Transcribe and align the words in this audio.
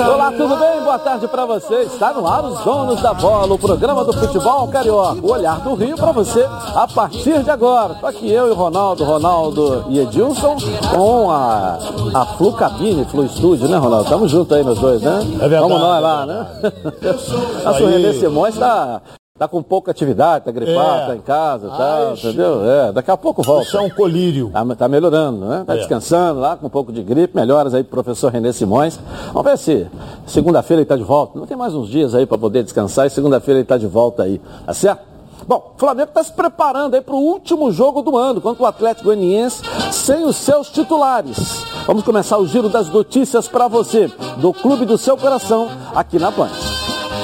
Olá, 0.00 0.30
tudo 0.30 0.56
bem? 0.56 0.80
Boa 0.80 0.98
tarde 0.98 1.26
para 1.26 1.44
você. 1.44 1.82
Está 1.82 2.12
no 2.12 2.24
ar 2.26 2.44
os 2.44 2.60
donos 2.60 3.02
da 3.02 3.12
bola, 3.12 3.52
o 3.54 3.58
programa 3.58 4.04
do 4.04 4.12
futebol 4.12 4.68
carioca. 4.68 5.20
O 5.20 5.32
olhar 5.32 5.60
do 5.60 5.74
Rio 5.74 5.96
para 5.96 6.12
você 6.12 6.46
a 6.74 6.86
partir 6.86 7.42
de 7.42 7.50
agora. 7.50 7.94
Tô 7.94 8.06
aqui 8.06 8.30
eu 8.30 8.48
e 8.48 8.54
Ronaldo, 8.54 9.02
Ronaldo 9.02 9.86
e 9.88 9.98
Edilson 9.98 10.56
com 10.94 11.30
a, 11.32 11.78
a 12.14 12.26
Flu 12.36 12.52
Cabine, 12.52 13.04
Flu 13.06 13.28
Studio, 13.28 13.68
né, 13.68 13.76
Ronaldo? 13.76 14.08
Tamo 14.08 14.28
junto 14.28 14.54
aí 14.54 14.62
nos 14.62 14.78
dois, 14.78 15.02
né? 15.02 15.18
É 15.34 15.48
verdade. 15.48 15.62
Vamos 15.62 15.80
nós 15.80 16.02
lá, 16.02 16.26
né? 16.26 16.46
Nosso 17.64 17.86
René 17.86 18.12
Simões 18.12 18.54
está 18.54 19.00
Tá 19.38 19.46
com 19.46 19.62
pouca 19.62 19.92
atividade, 19.92 20.46
tá 20.46 20.50
gripado, 20.50 21.02
É. 21.02 21.06
tá 21.06 21.16
em 21.16 21.20
casa, 21.20 21.68
Ai, 21.70 21.78
tá, 21.78 22.12
entendeu? 22.14 22.64
É, 22.68 22.92
daqui 22.92 23.10
a 23.10 23.16
pouco 23.16 23.40
volta. 23.42 23.62
Isso 23.68 23.76
é 23.76 23.80
um 23.80 23.88
colírio. 23.90 24.50
Tá, 24.50 24.64
tá 24.74 24.88
melhorando, 24.88 25.46
né? 25.46 25.62
Tá 25.64 25.74
É. 25.74 25.76
descansando 25.76 26.40
lá 26.40 26.56
com 26.56 26.66
um 26.66 26.70
pouco 26.70 26.92
de 26.92 27.02
gripe, 27.02 27.36
melhoras 27.36 27.72
aí 27.72 27.84
pro 27.84 28.02
professor 28.02 28.32
René 28.32 28.50
Simões. 28.50 28.98
Vamos 29.32 29.48
ver 29.48 29.56
se 29.56 29.86
segunda-feira 30.26 30.80
ele 30.80 30.88
tá 30.88 30.96
de 30.96 31.04
volta. 31.04 31.38
Não 31.38 31.46
tem 31.46 31.56
mais 31.56 31.72
uns 31.72 31.88
dias 31.88 32.16
aí 32.16 32.26
para 32.26 32.36
poder 32.36 32.64
descansar 32.64 33.06
e 33.06 33.10
segunda-feira 33.10 33.60
ele 33.60 33.66
tá 33.66 33.78
de 33.78 33.86
volta 33.86 34.24
aí, 34.24 34.40
tá 34.66 34.74
certo? 34.74 35.06
Bom, 35.46 35.72
o 35.76 35.78
Flamengo 35.78 36.08
está 36.08 36.22
se 36.22 36.32
preparando 36.32 36.94
aí 36.94 37.00
para 37.00 37.14
o 37.14 37.18
último 37.18 37.70
jogo 37.70 38.02
do 38.02 38.18
ano 38.18 38.40
contra 38.40 38.62
o 38.64 38.66
Atlético 38.66 39.04
Goianiense 39.06 39.62
sem 39.92 40.24
os 40.24 40.36
seus 40.36 40.68
titulares. 40.68 41.64
Vamos 41.86 42.02
começar 42.02 42.36
o 42.38 42.46
giro 42.46 42.68
das 42.68 42.88
notícias 42.90 43.46
para 43.46 43.68
você 43.68 44.10
do 44.38 44.52
clube 44.52 44.84
do 44.84 44.98
seu 44.98 45.16
coração 45.16 45.68
aqui 45.94 46.18
na 46.18 46.30
Band. 46.32 46.50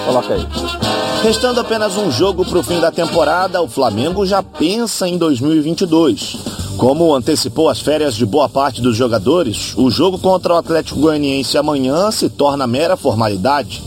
Coloca 0.07 0.33
aí. 0.33 1.04
Restando 1.25 1.59
apenas 1.59 1.97
um 1.97 2.11
jogo 2.11 2.45
para 2.45 2.59
o 2.59 2.63
fim 2.63 2.79
da 2.79 2.93
temporada, 2.93 3.63
o 3.63 3.67
Flamengo 3.67 4.27
já 4.27 4.43
pensa 4.43 5.09
em 5.09 5.17
2022. 5.17 6.37
Como 6.77 7.15
antecipou 7.15 7.71
as 7.71 7.81
férias 7.81 8.15
de 8.15 8.27
boa 8.27 8.47
parte 8.47 8.83
dos 8.83 8.95
jogadores, 8.95 9.73
o 9.75 9.91
jogo 9.91 10.19
contra 10.19 10.53
o 10.53 10.57
Atlético 10.59 11.01
Goianiense 11.01 11.57
amanhã 11.57 12.11
se 12.11 12.29
torna 12.29 12.67
mera 12.67 12.95
formalidade. 12.95 13.83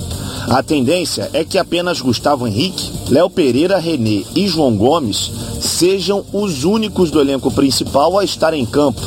A 0.49 0.63
tendência 0.63 1.29
é 1.31 1.43
que 1.43 1.59
apenas 1.59 2.01
Gustavo 2.01 2.47
Henrique, 2.47 2.91
Léo 3.07 3.29
Pereira, 3.29 3.77
René 3.77 4.23
e 4.35 4.47
João 4.47 4.75
Gomes 4.75 5.31
sejam 5.61 6.25
os 6.33 6.63
únicos 6.63 7.11
do 7.11 7.21
elenco 7.21 7.51
principal 7.51 8.17
a 8.17 8.23
estar 8.23 8.51
em 8.55 8.65
campo. 8.65 8.99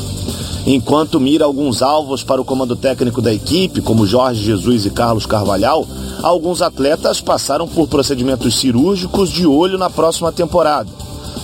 Enquanto 0.65 1.19
mira 1.19 1.45
alguns 1.45 1.81
alvos 1.81 2.23
para 2.23 2.41
o 2.41 2.45
comando 2.45 2.75
técnico 2.75 3.21
da 3.21 3.33
equipe, 3.33 3.81
como 3.81 4.05
Jorge 4.05 4.43
Jesus 4.43 4.85
e 4.85 4.91
Carlos 4.91 5.25
Carvalhal, 5.25 5.87
alguns 6.21 6.61
atletas 6.61 7.19
passaram 7.19 7.67
por 7.67 7.87
procedimentos 7.87 8.59
cirúrgicos 8.59 9.29
de 9.29 9.45
olho 9.47 9.77
na 9.77 9.89
próxima 9.89 10.31
temporada. 10.31 10.89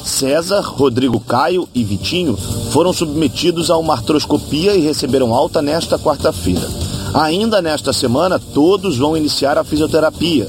César, 0.03 0.61
Rodrigo 0.61 1.19
Caio 1.19 1.67
e 1.73 1.83
Vitinho 1.83 2.37
foram 2.71 2.93
submetidos 2.93 3.69
a 3.69 3.77
uma 3.77 3.93
artroscopia 3.93 4.75
e 4.75 4.81
receberam 4.81 5.33
alta 5.33 5.61
nesta 5.61 5.97
quarta-feira. 5.97 6.69
Ainda 7.13 7.61
nesta 7.61 7.91
semana, 7.91 8.39
todos 8.39 8.97
vão 8.97 9.17
iniciar 9.17 9.57
a 9.57 9.63
fisioterapia. 9.63 10.47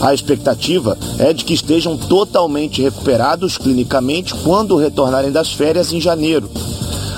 A 0.00 0.14
expectativa 0.14 0.96
é 1.18 1.32
de 1.32 1.44
que 1.44 1.54
estejam 1.54 1.96
totalmente 1.96 2.80
recuperados 2.80 3.58
clinicamente 3.58 4.34
quando 4.34 4.76
retornarem 4.76 5.30
das 5.30 5.52
férias 5.52 5.92
em 5.92 6.00
janeiro. 6.00 6.48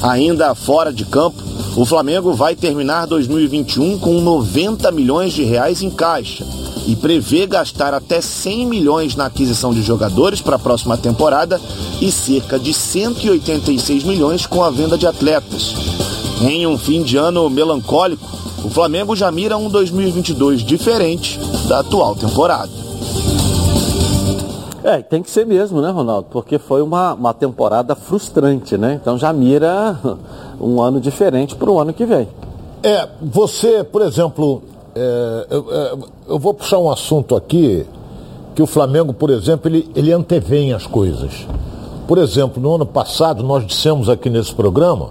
Ainda 0.02 0.54
fora 0.54 0.92
de 0.92 1.04
campo, 1.04 1.42
o 1.76 1.84
Flamengo 1.84 2.32
vai 2.32 2.56
terminar 2.56 3.06
2021 3.06 3.98
com 3.98 4.20
90 4.20 4.90
milhões 4.90 5.32
de 5.32 5.44
reais 5.44 5.82
em 5.82 5.90
caixa 5.90 6.46
e 6.86 6.96
prevê 6.96 7.46
gastar 7.46 7.92
até 7.92 8.20
100 8.20 8.66
milhões 8.66 9.14
na 9.14 9.26
aquisição 9.26 9.72
de 9.72 9.82
jogadores 9.82 10.40
para 10.40 10.56
a 10.56 10.58
próxima 10.58 10.96
temporada 10.96 11.60
e 12.00 12.10
cerca 12.10 12.58
de 12.58 12.72
186 12.72 14.04
milhões 14.04 14.46
com 14.46 14.64
a 14.64 14.70
venda 14.70 14.96
de 14.96 15.06
atletas. 15.06 15.74
Em 16.40 16.66
um 16.66 16.78
fim 16.78 17.02
de 17.02 17.18
ano 17.18 17.50
melancólico, 17.50 18.26
o 18.64 18.70
Flamengo 18.70 19.14
já 19.14 19.30
mira 19.30 19.58
um 19.58 19.68
2022 19.68 20.62
diferente 20.64 21.38
da 21.68 21.80
atual 21.80 22.14
temporada. 22.14 22.89
É, 24.82 25.02
tem 25.02 25.22
que 25.22 25.30
ser 25.30 25.44
mesmo, 25.44 25.80
né, 25.80 25.91
Ronaldo? 25.91 26.28
Porque 26.30 26.58
foi 26.58 26.80
uma, 26.80 27.14
uma 27.14 27.34
temporada 27.34 27.94
frustrante, 27.94 28.78
né? 28.78 28.98
Então 29.00 29.18
já 29.18 29.32
mira 29.32 29.98
um 30.60 30.80
ano 30.80 31.00
diferente 31.00 31.54
para 31.54 31.70
o 31.70 31.78
ano 31.78 31.92
que 31.92 32.06
vem. 32.06 32.28
É, 32.82 33.06
você, 33.20 33.84
por 33.84 34.00
exemplo, 34.00 34.62
é, 34.94 35.46
eu, 35.50 35.66
é, 35.70 35.92
eu 36.28 36.38
vou 36.38 36.54
puxar 36.54 36.78
um 36.78 36.90
assunto 36.90 37.36
aqui 37.36 37.86
que 38.54 38.62
o 38.62 38.66
Flamengo, 38.66 39.12
por 39.12 39.30
exemplo, 39.30 39.69
ele, 39.69 39.90
ele 39.94 40.12
antevém 40.12 40.72
as 40.72 40.86
coisas. 40.86 41.46
Por 42.08 42.19
exemplo, 42.19 42.60
no 42.60 42.74
ano 42.74 42.86
passado, 42.86 43.42
nós 43.42 43.66
dissemos 43.66 44.08
aqui 44.08 44.28
nesse 44.28 44.54
programa 44.54 45.10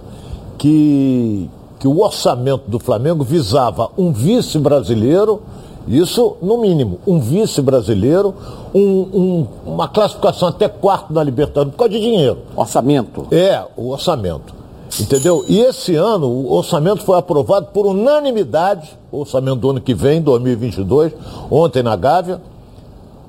que, 0.58 1.48
que 1.78 1.88
o 1.88 2.00
orçamento 2.00 2.68
do 2.68 2.78
Flamengo 2.78 3.24
visava 3.24 3.88
um 3.96 4.12
vice 4.12 4.58
brasileiro, 4.58 5.40
isso 5.88 6.36
no 6.42 6.58
mínimo, 6.58 6.98
um 7.06 7.18
vice 7.18 7.60
brasileiro, 7.62 8.34
um, 8.74 8.80
um- 8.80 9.46
uma 9.66 9.88
classificação 9.88 10.48
até 10.48 10.68
quarto 10.68 11.12
na 11.12 11.22
Libertadores, 11.22 11.72
por 11.72 11.78
causa 11.78 11.92
de 11.94 12.00
dinheiro. 12.00 12.38
Orçamento. 12.54 13.26
É, 13.30 13.62
o 13.76 13.88
orçamento. 13.90 14.54
Entendeu? 15.00 15.44
E 15.48 15.60
esse 15.60 15.94
ano 15.94 16.26
o 16.26 16.52
orçamento 16.52 17.02
foi 17.02 17.16
aprovado 17.16 17.66
por 17.72 17.86
unanimidade, 17.86 18.90
o 19.12 19.20
orçamento 19.20 19.56
do 19.56 19.70
ano 19.70 19.80
que 19.80 19.94
vem, 19.94 20.20
2022, 20.20 21.12
ontem 21.50 21.82
na 21.82 21.94
Gávea. 21.96 22.40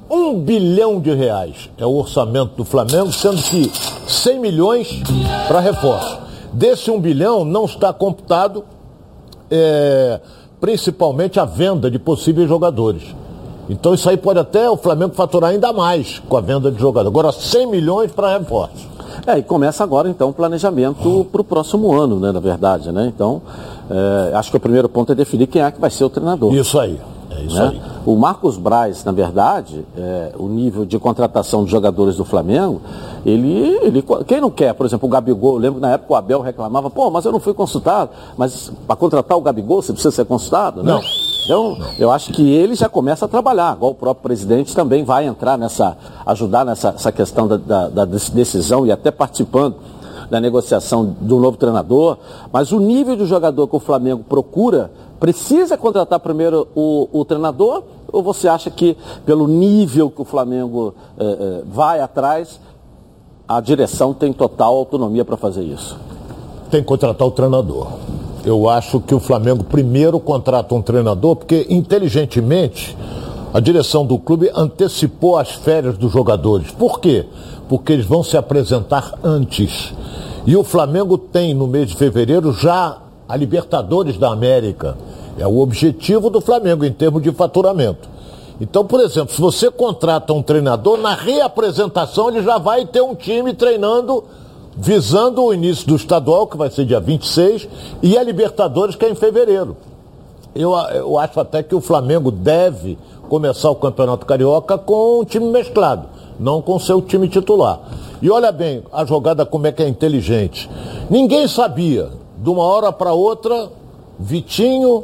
Um 0.10 0.40
bilhão 0.40 1.00
de 1.00 1.14
reais 1.14 1.70
é 1.78 1.86
o 1.86 1.94
orçamento 1.96 2.56
do 2.58 2.66
Flamengo, 2.66 3.14
sendo 3.14 3.42
que 3.42 3.72
100 4.08 4.40
milhões 4.40 5.02
para 5.48 5.60
reforço. 5.62 6.18
Desse 6.52 6.92
um 6.92 7.00
bilhão 7.00 7.46
não 7.46 7.64
está 7.66 7.94
computado 7.94 8.66
é, 9.50 10.20
principalmente 10.62 11.40
a 11.40 11.46
venda 11.46 11.90
de 11.90 11.98
possíveis 11.98 12.48
jogadores. 12.48 13.04
Então 13.68 13.94
isso 13.94 14.08
aí 14.10 14.16
pode 14.16 14.38
até 14.38 14.70
o 14.70 14.78
Flamengo 14.78 15.14
faturar 15.16 15.50
ainda 15.50 15.74
mais 15.74 16.20
com 16.30 16.38
a 16.38 16.42
venda 16.42 16.72
de 16.72 16.80
jogadores. 16.80 17.08
Agora 17.08 17.32
100 17.32 17.68
milhões 17.68 18.12
para 18.12 18.38
reforço. 18.38 18.92
É, 19.26 19.38
e 19.38 19.44
começa 19.44 19.84
agora 19.84 20.10
então 20.10 20.30
o 20.30 20.34
planejamento 20.34 21.28
para 21.32 21.42
o 21.42 21.44
próximo 21.44 21.92
ano, 21.94 22.20
né, 22.20 22.32
na 22.32 22.40
verdade, 22.40 22.92
né? 22.92 23.12
Então, 23.14 23.42
é, 23.90 24.36
acho 24.36 24.50
que 24.50 24.58
o 24.58 24.60
primeiro 24.60 24.88
ponto 24.88 25.12
é 25.12 25.16
definir 25.16 25.48
quem 25.48 25.62
é 25.62 25.72
que 25.72 25.80
vai 25.80 25.90
ser 25.90 26.04
o 26.04 26.10
treinador. 26.10 26.54
Isso 26.54 26.80
aí. 26.80 27.00
É 27.42 27.46
isso 27.46 27.56
né? 27.56 27.68
aí. 27.70 27.82
O 28.06 28.16
Marcos 28.16 28.58
Braz, 28.58 29.04
na 29.04 29.12
verdade, 29.12 29.86
é, 29.98 30.32
o 30.38 30.48
nível 30.48 30.86
de 30.86 30.98
contratação 31.00 31.66
de 31.66 31.72
jogadores 31.72 32.16
do 32.16 32.26
Flamengo, 32.26 32.82
ele, 33.26 33.78
ele. 33.82 34.04
Quem 34.28 34.40
não 34.40 34.50
quer, 34.50 34.74
por 34.74 34.86
exemplo, 34.86 35.08
o 35.08 35.12
Gabigol, 35.12 35.54
eu 35.54 35.60
lembro 35.60 35.76
que 35.76 35.82
na 35.82 35.94
época 35.94 36.14
o 36.14 36.16
Abel 36.16 36.42
reclamava, 36.42 36.90
pô, 36.90 37.10
mas 37.10 37.26
eu 37.26 37.32
não 37.32 37.40
fui 37.40 37.54
consultado. 37.54 38.12
Mas 38.38 38.72
para 38.88 38.96
contratar 38.96 39.38
o 39.38 39.42
Gabigol, 39.42 39.82
você 39.82 39.92
precisa 39.92 40.12
ser 40.12 40.26
consultado, 40.26 40.84
né? 40.84 40.92
Não. 40.92 41.02
Então, 41.44 41.78
eu 41.98 42.12
acho 42.12 42.32
que 42.32 42.48
ele 42.50 42.76
já 42.76 42.88
começa 42.88 43.26
a 43.26 43.28
trabalhar, 43.28 43.76
igual 43.76 43.92
o 43.92 43.96
próprio 43.96 44.24
presidente 44.24 44.76
também 44.76 45.04
vai 45.04 45.26
entrar 45.26 45.58
nessa, 45.58 45.98
ajudar 46.26 46.64
nessa 46.64 46.90
essa 46.90 47.12
questão 47.12 47.48
da, 47.48 47.58
da, 47.58 47.90
da 47.90 48.06
decisão 48.06 48.86
e 48.86 48.92
até 48.92 49.10
participando 49.10 49.76
da 50.30 50.40
negociação 50.40 51.16
do 51.20 51.40
novo 51.40 51.58
treinador, 51.58 52.18
mas 52.54 52.72
o 52.72 52.80
nível 52.80 53.18
de 53.18 53.26
jogador 53.26 53.68
que 53.68 53.76
o 53.76 53.80
Flamengo 53.80 54.24
procura, 54.24 54.90
precisa 55.22 55.78
contratar 55.78 56.20
primeiro 56.20 56.68
o, 56.76 57.08
o 57.14 57.24
treinador? 57.24 57.84
Ou 58.12 58.24
você 58.24 58.48
acha 58.48 58.72
que 58.72 58.98
pelo 59.24 59.48
nível 59.48 60.10
que 60.10 60.22
o 60.22 60.26
Flamengo 60.26 60.96
eh, 61.18 61.24
eh, 61.24 61.64
vai 61.72 62.02
atrás, 62.02 62.60
a 63.48 63.62
direção 63.62 64.14
tem 64.16 64.34
total 64.34 64.76
autonomia 64.76 65.24
para 65.24 65.38
fazer 65.38 65.62
isso? 65.62 65.98
Tem 66.72 66.82
que 66.82 66.88
contratar 66.88 67.26
o 67.26 67.32
treinador. 67.32 67.88
Eu 68.44 68.68
acho 68.68 69.00
que 69.00 69.14
o 69.14 69.20
Flamengo 69.20 69.64
primeiro 69.64 70.20
contrata 70.20 70.74
um 70.74 70.82
treinador, 70.82 71.36
porque 71.36 71.68
inteligentemente 71.70 72.98
a 73.54 73.60
direção 73.60 74.04
do 74.04 74.18
clube 74.18 74.50
antecipou 74.56 75.38
as 75.38 75.52
férias 75.52 76.00
dos 76.00 76.12
jogadores. 76.12 76.72
Por 76.72 77.00
quê? 77.00 77.28
Porque 77.70 77.94
eles 77.94 78.08
vão 78.08 78.24
se 78.24 78.36
apresentar 78.36 79.20
antes. 79.24 79.94
E 80.48 80.56
o 80.56 80.64
Flamengo 80.64 81.18
tem 81.18 81.54
no 81.54 81.68
mês 81.68 81.90
de 81.90 81.96
fevereiro 81.96 82.52
já 82.52 82.98
a 83.32 83.36
Libertadores 83.38 84.18
da 84.18 84.32
América. 84.32 84.98
É 85.38 85.48
o 85.48 85.60
objetivo 85.60 86.30
do 86.30 86.42
Flamengo 86.42 86.84
em 86.84 86.92
termos 86.92 87.24
de 87.24 87.32
faturamento. 87.32 88.10
Então, 88.60 88.86
por 88.86 89.00
exemplo, 89.00 89.34
se 89.34 89.40
você 89.40 89.72
contrata 89.72 90.34
um 90.34 90.44
treinador, 90.44 90.98
na 90.98 91.16
reapresentação 91.16 92.30
ele 92.30 92.44
já 92.44 92.58
vai 92.58 92.86
ter 92.86 93.02
um 93.02 93.16
time 93.16 93.54
treinando 93.54 94.24
visando 94.76 95.44
o 95.44 95.54
início 95.54 95.88
do 95.88 95.96
estadual, 95.96 96.48
que 96.48 96.58
vai 96.58 96.70
ser 96.70 96.86
dia 96.86 97.00
26, 97.00 97.68
e 98.02 98.18
a 98.18 98.24
Libertadores, 98.24 98.96
que 98.96 99.06
é 99.06 99.10
em 99.10 99.16
fevereiro. 99.16 99.76
Eu, 100.56 100.74
eu 100.74 101.18
acho 101.18 101.40
até 101.40 101.64
que 101.64 101.76
o 101.76 101.82
Flamengo 101.82 102.32
deve 102.32 102.98
começar 103.30 103.70
o 103.70 103.76
Campeonato 103.76 104.26
Carioca 104.26 104.78
com 104.78 105.22
um 105.22 105.26
time 105.26 105.46
mesclado, 105.46 106.08
não 106.40 106.62
com 106.62 106.78
seu 106.80 107.02
time 107.02 107.28
titular. 107.28 107.80
E 108.22 108.30
olha 108.30 108.52
bem, 108.52 108.84
a 108.92 109.06
jogada 109.06 109.46
como 109.46 109.68
é 109.68 109.72
que 109.72 109.82
é 109.82 109.88
inteligente. 109.88 110.70
Ninguém 111.10 111.48
sabia, 111.48 112.10
de 112.42 112.50
uma 112.50 112.64
hora 112.64 112.92
para 112.92 113.14
outra, 113.14 113.70
Vitinho, 114.20 115.04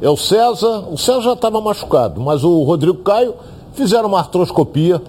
é 0.00 0.08
o 0.08 0.16
César, 0.16 0.84
o 0.88 0.96
César 0.96 1.22
já 1.22 1.32
estava 1.32 1.60
machucado, 1.60 2.20
mas 2.20 2.44
o 2.44 2.62
Rodrigo 2.62 2.98
Caio 2.98 3.34
fizeram 3.72 4.08
uma 4.08 4.20
artroscopia. 4.20 5.02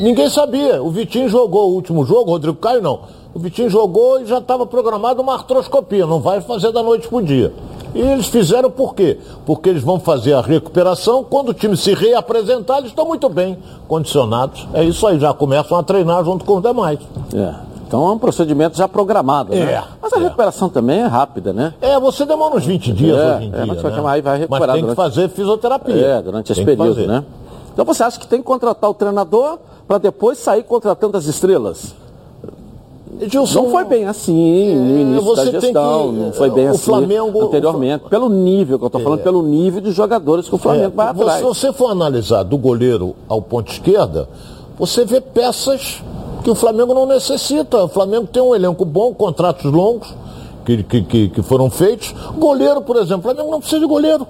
Ninguém 0.00 0.28
sabia. 0.28 0.82
O 0.82 0.90
Vitinho 0.90 1.28
jogou 1.28 1.70
o 1.70 1.74
último 1.74 2.04
jogo, 2.04 2.30
o 2.30 2.32
Rodrigo 2.32 2.56
Caio 2.56 2.82
não. 2.82 3.00
O 3.32 3.38
Vitinho 3.38 3.70
jogou 3.70 4.20
e 4.20 4.26
já 4.26 4.38
estava 4.38 4.66
programado 4.66 5.22
uma 5.22 5.34
artroscopia, 5.34 6.04
não 6.04 6.20
vai 6.20 6.40
fazer 6.40 6.72
da 6.72 6.82
noite 6.82 7.06
pro 7.06 7.22
dia. 7.22 7.52
E 7.94 8.00
eles 8.00 8.26
fizeram 8.26 8.70
por 8.70 8.96
quê? 8.96 9.18
Porque 9.46 9.68
eles 9.68 9.84
vão 9.84 10.00
fazer 10.00 10.32
a 10.32 10.40
recuperação, 10.40 11.22
quando 11.22 11.50
o 11.50 11.54
time 11.54 11.76
se 11.76 11.94
reapresentar, 11.94 12.78
eles 12.78 12.90
estão 12.90 13.06
muito 13.06 13.28
bem 13.28 13.56
condicionados. 13.86 14.66
É 14.74 14.82
isso 14.82 15.06
aí, 15.06 15.20
já 15.20 15.32
começam 15.32 15.78
a 15.78 15.82
treinar 15.84 16.24
junto 16.24 16.44
com 16.44 16.56
os 16.56 16.62
demais. 16.62 16.98
É. 17.32 17.71
Então 17.92 18.08
é 18.08 18.12
um 18.12 18.18
procedimento 18.18 18.74
já 18.74 18.88
programado, 18.88 19.50
né? 19.50 19.70
É, 19.70 19.84
mas 20.00 20.10
a 20.14 20.16
é. 20.16 20.22
recuperação 20.22 20.70
também 20.70 21.00
é 21.00 21.06
rápida, 21.06 21.52
né? 21.52 21.74
É, 21.78 22.00
você 22.00 22.24
demora 22.24 22.56
uns 22.56 22.64
20 22.64 22.90
dias 22.90 23.18
é, 23.18 23.36
hoje 23.36 23.44
em 23.44 23.48
é, 23.48 23.64
dia. 23.64 23.66
Mas, 23.66 23.82
né? 23.82 24.02
aí 24.06 24.22
vai 24.22 24.38
recuperar 24.38 24.68
mas 24.68 24.74
tem 24.76 24.80
durante... 24.80 24.88
que 24.88 24.94
fazer 24.94 25.28
fisioterapia. 25.28 26.06
É, 26.06 26.22
durante 26.22 26.52
esse 26.52 26.64
período, 26.64 27.06
né? 27.06 27.22
Então 27.70 27.84
você 27.84 28.02
acha 28.02 28.18
que 28.18 28.26
tem 28.26 28.38
que 28.38 28.46
contratar 28.46 28.88
o 28.88 28.94
treinador 28.94 29.58
para 29.86 29.98
depois 29.98 30.38
sair 30.38 30.62
contratando 30.62 31.18
as 31.18 31.26
estrelas? 31.26 31.94
Edilson, 33.20 33.64
não 33.64 33.70
foi 33.70 33.84
bem 33.84 34.06
assim 34.06 34.70
é, 34.70 34.74
no 34.74 34.98
início 34.98 35.36
da 35.36 35.44
gestão, 35.44 36.08
que, 36.08 36.18
não 36.18 36.32
foi 36.32 36.48
bem 36.48 36.68
assim 36.68 36.78
Flamengo, 36.78 37.44
anteriormente, 37.44 38.04
pelo 38.08 38.30
nível 38.30 38.78
que 38.78 38.84
eu 38.84 38.86
estou 38.86 39.02
falando, 39.02 39.20
é. 39.20 39.22
pelo 39.22 39.42
nível 39.42 39.82
de 39.82 39.92
jogadores 39.92 40.48
que 40.48 40.54
o 40.54 40.58
Flamengo 40.58 40.94
é, 40.94 40.96
vai 40.96 41.08
atrás. 41.08 41.34
Se 41.34 41.42
você 41.42 41.70
for 41.74 41.90
analisar 41.90 42.42
do 42.42 42.56
goleiro 42.56 43.14
ao 43.28 43.42
ponto 43.42 43.70
esquerda, 43.70 44.30
você 44.78 45.04
vê 45.04 45.20
peças 45.20 46.02
que 46.42 46.50
o 46.50 46.54
Flamengo 46.54 46.92
não 46.92 47.06
necessita. 47.06 47.84
O 47.84 47.88
Flamengo 47.88 48.26
tem 48.26 48.42
um 48.42 48.54
elenco 48.54 48.84
bom, 48.84 49.14
contratos 49.14 49.70
longos 49.70 50.14
que, 50.64 50.82
que, 50.82 51.28
que, 51.28 51.42
foram 51.42 51.70
feitos. 51.70 52.14
Goleiro, 52.36 52.82
por 52.82 52.96
exemplo, 52.96 53.20
o 53.20 53.22
Flamengo 53.22 53.50
não 53.50 53.60
precisa 53.60 53.80
de 53.80 53.86
goleiro. 53.86 54.26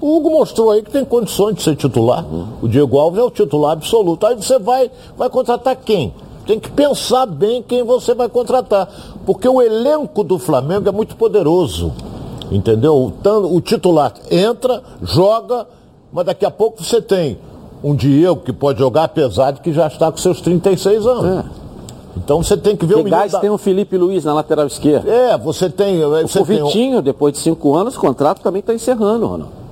O 0.00 0.16
Hugo 0.16 0.30
mostrou 0.30 0.70
aí 0.70 0.82
que 0.82 0.90
tem 0.90 1.04
condições 1.04 1.54
de 1.56 1.62
ser 1.62 1.76
titular. 1.76 2.24
O 2.60 2.68
Diego 2.68 2.98
Alves 2.98 3.20
é 3.20 3.22
o 3.22 3.30
titular 3.30 3.72
absoluto. 3.72 4.26
Aí 4.26 4.34
você 4.34 4.58
vai, 4.58 4.90
vai 5.16 5.30
contratar 5.30 5.76
quem? 5.76 6.12
Tem 6.46 6.60
que 6.60 6.70
pensar 6.70 7.24
bem 7.24 7.62
quem 7.62 7.82
você 7.82 8.14
vai 8.14 8.28
contratar. 8.28 8.88
Porque 9.24 9.48
o 9.48 9.62
elenco 9.62 10.22
do 10.22 10.38
Flamengo 10.38 10.88
é 10.88 10.92
muito 10.92 11.16
poderoso. 11.16 11.92
Entendeu? 12.50 12.94
O, 12.94 13.56
o 13.56 13.60
titular 13.60 14.12
entra, 14.30 14.82
joga, 15.02 15.66
mas 16.12 16.26
daqui 16.26 16.44
a 16.44 16.50
pouco 16.50 16.84
você 16.84 17.00
tem 17.00 17.38
um 17.84 17.94
Diego 17.94 18.36
que 18.36 18.52
pode 18.52 18.78
jogar, 18.78 19.04
apesar 19.04 19.50
de 19.50 19.60
que 19.60 19.70
já 19.70 19.86
está 19.86 20.10
com 20.10 20.16
seus 20.16 20.40
36 20.40 21.06
anos. 21.06 21.44
É. 21.46 21.64
Então 22.16 22.42
você 22.42 22.56
tem 22.56 22.74
que 22.74 22.86
ver 22.86 22.94
o 22.94 23.04
menino. 23.04 23.28
Da... 23.28 23.38
tem 23.38 23.50
o 23.50 23.58
Felipe 23.58 23.98
Luiz 23.98 24.24
na 24.24 24.32
lateral 24.32 24.66
esquerda. 24.66 25.10
É, 25.10 25.36
você 25.36 25.68
tem. 25.68 26.00
Você 26.22 26.40
o 26.40 26.44
Vitinho, 26.44 27.00
um... 27.00 27.02
depois 27.02 27.34
de 27.34 27.40
cinco 27.40 27.76
anos, 27.76 27.94
o 27.96 28.00
contrato 28.00 28.40
também 28.40 28.60
está 28.60 28.72
encerrando, 28.72 29.26
Ronaldo. 29.26 29.64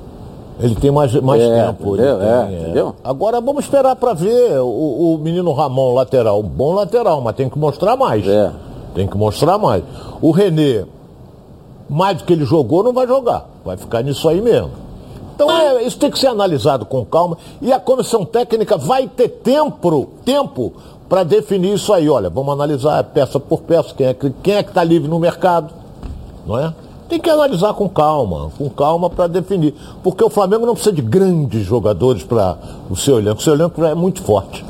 Ele 0.60 0.74
tem 0.74 0.90
mais, 0.90 1.14
mais 1.22 1.40
é, 1.40 1.66
tempo. 1.66 1.94
Entendeu? 1.94 2.18
Tem, 2.18 2.28
é, 2.28 2.60
entendeu? 2.60 2.94
Agora 3.02 3.40
vamos 3.40 3.64
esperar 3.64 3.96
para 3.96 4.12
ver 4.12 4.58
o, 4.58 5.14
o, 5.14 5.18
menino 5.18 5.50
Ramon 5.52 5.94
lateral. 5.94 6.42
Bom 6.42 6.74
lateral, 6.74 7.20
mas 7.22 7.34
tem 7.34 7.48
que 7.48 7.58
mostrar 7.58 7.96
mais. 7.96 8.28
É. 8.28 8.52
Tem 8.94 9.06
que 9.06 9.16
mostrar 9.16 9.56
mais. 9.56 9.82
O 10.20 10.30
Renê, 10.30 10.84
mais 11.88 12.18
do 12.18 12.24
que 12.24 12.34
ele 12.34 12.44
jogou, 12.44 12.82
não 12.84 12.92
vai 12.92 13.06
jogar. 13.06 13.48
Vai 13.64 13.78
ficar 13.78 14.02
nisso 14.02 14.28
aí 14.28 14.42
mesmo. 14.42 14.70
Então 15.42 15.78
é, 15.78 15.82
isso 15.82 15.98
tem 15.98 16.10
que 16.10 16.18
ser 16.18 16.28
analisado 16.28 16.86
com 16.86 17.04
calma 17.04 17.36
e 17.60 17.72
a 17.72 17.80
comissão 17.80 18.24
técnica 18.24 18.76
vai 18.76 19.08
ter 19.08 19.28
tempo, 19.28 20.10
tempo 20.24 20.72
para 21.08 21.24
definir 21.24 21.74
isso 21.74 21.92
aí. 21.92 22.08
Olha, 22.08 22.30
vamos 22.30 22.52
analisar 22.52 23.02
peça 23.04 23.38
por 23.38 23.62
peça, 23.62 23.94
quem 23.94 24.06
é 24.06 24.14
que 24.14 24.30
quem 24.42 24.54
é 24.54 24.62
que 24.62 24.70
está 24.70 24.82
livre 24.84 25.08
no 25.08 25.18
mercado, 25.18 25.72
não 26.46 26.58
é? 26.58 26.72
Tem 27.08 27.20
que 27.20 27.28
analisar 27.28 27.74
com 27.74 27.88
calma, 27.88 28.50
com 28.56 28.70
calma 28.70 29.10
para 29.10 29.26
definir, 29.26 29.74
porque 30.02 30.24
o 30.24 30.30
Flamengo 30.30 30.64
não 30.64 30.74
precisa 30.74 30.94
de 30.94 31.02
grandes 31.02 31.66
jogadores 31.66 32.22
para 32.22 32.56
o 32.88 32.96
seu 32.96 33.18
elenco, 33.18 33.38
o 33.38 33.42
seu 33.42 33.54
elenco 33.54 33.84
é 33.84 33.94
muito 33.94 34.22
forte. 34.22 34.64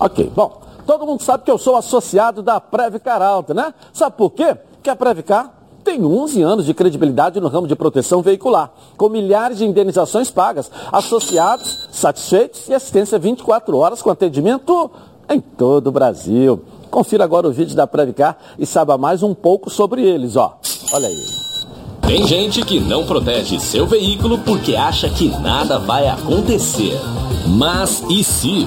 Ok, 0.00 0.32
bom, 0.34 0.60
todo 0.84 1.06
mundo 1.06 1.22
sabe 1.22 1.44
que 1.44 1.50
eu 1.50 1.58
sou 1.58 1.76
associado 1.76 2.42
da 2.42 2.60
Previcar 2.60 3.22
Alta, 3.22 3.54
né? 3.54 3.72
Sabe 3.92 4.16
por 4.16 4.30
quê? 4.30 4.56
Que 4.82 4.90
a 4.90 4.96
Previcar 4.96 5.57
tem 5.84 6.04
11 6.04 6.42
anos 6.42 6.66
de 6.66 6.74
credibilidade 6.74 7.40
no 7.40 7.48
ramo 7.48 7.66
de 7.66 7.74
proteção 7.74 8.22
veicular, 8.22 8.70
com 8.96 9.08
milhares 9.08 9.58
de 9.58 9.64
indenizações 9.64 10.30
pagas, 10.30 10.70
associados, 10.92 11.88
satisfeitos 11.90 12.68
e 12.68 12.74
assistência 12.74 13.18
24 13.18 13.76
horas 13.76 14.02
com 14.02 14.10
atendimento 14.10 14.90
em 15.28 15.40
todo 15.40 15.88
o 15.88 15.92
Brasil. 15.92 16.62
Confira 16.90 17.24
agora 17.24 17.48
o 17.48 17.52
vídeo 17.52 17.76
da 17.76 17.86
Previcar 17.86 18.36
e 18.58 18.66
saiba 18.66 18.96
mais 18.96 19.22
um 19.22 19.34
pouco 19.34 19.70
sobre 19.70 20.02
eles, 20.02 20.36
ó. 20.36 20.58
Olha 20.92 21.08
aí. 21.08 21.48
Tem 22.02 22.26
gente 22.26 22.62
que 22.64 22.80
não 22.80 23.04
protege 23.04 23.60
seu 23.60 23.86
veículo 23.86 24.38
porque 24.38 24.74
acha 24.74 25.10
que 25.10 25.28
nada 25.40 25.78
vai 25.78 26.08
acontecer. 26.08 26.98
Mas 27.46 28.02
e 28.08 28.24
se? 28.24 28.66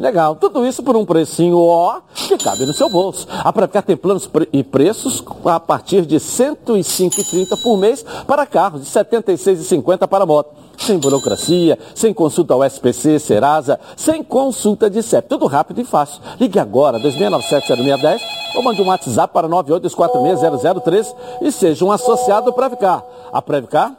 Legal, 0.00 0.34
tudo 0.34 0.66
isso 0.66 0.82
por 0.82 0.96
um 0.96 1.04
precinho 1.04 1.58
ó 1.58 2.00
que 2.14 2.38
cabe 2.38 2.64
no 2.64 2.72
seu 2.72 2.88
bolso. 2.88 3.28
A 3.30 3.52
Previcar 3.52 3.82
tem 3.82 3.94
planos 3.94 4.30
e 4.50 4.64
preços 4.64 5.22
a 5.44 5.60
partir 5.60 6.06
de 6.06 6.14
R$ 6.14 6.20
105,30 6.20 7.62
por 7.62 7.76
mês 7.76 8.02
para 8.26 8.46
carros 8.46 8.82
e 8.82 8.98
R$ 8.98 9.04
76,50 9.04 10.08
para 10.08 10.24
moto 10.24 10.54
sem 10.78 10.98
burocracia, 10.98 11.78
sem 11.94 12.14
consulta 12.14 12.54
ao 12.54 12.64
SPC, 12.64 13.18
Serasa, 13.18 13.78
sem 13.94 14.24
consulta 14.24 14.88
de 14.88 15.02
CEP. 15.02 15.28
Tudo 15.28 15.46
rápido 15.46 15.82
e 15.82 15.84
fácil. 15.84 16.22
Ligue 16.40 16.58
agora, 16.58 16.98
2697-0610 16.98 18.20
ou 18.56 18.62
mande 18.62 18.80
um 18.80 18.86
WhatsApp 18.86 19.34
para 19.34 19.46
982460003 19.48 21.14
e 21.42 21.52
seja 21.52 21.84
um 21.84 21.92
associado 21.92 22.50
Previcar. 22.54 23.04
A 23.30 23.42
Previcar 23.42 23.94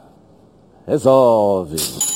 resolve. 0.84 2.11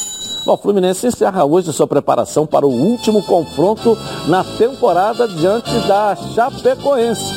Bom, 0.47 0.55
o 0.55 0.57
Fluminense 0.57 1.05
encerra 1.09 1.45
hoje 1.45 1.73
sua 1.73 1.89
preparação 1.89 2.47
para 2.47 2.65
o 2.65 2.71
último 2.71 3.21
confronto 3.21 3.99
na 4.29 4.45
temporada 4.45 5.27
diante 5.27 5.77
da 5.89 6.15
Chapecoense. 6.15 7.35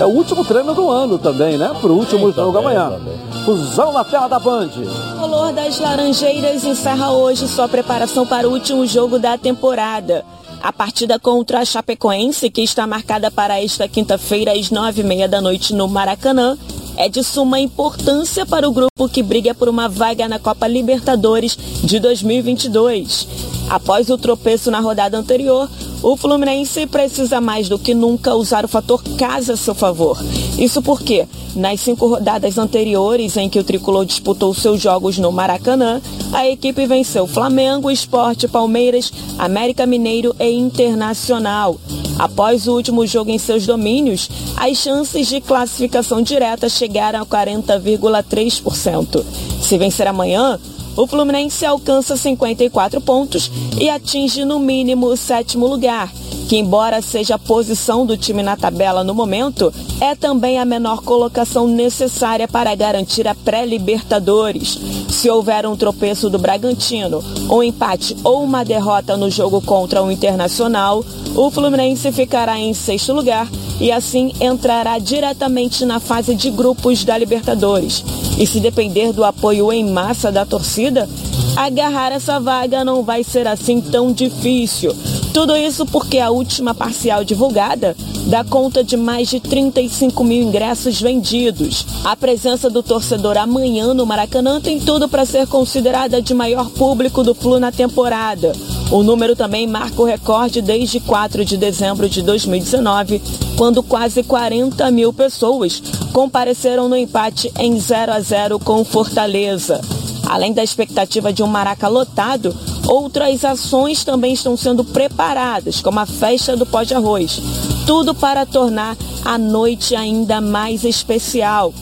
É 0.00 0.04
o 0.04 0.08
último 0.08 0.44
treino 0.44 0.74
do 0.74 0.90
ano 0.90 1.20
também, 1.20 1.56
né? 1.56 1.70
Para 1.80 1.92
o 1.92 1.96
último 1.96 2.32
jogo 2.32 2.52
também, 2.52 2.76
amanhã. 2.76 2.98
Também. 2.98 3.44
Fusão 3.44 3.92
na 3.92 4.02
tela 4.02 4.26
da 4.26 4.40
Band. 4.40 4.70
O 4.70 5.20
Color 5.20 5.52
das 5.52 5.78
Laranjeiras 5.78 6.64
encerra 6.64 7.12
hoje 7.12 7.46
sua 7.46 7.68
preparação 7.68 8.26
para 8.26 8.48
o 8.48 8.52
último 8.52 8.84
jogo 8.84 9.20
da 9.20 9.38
temporada. 9.38 10.24
A 10.60 10.72
partida 10.72 11.16
contra 11.16 11.60
a 11.60 11.64
Chapecoense, 11.64 12.50
que 12.50 12.62
está 12.62 12.88
marcada 12.88 13.30
para 13.30 13.62
esta 13.62 13.86
quinta-feira 13.86 14.50
às 14.52 14.68
nove 14.68 15.02
e 15.02 15.04
meia 15.04 15.28
da 15.28 15.40
noite 15.40 15.72
no 15.72 15.86
Maracanã, 15.86 16.58
é 16.98 17.08
de 17.08 17.22
suma 17.22 17.60
importância 17.60 18.44
para 18.44 18.68
o 18.68 18.72
grupo 18.72 19.08
que 19.08 19.22
briga 19.22 19.54
por 19.54 19.68
uma 19.68 19.88
vaga 19.88 20.26
na 20.26 20.40
Copa 20.40 20.66
Libertadores 20.66 21.56
de 21.56 22.00
2022. 22.00 23.28
Após 23.70 24.10
o 24.10 24.18
tropeço 24.18 24.68
na 24.68 24.80
rodada 24.80 25.16
anterior, 25.16 25.70
o 26.02 26.16
Fluminense 26.16 26.88
precisa 26.88 27.40
mais 27.40 27.68
do 27.68 27.78
que 27.78 27.94
nunca 27.94 28.34
usar 28.34 28.64
o 28.64 28.68
fator 28.68 29.00
casa 29.16 29.52
a 29.52 29.56
seu 29.56 29.76
favor. 29.76 30.18
Isso 30.58 30.82
porque, 30.82 31.28
nas 31.54 31.80
cinco 31.80 32.08
rodadas 32.08 32.58
anteriores 32.58 33.36
em 33.36 33.48
que 33.48 33.60
o 33.60 33.64
Tricolor 33.64 34.04
disputou 34.04 34.52
seus 34.52 34.80
jogos 34.80 35.18
no 35.18 35.30
Maracanã, 35.30 36.02
a 36.32 36.48
equipe 36.48 36.84
venceu 36.84 37.28
Flamengo, 37.28 37.92
Esporte, 37.92 38.48
Palmeiras, 38.48 39.12
América 39.38 39.86
Mineiro 39.86 40.34
e 40.40 40.50
Internacional. 40.50 41.78
Após 42.18 42.66
o 42.66 42.74
último 42.74 43.06
jogo 43.06 43.30
em 43.30 43.38
seus 43.38 43.64
domínios, 43.66 44.28
as 44.56 44.76
chances 44.78 45.28
de 45.28 45.40
classificação 45.40 46.20
direta 46.20 46.68
chegaram 46.68 47.22
a 47.22 47.26
40,3%. 47.26 49.24
Se 49.62 49.78
vencer 49.78 50.06
amanhã, 50.06 50.58
o 50.98 51.06
Fluminense 51.06 51.64
alcança 51.64 52.16
54 52.16 53.00
pontos 53.00 53.48
e 53.80 53.88
atinge 53.88 54.44
no 54.44 54.58
mínimo 54.58 55.06
o 55.06 55.16
sétimo 55.16 55.64
lugar, 55.64 56.12
que 56.48 56.56
embora 56.56 57.00
seja 57.00 57.36
a 57.36 57.38
posição 57.38 58.04
do 58.04 58.16
time 58.16 58.42
na 58.42 58.56
tabela 58.56 59.04
no 59.04 59.14
momento, 59.14 59.72
é 60.00 60.16
também 60.16 60.58
a 60.58 60.64
menor 60.64 61.02
colocação 61.02 61.68
necessária 61.68 62.48
para 62.48 62.74
garantir 62.74 63.28
a 63.28 63.34
pré-Libertadores. 63.36 64.76
Se 65.08 65.30
houver 65.30 65.68
um 65.68 65.76
tropeço 65.76 66.28
do 66.28 66.36
Bragantino, 66.36 67.22
um 67.48 67.62
empate 67.62 68.16
ou 68.24 68.42
uma 68.42 68.64
derrota 68.64 69.16
no 69.16 69.30
jogo 69.30 69.60
contra 69.60 70.02
o 70.02 70.10
Internacional, 70.10 71.04
o 71.36 71.48
Fluminense 71.48 72.10
ficará 72.10 72.58
em 72.58 72.74
sexto 72.74 73.12
lugar 73.12 73.48
e 73.80 73.92
assim 73.92 74.32
entrará 74.40 74.98
diretamente 74.98 75.84
na 75.84 76.00
fase 76.00 76.34
de 76.34 76.50
grupos 76.50 77.04
da 77.04 77.16
Libertadores. 77.16 78.04
E 78.38 78.46
se 78.46 78.60
depender 78.60 79.12
do 79.12 79.24
apoio 79.24 79.72
em 79.72 79.90
massa 79.90 80.30
da 80.30 80.44
torcida, 80.44 81.08
agarrar 81.56 82.12
essa 82.12 82.38
vaga 82.38 82.84
não 82.84 83.02
vai 83.02 83.24
ser 83.24 83.46
assim 83.46 83.80
tão 83.80 84.12
difícil. 84.12 84.94
Tudo 85.32 85.56
isso 85.56 85.86
porque 85.86 86.18
a 86.18 86.30
última 86.30 86.74
parcial 86.74 87.24
divulgada 87.24 87.96
dá 88.26 88.44
conta 88.44 88.82
de 88.82 88.96
mais 88.96 89.28
de 89.28 89.40
35 89.40 90.22
mil 90.24 90.42
ingressos 90.42 91.00
vendidos. 91.00 91.86
A 92.04 92.16
presença 92.16 92.68
do 92.68 92.82
torcedor 92.82 93.36
amanhã 93.36 93.94
no 93.94 94.06
Maracanã 94.06 94.60
tem 94.60 94.80
tudo 94.80 95.08
para 95.08 95.24
ser 95.24 95.46
considerada 95.46 96.20
de 96.20 96.34
maior 96.34 96.70
público 96.70 97.22
do 97.22 97.34
Flu 97.34 97.58
na 97.58 97.72
temporada. 97.72 98.52
O 98.90 99.02
número 99.02 99.36
também 99.36 99.66
marca 99.66 100.00
o 100.00 100.04
recorde 100.04 100.62
desde 100.62 100.98
4 100.98 101.44
de 101.44 101.58
dezembro 101.58 102.08
de 102.08 102.22
2019, 102.22 103.20
quando 103.56 103.82
quase 103.82 104.22
40 104.22 104.90
mil 104.90 105.12
pessoas 105.12 105.82
compareceram 106.12 106.88
no 106.88 106.96
empate 106.96 107.52
em 107.58 107.78
0 107.78 108.12
a 108.12 108.20
0 108.20 108.58
com 108.58 108.82
Fortaleza. 108.84 109.80
Além 110.26 110.54
da 110.54 110.64
expectativa 110.64 111.32
de 111.32 111.42
um 111.42 111.46
Maraca 111.46 111.86
lotado, 111.86 112.54
outras 112.86 113.44
ações 113.44 114.04
também 114.04 114.32
estão 114.32 114.56
sendo 114.56 114.82
preparadas, 114.82 115.82
como 115.82 116.00
a 116.00 116.06
festa 116.06 116.56
do 116.56 116.64
pó 116.64 116.82
de 116.82 116.94
arroz. 116.94 117.42
Tudo 117.86 118.14
para 118.14 118.46
tornar 118.46 118.96
a 119.22 119.36
noite 119.36 119.94
ainda 119.94 120.40
mais 120.40 120.84
especial. 120.84 121.74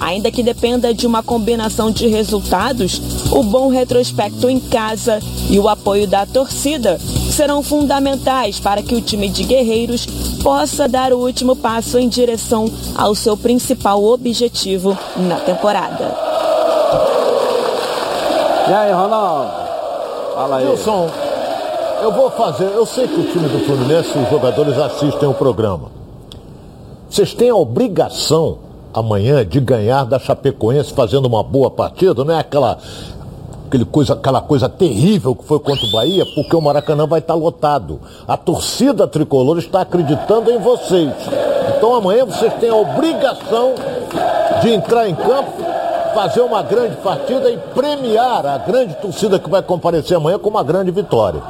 Ainda 0.00 0.30
que 0.30 0.42
dependa 0.42 0.92
de 0.92 1.06
uma 1.06 1.22
combinação 1.22 1.90
de 1.90 2.06
resultados, 2.06 3.00
o 3.34 3.42
bom 3.42 3.68
retrospecto 3.68 4.48
em 4.48 4.60
casa 4.60 5.18
e 5.50 5.58
o 5.58 5.68
apoio 5.68 6.06
da 6.06 6.24
torcida 6.24 6.98
serão 7.30 7.64
fundamentais 7.64 8.60
para 8.60 8.80
que 8.80 8.94
o 8.94 9.00
time 9.00 9.28
de 9.28 9.42
guerreiros 9.42 10.06
possa 10.40 10.88
dar 10.88 11.12
o 11.12 11.18
último 11.18 11.56
passo 11.56 11.98
em 11.98 12.08
direção 12.08 12.66
ao 12.94 13.12
seu 13.12 13.36
principal 13.36 14.02
objetivo 14.04 14.96
na 15.16 15.36
temporada. 15.40 16.14
E 18.68 18.72
aí, 18.72 18.92
Ronaldo? 18.92 19.50
Fala 20.34 20.56
aí. 20.58 20.68
Wilson, 20.68 21.10
eu 22.02 22.12
vou 22.12 22.30
fazer. 22.30 22.66
Eu 22.66 22.86
sei 22.86 23.08
que 23.08 23.20
o 23.20 23.24
time 23.24 23.48
do 23.48 23.58
Fluminense, 23.66 24.16
os 24.16 24.30
jogadores 24.30 24.78
assistem 24.78 25.28
o 25.28 25.34
programa. 25.34 25.90
Vocês 27.10 27.34
têm 27.34 27.50
a 27.50 27.56
obrigação 27.56 28.58
amanhã 28.94 29.44
de 29.44 29.58
ganhar 29.58 30.04
da 30.04 30.20
Chapecoense 30.20 30.92
fazendo 30.94 31.26
uma 31.26 31.42
boa 31.42 31.68
partida, 31.68 32.24
não 32.24 32.32
é 32.32 32.38
aquela, 32.38 32.78
aquele 33.74 33.84
coisa, 33.84 34.14
aquela 34.14 34.40
coisa 34.40 34.68
terrível 34.68 35.34
que 35.34 35.44
foi 35.44 35.58
contra 35.58 35.84
o 35.84 35.90
Bahia, 35.90 36.24
porque 36.34 36.54
o 36.54 36.60
Maracanã 36.60 37.06
vai 37.06 37.18
estar 37.18 37.34
lotado. 37.34 38.00
A 38.26 38.36
torcida 38.36 39.06
tricolor 39.08 39.58
está 39.58 39.80
acreditando 39.80 40.50
em 40.50 40.58
vocês. 40.58 41.12
Então 41.76 41.94
amanhã 41.94 42.24
vocês 42.24 42.52
têm 42.54 42.70
a 42.70 42.76
obrigação 42.76 43.74
de 44.62 44.70
entrar 44.72 45.08
em 45.08 45.14
campo 45.14 45.62
fazer 46.14 46.42
uma 46.42 46.62
grande 46.62 46.94
partida 46.98 47.50
e 47.50 47.58
premiar 47.74 48.46
a 48.46 48.58
grande 48.58 48.94
torcida 48.94 49.36
que 49.36 49.50
vai 49.50 49.60
comparecer 49.60 50.16
amanhã 50.16 50.38
com 50.38 50.48
uma 50.48 50.62
grande 50.62 50.92
vitória 50.92 51.42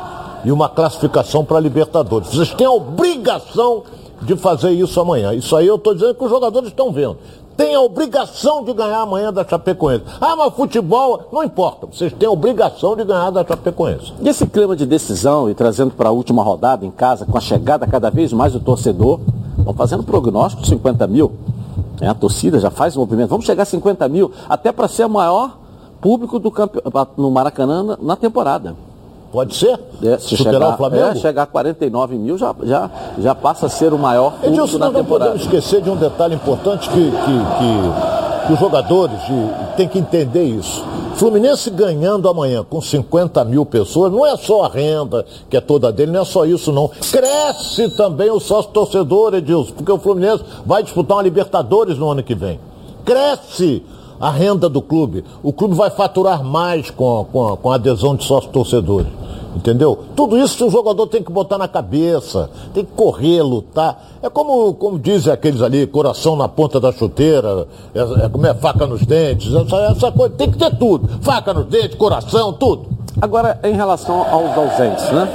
e 0.43 0.50
uma 0.50 0.71
classificação 0.71 1.45
para 1.45 1.59
a 1.59 1.61
Libertadores. 1.61 2.28
Vocês 2.28 2.54
têm 2.54 2.66
a 2.66 2.71
obrigação 2.71 3.83
de 4.23 4.35
fazer 4.37 4.71
isso 4.71 4.99
amanhã. 4.99 5.35
Isso 5.35 5.54
aí 5.54 5.66
eu 5.66 5.76
estou 5.76 5.93
dizendo 5.93 6.14
que 6.14 6.25
os 6.25 6.31
jogadores 6.31 6.69
estão 6.69 6.90
vendo. 6.90 7.19
Tem 7.56 7.75
a 7.75 7.80
obrigação 7.80 8.64
de 8.64 8.73
ganhar 8.73 9.00
amanhã 9.00 9.32
da 9.32 9.46
Chapecoense. 9.46 10.04
Ah, 10.20 10.34
mas 10.34 10.54
futebol, 10.54 11.28
não 11.32 11.44
importa. 11.44 11.87
Vocês 11.87 12.12
têm 12.12 12.28
a 12.28 12.32
obrigação 12.32 12.96
de 12.96 13.04
ganhar 13.04 13.30
da 13.30 13.44
Chapecoense. 13.44 14.12
E 14.20 14.28
esse 14.28 14.46
clima 14.46 14.75
de 14.75 14.84
decisão 14.84 15.49
e 15.49 15.54
trazendo 15.54 15.92
para 15.92 16.08
a 16.08 16.12
última 16.12 16.42
rodada 16.42 16.84
em 16.84 16.90
casa, 16.90 17.25
com 17.25 17.38
a 17.38 17.40
chegada 17.40 17.87
cada 17.87 18.11
vez 18.11 18.32
mais 18.32 18.52
do 18.52 18.61
torcedor, 18.61 19.20
vão 19.58 19.75
fazendo 19.75 20.02
prognóstico 20.02 20.62
de 20.62 20.68
50 20.68 21.06
mil. 21.06 21.32
É, 22.00 22.08
a 22.08 22.14
torcida 22.14 22.58
já 22.58 22.70
faz 22.70 22.96
o 22.96 23.00
movimento. 23.00 23.30
Vamos 23.30 23.46
chegar 23.46 23.62
a 23.62 23.66
50 23.66 24.08
mil, 24.08 24.32
até 24.49 24.73
para 24.73 24.88
ser 24.88 25.06
o 25.06 25.11
maior 25.11 25.58
público 26.00 26.38
do 26.38 26.50
campe... 26.50 26.80
no 27.16 27.30
Maracanã 27.30 27.96
na 28.00 28.16
temporada. 28.16 28.75
Pode 29.35 29.57
ser? 29.57 29.81
É, 30.00 30.17
se 30.17 30.37
Superar 30.37 30.53
chegar, 30.53 30.75
o 30.75 30.76
Flamengo? 30.76 31.05
É, 31.07 31.14
chegar 31.17 31.43
a 31.43 31.47
49 31.47 32.17
mil 32.17 32.38
já, 32.38 32.55
já, 32.62 32.88
já 33.19 33.35
passa 33.35 33.67
a 33.67 33.69
ser 33.69 33.93
o 33.93 33.99
maior 33.99 34.35
Edilson, 34.45 34.79
na 34.79 34.87
nós 34.87 34.95
temporada. 34.95 35.33
Não 35.33 35.38
podemos 35.38 35.43
esquecer 35.43 35.83
de 35.83 35.91
um 35.91 35.97
detalhe 35.97 36.37
importante 36.37 36.88
que, 36.88 36.95
que, 36.95 37.11
que, 37.11 38.47
que 38.47 38.53
os 38.53 38.61
jogadores 38.61 39.19
têm 39.76 39.88
que 39.88 39.99
entender 39.99 40.45
isso. 40.45 40.85
Fluminense 41.17 41.69
ganhando 41.71 42.29
amanhã 42.29 42.62
com 42.62 42.81
50 42.81 43.45
mil 43.45 43.67
pessoas, 43.67 44.12
não 44.12 44.25
é 44.25 44.37
só 44.37 44.67
a 44.67 44.69
renda 44.69 45.26
que 45.50 45.57
é 45.57 45.61
toda 45.61 45.91
dele, 45.91 46.12
não 46.12 46.21
é 46.21 46.25
só 46.25 46.47
isso 46.47 46.71
não. 46.71 46.87
Cresce 47.11 47.88
também 47.97 48.31
o 48.31 48.38
sócio 48.38 48.71
torcedor, 48.71 49.35
Edilson, 49.35 49.73
porque 49.73 49.91
o 49.91 49.99
Fluminense 49.99 50.45
vai 50.64 50.85
disputar 50.85 51.17
uma 51.17 51.23
Libertadores 51.25 51.99
no 51.99 52.09
ano 52.09 52.23
que 52.23 52.37
vem. 52.37 52.61
Cresce 53.05 53.83
a 54.25 54.31
renda 54.31 54.71
do 54.71 54.81
clube. 54.81 55.23
O 55.43 55.52
clube 55.52 55.75
vai 55.75 55.90
faturar 55.90 56.43
mais 56.43 56.88
com, 56.88 57.26
com, 57.31 57.54
com 57.59 57.71
a 57.71 57.75
adesão 57.75 58.16
de 58.16 58.25
sócios 58.25 58.50
torcedores. 58.50 59.12
Entendeu? 59.54 59.99
Tudo 60.16 60.38
isso 60.38 60.66
o 60.66 60.71
jogador 60.71 61.07
tem 61.09 61.23
que 61.23 61.31
botar 61.31 61.59
na 61.59 61.69
cabeça, 61.69 62.49
tem 62.73 62.87
que 62.87 62.93
correr, 62.93 63.43
lutar. 63.43 64.02
É 64.23 64.31
como, 64.31 64.73
como 64.75 64.99
dizem 64.99 65.31
aqueles 65.31 65.61
ali, 65.61 65.87
coração 65.87 66.37
na 66.37 66.49
ponta 66.49 66.81
da 66.81 66.90
chuteira, 66.90 67.69
é, 67.95 68.25
é, 68.25 68.28
como 68.31 68.47
é 68.47 68.54
faca 68.54 68.87
nos 68.87 69.04
dentes, 69.04 69.52
essa, 69.52 69.76
essa 69.76 70.11
coisa, 70.11 70.35
tem 70.35 70.50
que 70.50 70.57
ter 70.57 70.75
tudo. 70.78 71.07
Faca 71.21 71.52
nos 71.52 71.66
dentes, 71.66 71.95
coração, 71.95 72.50
tudo. 72.54 72.87
Agora, 73.21 73.61
em 73.62 73.75
relação 73.75 74.23
aos 74.23 74.57
ausentes, 74.57 75.04
né? 75.11 75.28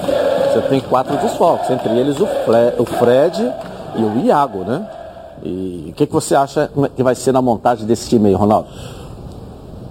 Você 0.52 0.62
tem 0.64 0.80
quatro 0.82 1.16
desfalques, 1.18 1.70
entre 1.70 1.96
eles 1.96 2.20
o, 2.20 2.26
Fle 2.26 2.74
o 2.80 2.86
Fred 2.86 3.54
e 3.96 4.04
o 4.04 4.26
Iago, 4.26 4.64
né? 4.64 4.99
E 5.44 5.88
o 5.90 5.94
que, 5.94 6.06
que 6.06 6.14
você 6.14 6.36
acha 6.36 6.70
que 6.96 7.04
vai 7.04 7.16
ser 7.16 7.32
na 7.32 7.42
montagem 7.42 7.86
desse 7.86 8.10
time 8.10 8.30
aí, 8.30 8.34
Ronaldo? 8.34 8.68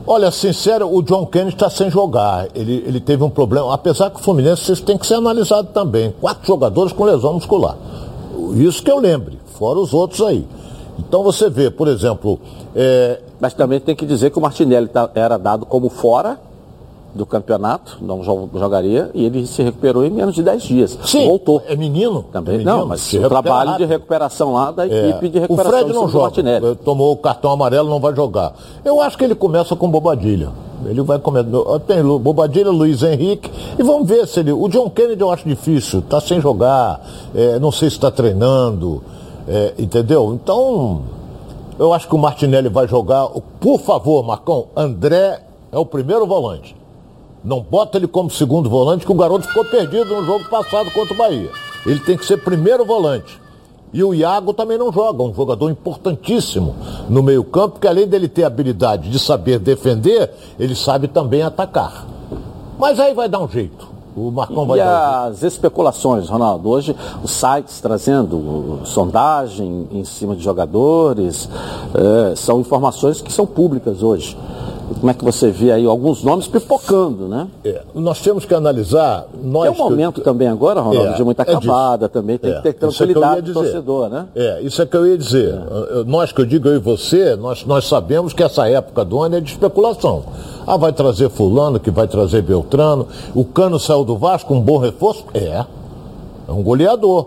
Olha, 0.06 0.30
sincero, 0.30 0.90
o 0.90 1.02
John 1.02 1.26
Kennedy 1.26 1.54
está 1.54 1.68
sem 1.68 1.90
jogar. 1.90 2.48
Ele, 2.54 2.82
ele 2.86 2.98
teve 3.00 3.22
um 3.22 3.28
problema. 3.28 3.74
Apesar 3.74 4.10
que 4.10 4.16
o 4.16 4.22
Fluminense 4.22 4.72
isso 4.72 4.82
tem 4.82 4.96
que 4.96 5.06
ser 5.06 5.14
analisado 5.14 5.68
também. 5.68 6.14
Quatro 6.18 6.46
jogadores 6.46 6.92
com 6.92 7.04
lesão 7.04 7.34
muscular. 7.34 7.76
Isso 8.54 8.82
que 8.82 8.90
eu 8.90 8.98
lembre, 8.98 9.38
fora 9.58 9.78
os 9.78 9.92
outros 9.92 10.22
aí. 10.22 10.46
Então 10.98 11.22
você 11.22 11.50
vê, 11.50 11.70
por 11.70 11.88
exemplo. 11.88 12.40
É... 12.74 13.20
Mas 13.38 13.52
também 13.52 13.78
tem 13.78 13.94
que 13.94 14.06
dizer 14.06 14.30
que 14.30 14.38
o 14.38 14.40
Martinelli 14.40 14.88
tá, 14.88 15.10
era 15.14 15.36
dado 15.36 15.66
como 15.66 15.88
fora 15.90 16.40
do 17.14 17.24
campeonato, 17.24 17.98
não 18.00 18.22
jogaria, 18.22 19.10
e 19.14 19.24
ele 19.24 19.46
se 19.46 19.62
recuperou 19.62 20.04
em 20.04 20.10
menos 20.10 20.34
de 20.34 20.42
10 20.42 20.62
dias. 20.62 20.98
Sim, 21.04 21.26
Voltou. 21.26 21.62
É 21.66 21.74
menino? 21.74 22.24
Também 22.32 22.56
é 22.56 22.58
menino, 22.58 22.78
não, 22.78 22.86
mas 22.86 23.12
o 23.12 23.28
trabalho 23.28 23.76
de 23.76 23.84
recuperação 23.84 24.52
lá 24.52 24.70
da 24.70 24.86
é. 24.86 25.08
equipe 25.08 25.28
de 25.28 25.38
recuperação. 25.40 25.72
O 25.72 25.82
Fred 25.82 25.92
não 25.92 26.08
joga, 26.08 26.24
Martinelli. 26.24 26.76
tomou 26.76 27.12
o 27.12 27.16
cartão 27.16 27.50
amarelo, 27.50 27.88
não 27.88 28.00
vai 28.00 28.14
jogar. 28.14 28.54
Eu 28.84 29.00
acho 29.00 29.16
que 29.16 29.24
ele 29.24 29.34
começa 29.34 29.74
com 29.74 29.90
Bobadilha. 29.90 30.50
Ele 30.84 31.02
vai 31.02 31.18
começar. 31.18 31.48
Tem 31.86 32.02
Bobadilha, 32.02 32.70
Luiz 32.70 33.02
Henrique. 33.02 33.50
E 33.78 33.82
vamos 33.82 34.08
ver 34.08 34.26
se 34.28 34.40
ele. 34.40 34.52
O 34.52 34.68
John 34.68 34.88
Kennedy 34.90 35.20
eu 35.20 35.30
acho 35.30 35.46
difícil. 35.48 35.98
Está 36.00 36.20
sem 36.20 36.40
jogar. 36.40 37.00
É, 37.34 37.58
não 37.58 37.72
sei 37.72 37.90
se 37.90 37.96
está 37.96 38.10
treinando. 38.10 39.02
É, 39.48 39.74
entendeu? 39.78 40.32
Então, 40.34 41.02
eu 41.78 41.92
acho 41.92 42.06
que 42.06 42.14
o 42.14 42.18
Martinelli 42.18 42.68
vai 42.68 42.86
jogar. 42.86 43.28
Por 43.60 43.80
favor, 43.80 44.22
Marcão, 44.22 44.66
André 44.76 45.42
é 45.72 45.78
o 45.78 45.86
primeiro 45.86 46.26
volante. 46.26 46.77
Não 47.44 47.60
bota 47.60 47.98
ele 47.98 48.08
como 48.08 48.30
segundo 48.30 48.68
volante, 48.68 49.06
que 49.06 49.12
o 49.12 49.14
garoto 49.14 49.46
ficou 49.46 49.64
perdido 49.64 50.14
no 50.16 50.24
jogo 50.24 50.48
passado 50.48 50.90
contra 50.90 51.14
o 51.14 51.16
Bahia. 51.16 51.50
Ele 51.86 52.00
tem 52.00 52.16
que 52.16 52.26
ser 52.26 52.38
primeiro 52.38 52.84
volante. 52.84 53.40
E 53.92 54.04
o 54.04 54.14
Iago 54.14 54.52
também 54.52 54.76
não 54.76 54.92
joga, 54.92 55.22
um 55.22 55.32
jogador 55.32 55.70
importantíssimo 55.70 56.74
no 57.08 57.22
meio-campo, 57.22 57.74
porque 57.74 57.88
além 57.88 58.06
dele 58.06 58.28
ter 58.28 58.44
a 58.44 58.48
habilidade 58.48 59.08
de 59.08 59.18
saber 59.18 59.58
defender, 59.58 60.30
ele 60.58 60.74
sabe 60.74 61.08
também 61.08 61.42
atacar. 61.42 62.06
Mas 62.78 63.00
aí 63.00 63.14
vai 63.14 63.28
dar 63.28 63.40
um 63.40 63.48
jeito. 63.48 63.88
O 64.14 64.30
Marcão 64.30 64.66
vai 64.66 64.78
e 64.78 64.82
dar 64.82 65.28
as 65.28 65.42
especulações, 65.42 66.28
Ronaldo. 66.28 66.68
Hoje 66.68 66.94
os 67.22 67.30
sites 67.30 67.80
trazendo 67.80 68.80
sondagem 68.84 69.88
em 69.92 70.04
cima 70.04 70.34
de 70.34 70.42
jogadores, 70.42 71.48
é, 71.94 72.34
são 72.36 72.60
informações 72.60 73.20
que 73.20 73.32
são 73.32 73.46
públicas 73.46 74.02
hoje. 74.02 74.36
Como 74.94 75.10
é 75.10 75.14
que 75.14 75.24
você 75.24 75.50
vê 75.50 75.70
aí 75.70 75.84
alguns 75.84 76.22
nomes 76.22 76.46
pipocando, 76.46 77.28
né? 77.28 77.46
É, 77.64 77.82
nós 77.94 78.20
temos 78.20 78.44
que 78.44 78.54
analisar. 78.54 79.26
Nós 79.42 79.64
Tem 79.64 79.72
um 79.72 79.90
momento 79.90 80.20
também 80.20 80.48
agora, 80.48 80.80
Ronaldo, 80.80 81.10
é, 81.10 81.16
de 81.16 81.24
muita 81.24 81.42
acabada 81.42 82.06
é 82.06 82.08
também, 82.08 82.38
tem 82.38 82.54
que 82.54 82.62
ter 82.62 82.68
é 82.70 82.72
tranquilidade 82.72 83.52
do 83.52 83.52
torcedor, 83.52 84.08
né? 84.08 84.26
É, 84.34 84.62
isso 84.62 84.80
é 84.80 84.86
que 84.86 84.96
eu 84.96 85.06
ia 85.06 85.18
dizer. 85.18 85.54
É. 85.54 86.04
Nós 86.04 86.32
que 86.32 86.40
eu 86.40 86.46
digo, 86.46 86.68
eu 86.68 86.76
e 86.76 86.78
você, 86.78 87.36
nós, 87.36 87.64
nós 87.64 87.86
sabemos 87.86 88.32
que 88.32 88.42
essa 88.42 88.68
época 88.68 89.04
do 89.04 89.20
ano 89.20 89.36
é 89.36 89.40
de 89.40 89.50
especulação. 89.50 90.24
Ah, 90.66 90.76
vai 90.76 90.92
trazer 90.92 91.28
fulano, 91.30 91.78
que 91.78 91.90
vai 91.90 92.08
trazer 92.08 92.42
Beltrano. 92.42 93.06
O 93.34 93.44
Cano 93.44 93.78
saiu 93.78 94.04
do 94.04 94.16
Vasco, 94.16 94.54
um 94.54 94.60
bom 94.60 94.78
reforço? 94.78 95.24
É. 95.34 95.64
É 96.48 96.52
um 96.52 96.62
goleador. 96.62 97.26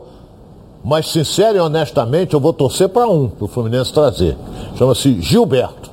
Mas, 0.84 1.12
sincero 1.12 1.58
e 1.58 1.60
honestamente, 1.60 2.34
eu 2.34 2.40
vou 2.40 2.54
torcer 2.54 2.90
para 2.90 3.08
um, 3.08 3.28
para 3.28 3.46
o 3.46 3.48
Fluminense 3.48 3.94
trazer. 3.94 4.36
Chama-se 4.76 5.22
Gilberto. 5.22 5.91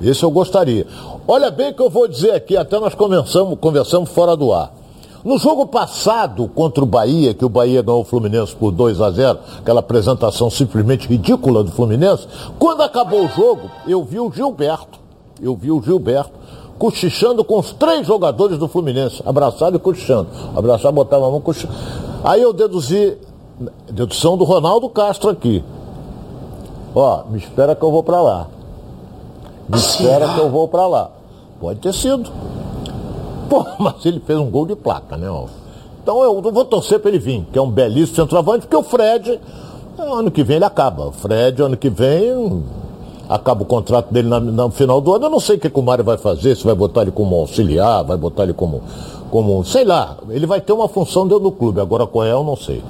Esse 0.00 0.22
eu 0.22 0.30
gostaria. 0.30 0.86
Olha 1.28 1.50
bem 1.50 1.70
o 1.70 1.74
que 1.74 1.82
eu 1.82 1.90
vou 1.90 2.08
dizer 2.08 2.32
aqui, 2.32 2.56
até 2.56 2.78
nós 2.78 2.94
conversamos, 2.94 3.58
conversamos 3.58 4.10
fora 4.10 4.36
do 4.36 4.52
ar. 4.52 4.72
No 5.22 5.36
jogo 5.36 5.66
passado 5.66 6.48
contra 6.48 6.82
o 6.82 6.86
Bahia, 6.86 7.34
que 7.34 7.44
o 7.44 7.48
Bahia 7.48 7.82
ganhou 7.82 8.00
o 8.00 8.04
Fluminense 8.04 8.56
por 8.56 8.70
2 8.70 9.02
a 9.02 9.10
0, 9.10 9.38
aquela 9.58 9.80
apresentação 9.80 10.48
simplesmente 10.48 11.06
ridícula 11.06 11.62
do 11.62 11.70
Fluminense, 11.70 12.26
quando 12.58 12.80
acabou 12.80 13.26
o 13.26 13.28
jogo, 13.28 13.70
eu 13.86 14.02
vi 14.02 14.18
o 14.18 14.32
Gilberto, 14.32 14.98
eu 15.42 15.54
vi 15.54 15.70
o 15.70 15.82
Gilberto 15.82 16.32
cochichando 16.78 17.44
com 17.44 17.58
os 17.58 17.72
três 17.72 18.06
jogadores 18.06 18.56
do 18.56 18.66
Fluminense, 18.66 19.22
abraçado 19.26 19.76
e 19.76 19.78
cochichando. 19.78 20.28
Abraçado, 20.56 20.94
botava 20.94 21.26
a 21.26 21.30
mão, 21.30 21.42
cochichando. 21.42 21.74
Aí 22.24 22.40
eu 22.40 22.54
deduzi, 22.54 23.18
dedução 23.92 24.38
do 24.38 24.44
Ronaldo 24.44 24.88
Castro 24.88 25.28
aqui. 25.28 25.62
Ó, 26.94 27.24
me 27.24 27.36
espera 27.38 27.74
que 27.74 27.82
eu 27.82 27.90
vou 27.90 28.02
para 28.02 28.22
lá. 28.22 28.48
Me 29.70 29.78
espera 29.78 30.34
que 30.34 30.40
eu 30.40 30.50
vou 30.50 30.66
para 30.66 30.84
lá. 30.88 31.10
Pode 31.60 31.78
ter 31.78 31.94
sido. 31.94 32.28
Pô, 33.48 33.64
mas 33.78 34.04
ele 34.04 34.18
fez 34.18 34.36
um 34.36 34.50
gol 34.50 34.66
de 34.66 34.74
placa, 34.74 35.16
né? 35.16 35.30
Ó. 35.30 35.46
Então 36.02 36.24
eu 36.24 36.42
vou 36.42 36.64
torcer 36.64 36.98
para 36.98 37.10
ele 37.10 37.20
vir, 37.20 37.46
que 37.52 37.58
é 37.58 37.62
um 37.62 37.70
belíssimo 37.70 38.16
centroavante, 38.16 38.66
porque 38.66 38.76
o 38.76 38.82
Fred, 38.82 39.38
ano 39.96 40.30
que 40.30 40.42
vem 40.42 40.56
ele 40.56 40.64
acaba. 40.64 41.06
O 41.06 41.12
Fred, 41.12 41.62
ano 41.62 41.76
que 41.76 41.88
vem, 41.88 42.64
acaba 43.28 43.62
o 43.62 43.66
contrato 43.66 44.12
dele 44.12 44.28
na, 44.28 44.40
no 44.40 44.70
final 44.70 45.00
do 45.00 45.14
ano. 45.14 45.26
Eu 45.26 45.30
não 45.30 45.38
sei 45.38 45.56
o 45.56 45.60
que, 45.60 45.70
que 45.70 45.78
o 45.78 45.82
Mário 45.82 46.02
vai 46.02 46.18
fazer, 46.18 46.56
se 46.56 46.64
vai 46.64 46.74
botar 46.74 47.02
ele 47.02 47.12
como 47.12 47.36
auxiliar, 47.36 48.02
vai 48.02 48.16
botar 48.16 48.42
ele 48.42 48.54
como, 48.54 48.82
como. 49.30 49.64
Sei 49.64 49.84
lá, 49.84 50.16
ele 50.30 50.46
vai 50.46 50.60
ter 50.60 50.72
uma 50.72 50.88
função 50.88 51.28
dentro 51.28 51.44
do 51.44 51.52
clube. 51.52 51.80
Agora 51.80 52.08
qual 52.08 52.24
é, 52.24 52.32
eu 52.32 52.42
não 52.42 52.56
sei. 52.56 52.82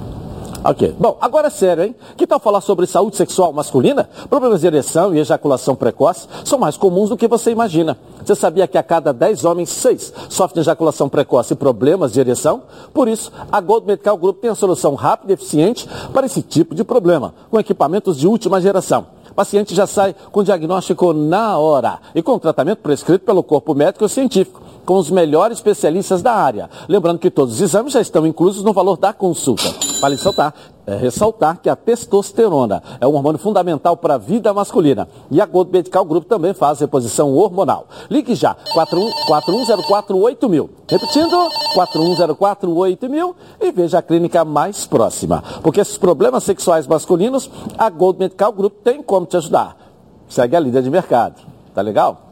Ok. 0.63 0.95
Bom, 0.99 1.17
agora 1.19 1.47
é 1.47 1.49
sério, 1.49 1.83
hein? 1.83 1.95
Que 2.15 2.27
tal 2.27 2.39
falar 2.39 2.61
sobre 2.61 2.85
saúde 2.85 3.17
sexual 3.17 3.51
masculina? 3.51 4.07
Problemas 4.29 4.61
de 4.61 4.67
ereção 4.67 5.13
e 5.15 5.19
ejaculação 5.19 5.75
precoce 5.75 6.27
são 6.45 6.59
mais 6.59 6.77
comuns 6.77 7.09
do 7.09 7.17
que 7.17 7.27
você 7.27 7.49
imagina. 7.49 7.97
Você 8.23 8.35
sabia 8.35 8.67
que 8.67 8.77
a 8.77 8.83
cada 8.83 9.11
10 9.11 9.43
homens, 9.43 9.69
6 9.69 10.13
sofrem 10.29 10.55
de 10.55 10.59
ejaculação 10.59 11.09
precoce 11.09 11.53
e 11.53 11.55
problemas 11.55 12.13
de 12.13 12.19
ereção? 12.19 12.61
Por 12.93 13.07
isso, 13.07 13.31
a 13.51 13.59
Gold 13.59 13.87
Medical 13.87 14.15
Group 14.17 14.39
tem 14.39 14.51
a 14.51 14.55
solução 14.55 14.93
rápida 14.93 15.33
e 15.33 15.35
eficiente 15.35 15.89
para 16.13 16.27
esse 16.27 16.43
tipo 16.43 16.75
de 16.75 16.83
problema, 16.83 17.33
com 17.49 17.59
equipamentos 17.59 18.15
de 18.15 18.27
última 18.27 18.61
geração. 18.61 19.07
O 19.31 19.33
paciente 19.33 19.73
já 19.73 19.87
sai 19.87 20.13
com 20.31 20.43
diagnóstico 20.43 21.11
na 21.11 21.57
hora 21.57 21.99
e 22.13 22.21
com 22.21 22.37
tratamento 22.37 22.79
prescrito 22.79 23.25
pelo 23.25 23.41
corpo 23.41 23.73
médico 23.73 24.05
e 24.05 24.09
científico 24.09 24.61
com 24.85 24.95
os 24.95 25.09
melhores 25.09 25.57
especialistas 25.57 26.21
da 26.21 26.33
área. 26.33 26.69
Lembrando 26.87 27.19
que 27.19 27.29
todos 27.29 27.55
os 27.55 27.61
exames 27.61 27.93
já 27.93 28.01
estão 28.01 28.25
inclusos 28.25 28.63
no 28.63 28.73
valor 28.73 28.97
da 28.97 29.13
consulta. 29.13 29.73
Vale 30.01 30.15
ressaltar, 30.15 30.53
é, 30.87 30.95
ressaltar 30.95 31.59
que 31.61 31.69
a 31.69 31.75
testosterona 31.75 32.81
é 32.99 33.05
um 33.05 33.13
hormônio 33.13 33.39
fundamental 33.39 33.95
para 33.95 34.15
a 34.15 34.17
vida 34.17 34.51
masculina. 34.53 35.07
E 35.29 35.39
a 35.39 35.45
Gold 35.45 35.71
Medical 35.71 36.03
Group 36.05 36.25
também 36.25 36.53
faz 36.53 36.79
reposição 36.79 37.33
hormonal. 37.35 37.85
Ligue 38.09 38.33
já, 38.33 38.55
41048000. 38.73 40.69
Repetindo, 40.87 41.37
41048000 41.75 43.35
e 43.61 43.71
veja 43.71 43.99
a 43.99 44.01
clínica 44.01 44.43
mais 44.43 44.87
próxima. 44.87 45.43
Porque 45.61 45.79
esses 45.81 45.97
problemas 45.97 46.43
sexuais 46.43 46.87
masculinos, 46.87 47.49
a 47.77 47.89
Gold 47.89 48.17
Medical 48.17 48.51
Group 48.51 48.73
tem 48.83 49.03
como 49.03 49.25
te 49.25 49.37
ajudar. 49.37 49.77
Segue 50.27 50.55
a 50.55 50.59
líder 50.59 50.81
de 50.81 50.89
mercado. 50.89 51.41
Tá 51.75 51.81
legal? 51.81 52.30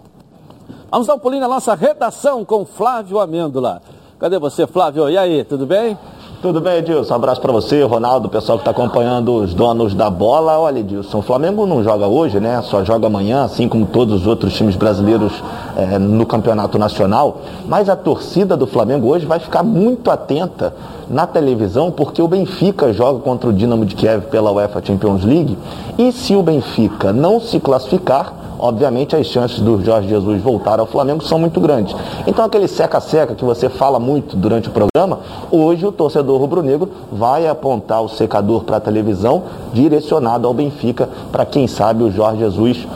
Vamos 0.92 1.08
dar 1.08 1.16
um 1.16 1.20
pulinho 1.20 1.42
na 1.42 1.48
nossa 1.48 1.76
redação 1.76 2.44
com 2.44 2.66
Flávio 2.66 3.20
Amêndola. 3.20 3.82
Cadê 4.20 4.38
você, 4.38 4.68
Flávio? 4.68 5.10
E 5.10 5.18
aí, 5.18 5.44
tudo 5.44 5.66
bem? 5.66 5.98
Tudo 6.42 6.62
bem, 6.62 6.78
Edilson? 6.78 7.14
Um 7.14 7.16
abraço 7.18 7.42
para 7.42 7.52
você, 7.52 7.84
Ronaldo, 7.84 8.28
o 8.28 8.32
pessoal 8.32 8.58
que 8.58 8.62
está 8.62 8.72
acompanhando 8.72 9.34
os 9.36 9.54
donos 9.54 9.94
da 9.94 10.10
bola. 10.10 10.58
Olha, 10.58 10.80
Edilson, 10.80 11.20
o 11.20 11.22
Flamengo 11.22 11.66
não 11.66 11.84
joga 11.84 12.08
hoje, 12.08 12.40
né? 12.40 12.62
Só 12.62 12.82
joga 12.82 13.08
amanhã, 13.08 13.44
assim 13.44 13.68
como 13.68 13.86
todos 13.86 14.22
os 14.22 14.28
outros 14.28 14.54
times 14.54 14.78
brasileiros 14.78 15.34
é, 15.76 16.00
no 16.00 16.26
campeonato 16.26 16.80
nacional. 16.80 17.42
Mas 17.68 17.90
a 17.90 17.96
torcida 17.98 18.56
do 18.56 18.66
Flamengo 18.66 19.10
hoje 19.10 19.26
vai 19.26 19.38
ficar 19.38 19.64
muito 19.64 20.10
atenta 20.10 20.74
na 21.10 21.28
televisão, 21.28 21.92
porque 21.92 22.22
o 22.22 22.28
Benfica 22.28 22.94
joga 22.94 23.20
contra 23.20 23.50
o 23.50 23.54
Dinamo 23.54 23.86
de 23.86 23.94
Kiev 23.96 24.28
pela 24.28 24.50
UEFA 24.50 24.82
Champions 24.82 25.26
League. 25.26 25.58
E 25.98 26.10
se 26.14 26.38
o 26.38 26.42
Benfica 26.42 27.12
não 27.12 27.42
se 27.42 27.60
classificar, 27.60 28.39
obviamente 28.60 29.16
as 29.16 29.28
chances 29.28 29.60
do 29.60 29.84
Jorge 29.84 30.10
Jesus 30.10 30.42
voltar 30.42 30.80
ao 30.80 30.86
Flamengo 30.86 31.24
são 31.24 31.40
muito 31.40 31.60
grandes. 31.60 31.96
Então 32.28 32.46
aquele 32.46 32.68
seca-seca 32.68 33.34
que 33.34 33.46
você 33.46 33.70
fala 33.70 34.00
muito 34.00 34.36
durante 34.36 34.68
o 34.68 34.72
programa, 34.72 35.20
hoje 35.50 35.86
o 35.86 35.92
torcedor 35.92 36.40
rubro-negro 36.40 36.90
vai 37.12 37.48
apontar 37.48 38.04
o 38.04 38.10
secador 38.10 38.64
para 38.64 38.78
a 38.78 38.82
televisão 38.82 39.44
direcionado 39.74 40.48
ao 40.48 40.54
Benfica, 40.54 41.10
para 41.32 41.46
quem 41.46 41.68
sabe 41.68 42.04
o 42.04 42.12
Jorge 42.12 42.40
Jesus 42.40 42.88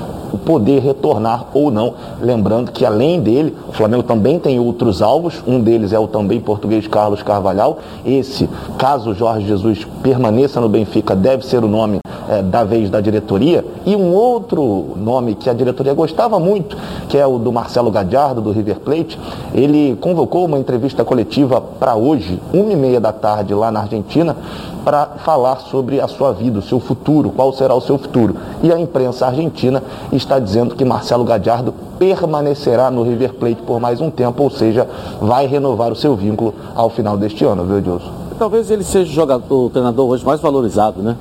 poder 0.45 0.79
retornar 0.79 1.45
ou 1.53 1.71
não. 1.71 1.93
Lembrando 2.19 2.71
que 2.71 2.85
além 2.85 3.21
dele, 3.21 3.55
o 3.67 3.71
Flamengo 3.71 4.03
também 4.03 4.39
tem 4.39 4.59
outros 4.59 5.01
alvos, 5.01 5.43
um 5.45 5.59
deles 5.59 5.93
é 5.93 5.99
o 5.99 6.07
também 6.07 6.39
português 6.39 6.87
Carlos 6.87 7.21
Carvalhal. 7.21 7.77
Esse, 8.05 8.49
caso 8.77 9.13
Jorge 9.13 9.47
Jesus 9.47 9.85
permaneça 10.01 10.59
no 10.59 10.69
Benfica, 10.69 11.15
deve 11.15 11.45
ser 11.45 11.63
o 11.63 11.67
nome 11.67 12.02
é, 12.33 12.41
da 12.41 12.63
vez 12.63 12.89
da 12.89 12.99
diretoria. 12.99 13.63
E 13.85 13.95
um 13.95 14.13
outro 14.13 14.95
nome 14.97 15.35
que 15.35 15.49
a 15.49 15.53
diretoria 15.53 15.93
gostava 15.93 16.39
muito, 16.39 16.77
que 17.07 17.17
é 17.17 17.25
o 17.25 17.37
do 17.37 17.51
Marcelo 17.51 17.91
Gadiardo, 17.91 18.41
do 18.41 18.51
River 18.51 18.79
Plate, 18.79 19.19
ele 19.53 19.97
convocou 20.01 20.45
uma 20.45 20.57
entrevista 20.57 21.03
coletiva 21.03 21.61
para 21.61 21.95
hoje, 21.95 22.39
uma 22.53 22.71
e 22.71 22.75
meia 22.75 22.99
da 22.99 23.11
tarde, 23.11 23.53
lá 23.53 23.71
na 23.71 23.81
Argentina, 23.81 24.35
para 24.83 25.05
falar 25.23 25.57
sobre 25.57 26.01
a 26.01 26.07
sua 26.07 26.33
vida, 26.33 26.59
o 26.59 26.61
seu 26.61 26.79
futuro, 26.79 27.29
qual 27.29 27.53
será 27.53 27.73
o 27.73 27.81
seu 27.81 27.97
futuro. 27.97 28.35
E 28.61 28.71
a 28.71 28.79
imprensa 28.79 29.27
argentina 29.27 29.81
está 30.11 30.39
dizendo 30.39 30.75
que 30.75 30.83
Marcelo 30.83 31.23
Gadiardo 31.23 31.73
permanecerá 31.97 32.91
no 32.91 33.03
River 33.03 33.33
Plate 33.33 33.61
por 33.61 33.79
mais 33.79 34.01
um 34.01 34.09
tempo, 34.09 34.43
ou 34.43 34.49
seja, 34.49 34.87
vai 35.21 35.45
renovar 35.45 35.91
o 35.91 35.95
seu 35.95 36.15
vínculo 36.15 36.53
ao 36.75 36.89
final 36.89 37.15
deste 37.17 37.45
ano, 37.45 37.63
viu, 37.63 37.77
Edilson? 37.77 38.11
Talvez 38.37 38.69
ele 38.71 38.83
seja 38.83 39.09
o, 39.09 39.13
jogador, 39.13 39.65
o 39.65 39.69
treinador 39.69 40.09
hoje 40.09 40.25
mais 40.25 40.41
valorizado, 40.41 41.01
né? 41.01 41.15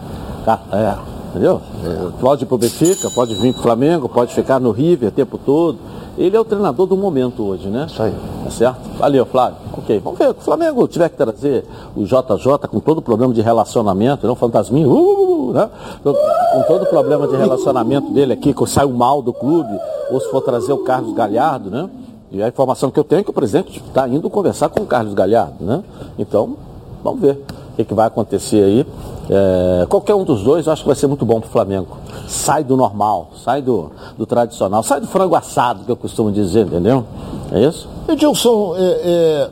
É, 0.73 0.97
entendeu? 1.31 1.61
É, 1.85 2.21
pode 2.21 2.45
ir 2.45 2.47
pro 2.47 2.59
Benfica, 2.59 3.11
pode 3.11 3.35
vir 3.35 3.53
pro 3.53 3.63
Flamengo, 3.63 4.09
pode 4.09 4.35
ficar 4.35 4.61
no 4.61 4.71
River 4.71 5.09
o 5.09 5.13
tempo 5.13 5.39
todo. 5.39 5.79
Ele 6.19 6.37
é 6.37 6.41
o 6.41 6.45
treinador 6.45 6.87
do 6.87 6.97
momento 6.97 7.43
hoje, 7.43 7.69
né? 7.69 7.87
Isso 7.89 8.03
aí. 8.03 8.15
Tá 8.45 8.51
certo? 8.51 8.81
Valeu, 8.99 9.25
Flávio. 9.25 9.57
Ok, 9.73 9.99
vamos 10.01 10.19
ver. 10.19 10.31
O 10.31 10.35
Flamengo 10.35 10.87
tiver 10.87 11.09
que 11.09 11.17
trazer 11.17 11.65
o 11.97 12.05
JJ 12.05 12.69
com 12.71 12.81
todo 12.81 12.99
o 12.99 13.03
problema 13.03 13.33
de 13.33 13.41
relacionamento, 13.41 14.27
não 14.27 14.35
fantasminho, 14.35 14.91
uh, 14.91 14.95
uh, 14.95 15.51
uh, 15.51 15.53
né? 15.53 15.71
Com 16.05 16.63
todo 16.65 16.83
o 16.83 16.87
problema 16.87 17.27
de 17.27 17.37
relacionamento 17.37 18.13
dele 18.13 18.35
aqui, 18.35 18.53
que 18.53 18.67
saiu 18.67 18.91
mal 18.91 19.23
do 19.23 19.33
clube, 19.33 19.79
ou 20.11 20.21
se 20.21 20.31
for 20.31 20.43
trazer 20.43 20.73
o 20.73 20.79
Carlos 20.79 21.15
Galhardo, 21.15 21.71
né? 21.71 21.89
E 22.31 22.43
a 22.43 22.49
informação 22.49 22.91
que 22.91 22.99
eu 22.99 23.05
tenho 23.05 23.21
é 23.21 23.25
que 23.25 23.31
o 23.31 23.35
presidente 23.35 23.83
está 23.87 24.07
indo 24.07 24.29
conversar 24.29 24.69
com 24.69 24.81
o 24.81 24.87
Carlos 24.87 25.15
Galhardo, 25.15 25.65
né? 25.65 25.83
Então, 26.19 26.57
vamos 27.03 27.21
ver 27.21 27.43
o 27.73 27.77
que, 27.77 27.85
que 27.85 27.95
vai 27.95 28.07
acontecer 28.07 28.63
aí. 28.63 28.87
É, 29.31 29.87
qualquer 29.89 30.15
um 30.15 30.25
dos 30.25 30.43
dois 30.43 30.67
eu 30.67 30.73
acho 30.73 30.83
que 30.83 30.89
vai 30.89 30.97
ser 30.97 31.07
muito 31.07 31.25
bom 31.25 31.41
para 31.41 31.49
o 31.49 31.51
Flamengo. 31.51 31.97
Sai 32.29 32.63
do 32.63 32.77
normal, 32.77 33.31
sai 33.45 33.63
do, 33.63 33.91
do 34.17 34.27
tradicional, 34.27 34.83
sai 34.83 35.01
do 35.01 35.07
frango 35.07 35.35
assado, 35.35 35.85
que 35.85 35.91
eu 35.91 35.97
costumo 35.97 36.31
dizer, 36.31 36.67
entendeu? 36.67 37.05
É 37.51 37.61
isso? 37.61 37.89
Edilson, 38.09 38.75
é, 38.77 38.81
é, 38.83 39.51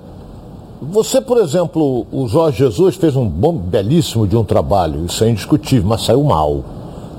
você, 0.83 1.21
por 1.21 1.39
exemplo, 1.39 2.07
o 2.13 2.27
Jorge 2.27 2.59
Jesus 2.59 2.97
fez 2.97 3.17
um 3.17 3.27
bom, 3.27 3.53
belíssimo 3.53 4.27
de 4.27 4.37
um 4.37 4.45
trabalho, 4.45 5.05
isso 5.07 5.23
é 5.25 5.31
indiscutível, 5.31 5.89
mas 5.89 6.05
saiu 6.05 6.23
mal. 6.23 6.63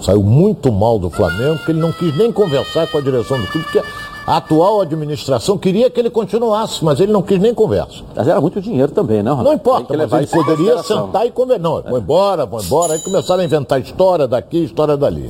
Saiu 0.02 0.24
muito 0.24 0.72
mal 0.72 0.98
do 0.98 1.12
Flamengo, 1.12 1.58
porque 1.58 1.72
ele 1.72 1.80
não 1.80 1.92
quis 1.92 2.18
nem 2.18 2.32
conversar 2.32 2.88
com 2.88 2.98
a 2.98 3.02
direção 3.02 3.40
do 3.40 3.46
clube, 3.46 3.68
porque 3.72 3.84
a 4.32 4.38
atual 4.38 4.80
administração 4.80 5.58
queria 5.58 5.90
que 5.90 6.00
ele 6.00 6.10
continuasse, 6.10 6.86
mas 6.86 7.02
ele 7.02 7.12
não 7.12 7.22
quis 7.22 7.38
nem 7.38 7.54
conversa. 7.54 8.02
Mas 8.16 8.26
era 8.30 8.40
muito 8.40 8.62
dinheiro 8.62 8.90
também, 8.90 9.22
não? 9.22 9.44
Não 9.44 9.52
importa, 9.52 9.94
mas 9.98 10.10
ele 10.14 10.28
poderia 10.28 10.82
sentar 10.84 11.28
e 11.28 11.32
conversar. 11.32 11.62
Não, 11.62 11.80
é. 11.80 11.82
vou 11.82 12.00
embora, 12.00 12.46
vou 12.46 12.62
embora. 12.62 12.94
Aí 12.94 13.00
começaram 13.00 13.42
a 13.42 13.44
inventar 13.44 13.82
história 13.82 14.30
daqui, 14.30 14.64
história 14.64 14.96
dali. 14.96 15.30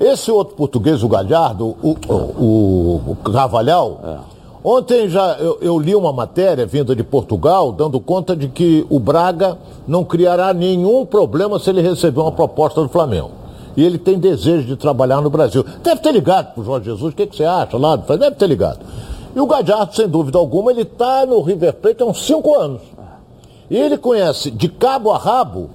Esse 0.00 0.28
outro 0.28 0.56
português, 0.56 1.04
o 1.04 1.08
Galhardo, 1.08 1.76
o, 1.80 1.96
o, 2.08 3.12
o 3.12 3.16
Carvalhal, 3.32 4.00
é. 4.02 4.16
ontem 4.64 5.08
já 5.08 5.36
eu, 5.38 5.58
eu, 5.62 5.78
li 5.78 5.94
uma 5.94 6.12
matéria 6.12 6.66
vinda 6.66 6.96
de 6.96 7.04
Portugal, 7.04 7.70
dando 7.70 8.00
conta 8.00 8.34
de 8.34 8.48
que 8.48 8.84
o 8.90 8.98
Braga 8.98 9.56
não 9.86 10.02
criará 10.02 10.52
nenhum 10.52 11.06
problema 11.06 11.60
se 11.60 11.70
ele 11.70 11.80
receber 11.80 12.18
uma 12.18 12.32
proposta 12.32 12.82
do 12.82 12.88
Flamengo 12.88 13.38
e 13.80 13.84
ele 13.84 13.96
tem 13.96 14.18
desejo 14.18 14.66
de 14.66 14.76
trabalhar 14.76 15.22
no 15.22 15.30
Brasil. 15.30 15.64
Deve 15.82 16.02
ter 16.02 16.12
ligado 16.12 16.52
para 16.52 16.60
o 16.60 16.64
Jorge 16.64 16.90
Jesus, 16.90 17.14
o 17.14 17.16
que, 17.16 17.26
que, 17.26 17.34
você 17.34 17.44
acha 17.44 17.78
lá? 17.78 17.96
Deve 17.96 18.32
ter 18.32 18.46
ligado. 18.46 18.80
E 19.34 19.40
o 19.40 19.46
Gadiardo, 19.46 19.96
sem 19.96 20.06
dúvida 20.06 20.36
alguma, 20.36 20.70
ele 20.70 20.82
está 20.82 21.24
no 21.24 21.40
River 21.40 21.72
Plate 21.72 22.02
há 22.02 22.06
uns 22.06 22.26
cinco 22.26 22.54
anos. 22.58 22.82
E 23.70 23.78
ele 23.78 23.96
conhece 23.96 24.50
de 24.50 24.68
cabo 24.68 25.10
a 25.10 25.16
rabo 25.16 25.70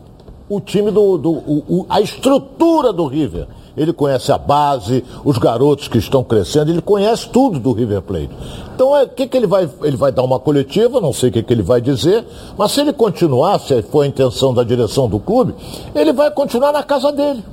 o 0.48 0.62
time 0.62 0.92
do. 0.92 1.18
do 1.18 1.32
o, 1.32 1.64
o, 1.68 1.86
a 1.90 2.00
estrutura 2.00 2.94
do 2.94 3.08
River. 3.08 3.48
Ele 3.76 3.92
conhece 3.92 4.32
a 4.32 4.38
base, 4.38 5.04
os 5.24 5.40
garotos 5.40 5.88
que 5.88 5.98
estão 5.98 6.24
crescendo, 6.24 6.72
ele 6.72 6.82
conhece 6.82 7.28
tudo 7.28 7.60
do 7.60 7.74
River 7.74 8.04
Plate. 8.04 8.30
Então, 8.76 8.92
o 8.92 8.98
é, 8.98 9.08
que, 9.08 9.28
que 9.28 9.36
ele 9.36 9.48
vai. 9.48 9.68
Ele 9.82 9.98
vai 9.98 10.12
dar 10.12 10.22
uma 10.22 10.40
coletiva, 10.40 11.02
não 11.02 11.12
sei 11.12 11.30
o 11.30 11.32
que, 11.32 11.42
que 11.42 11.52
ele 11.52 11.64
vai 11.64 11.82
dizer, 11.82 12.24
mas 12.56 12.72
se 12.72 12.82
ele 12.82 12.94
continuar, 12.94 13.60
se 13.60 13.82
for 13.82 14.02
a 14.02 14.08
intenção 14.08 14.54
da 14.54 14.64
direção 14.64 15.10
do 15.10 15.20
clube, 15.20 15.56
ele 15.96 16.14
vai 16.14 16.30
continuar 16.30 16.72
na 16.72 16.84
casa 16.84 17.12
dele. 17.12 17.44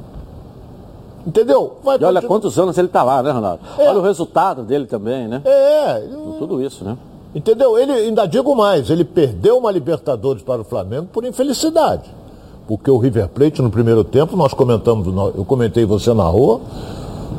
Entendeu? 1.27 1.77
Vai 1.83 1.99
e 2.01 2.05
olha 2.05 2.21
quantos 2.21 2.59
anos 2.59 2.77
ele 2.77 2.89
está 2.89 3.03
lá, 3.03 3.23
né, 3.23 3.31
Ronaldo? 3.31 3.61
É. 3.79 3.89
Olha 3.89 3.99
o 3.99 4.03
resultado 4.03 4.63
dele 4.63 4.87
também, 4.87 5.29
né? 5.29 5.41
É. 5.45 6.03
tudo 6.39 6.61
isso, 6.61 6.85
né? 6.85 6.97
Entendeu? 7.35 7.79
Ele, 7.79 7.93
ainda 7.93 8.27
digo 8.27 8.55
mais, 8.55 8.91
ele 8.91 9.05
perdeu 9.05 9.57
uma 9.57 9.71
Libertadores 9.71 10.43
para 10.43 10.61
o 10.61 10.65
Flamengo 10.65 11.09
por 11.13 11.25
infelicidade. 11.25 12.11
Porque 12.67 12.91
o 12.91 12.99
River 12.99 13.29
Plate 13.29 13.63
no 13.63 13.71
primeiro 13.71 14.05
tempo, 14.05 14.37
nós 14.37 14.53
comentamos, 14.53 15.07
eu 15.35 15.45
comentei 15.45 15.85
você 15.85 16.13
na 16.13 16.25
rua, 16.25 16.61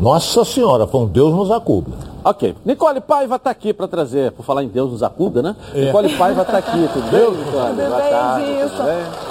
nossa 0.02 0.44
senhora, 0.46 0.88
foi 0.88 1.02
um 1.02 1.08
Deus 1.08 1.34
nos 1.34 1.52
acuba. 1.52 1.92
Ok. 2.26 2.56
Nicole 2.64 3.02
Paiva 3.02 3.36
está 3.36 3.50
aqui 3.50 3.74
para 3.74 3.86
trazer, 3.88 4.32
por 4.32 4.44
falar 4.46 4.64
em 4.64 4.70
Deus 4.70 4.92
nos 4.92 5.04
acuda, 5.04 5.42
né? 5.42 5.56
É. 5.74 5.86
Nicole 5.86 6.16
Paiva 6.16 6.42
está 6.44 6.58
aqui, 6.58 6.90
tudo 6.94 7.12
bem, 7.12 7.32
Nicole? 7.32 7.44
Tudo 7.44 7.76
Boa 7.76 8.02
bem, 8.02 8.10
tarde, 8.12 8.50
Edilson. 8.50 8.84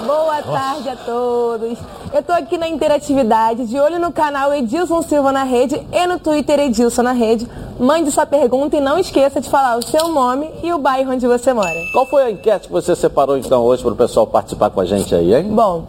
Boa 0.05 0.35
Nossa. 0.35 0.51
tarde 0.51 0.89
a 0.89 0.95
todos. 0.95 1.79
Eu 2.13 2.19
estou 2.19 2.35
aqui 2.35 2.57
na 2.57 2.67
interatividade, 2.67 3.65
de 3.65 3.79
olho 3.79 3.99
no 3.99 4.11
canal 4.11 4.53
Edilson 4.53 5.01
Silva 5.01 5.31
na 5.31 5.43
Rede 5.43 5.81
e 5.91 6.05
no 6.05 6.19
Twitter 6.19 6.59
Edilson 6.59 7.01
na 7.01 7.13
Rede. 7.13 7.47
mande 7.79 8.11
sua 8.11 8.27
pergunta 8.27 8.77
e 8.77 8.81
não 8.81 8.99
esqueça 8.99 9.41
de 9.41 9.49
falar 9.49 9.77
o 9.77 9.81
seu 9.81 10.07
nome 10.09 10.51
e 10.61 10.71
o 10.71 10.77
bairro 10.77 11.11
onde 11.11 11.25
você 11.25 11.51
mora. 11.51 11.73
Qual 11.93 12.05
foi 12.05 12.23
a 12.23 12.31
enquete 12.31 12.67
que 12.67 12.73
você 12.73 12.95
separou 12.95 13.35
então 13.37 13.63
hoje 13.63 13.81
para 13.81 13.91
o 13.91 13.95
pessoal 13.95 14.27
participar 14.27 14.69
com 14.69 14.79
a 14.79 14.85
gente 14.85 15.15
aí, 15.15 15.33
hein? 15.33 15.45
Bom, 15.45 15.85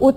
o 0.00 0.12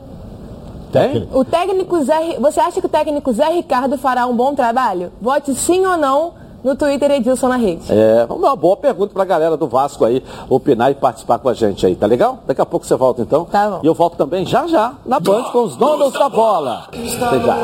Tem? 0.92 1.28
O 1.34 1.46
técnico 1.46 2.04
Zé, 2.04 2.38
você 2.40 2.60
acha 2.60 2.80
que 2.80 2.86
o 2.86 2.90
técnico 2.90 3.32
Zé 3.32 3.50
Ricardo 3.50 3.98
fará 3.98 4.26
um 4.26 4.36
bom 4.36 4.54
trabalho? 4.54 5.12
Vote 5.22 5.54
sim 5.56 5.86
ou 5.86 5.98
não 5.98 6.34
no 6.64 6.76
Twitter 6.76 7.10
Edilson 7.12 7.48
na 7.48 7.56
rede. 7.56 7.92
É, 7.92 8.26
uma 8.30 8.56
boa 8.56 8.78
pergunta 8.78 9.14
pra 9.14 9.26
galera 9.26 9.58
do 9.58 9.68
Vasco 9.68 10.06
aí, 10.06 10.24
opinar 10.50 10.92
e 10.92 10.96
participar 10.96 11.40
com 11.40 11.50
a 11.50 11.54
gente 11.54 11.86
aí, 11.86 11.96
tá 11.96 12.06
legal? 12.06 12.40
Daqui 12.46 12.62
a 12.62 12.66
pouco 12.66 12.86
você 12.86 12.96
volta 12.96 13.22
então. 13.22 13.46
Tá 13.46 13.70
bom. 13.70 13.80
E 13.84 13.88
eu 13.88 13.94
volto 13.94 14.16
também 14.16 14.46
já 14.46 14.68
já 14.68 14.94
na 15.06 15.20
Band 15.20 15.44
com 15.52 15.64
os 15.64 15.76
donos 15.76 16.14
da 16.14 16.30
bola. 16.30 16.88
Até 16.90 17.40
já. 17.40 17.56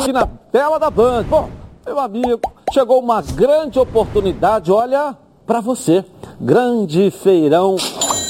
Aqui 0.00 0.12
na 0.12 0.28
tela 0.52 0.78
da 0.78 0.90
Band. 0.90 1.24
Bom, 1.24 1.48
meu 1.84 1.98
amigo, 1.98 2.40
chegou 2.72 3.00
uma 3.00 3.22
grande 3.22 3.78
oportunidade, 3.78 4.70
olha, 4.70 5.16
pra 5.46 5.60
você. 5.60 6.04
Grande 6.40 7.10
feirão 7.10 7.76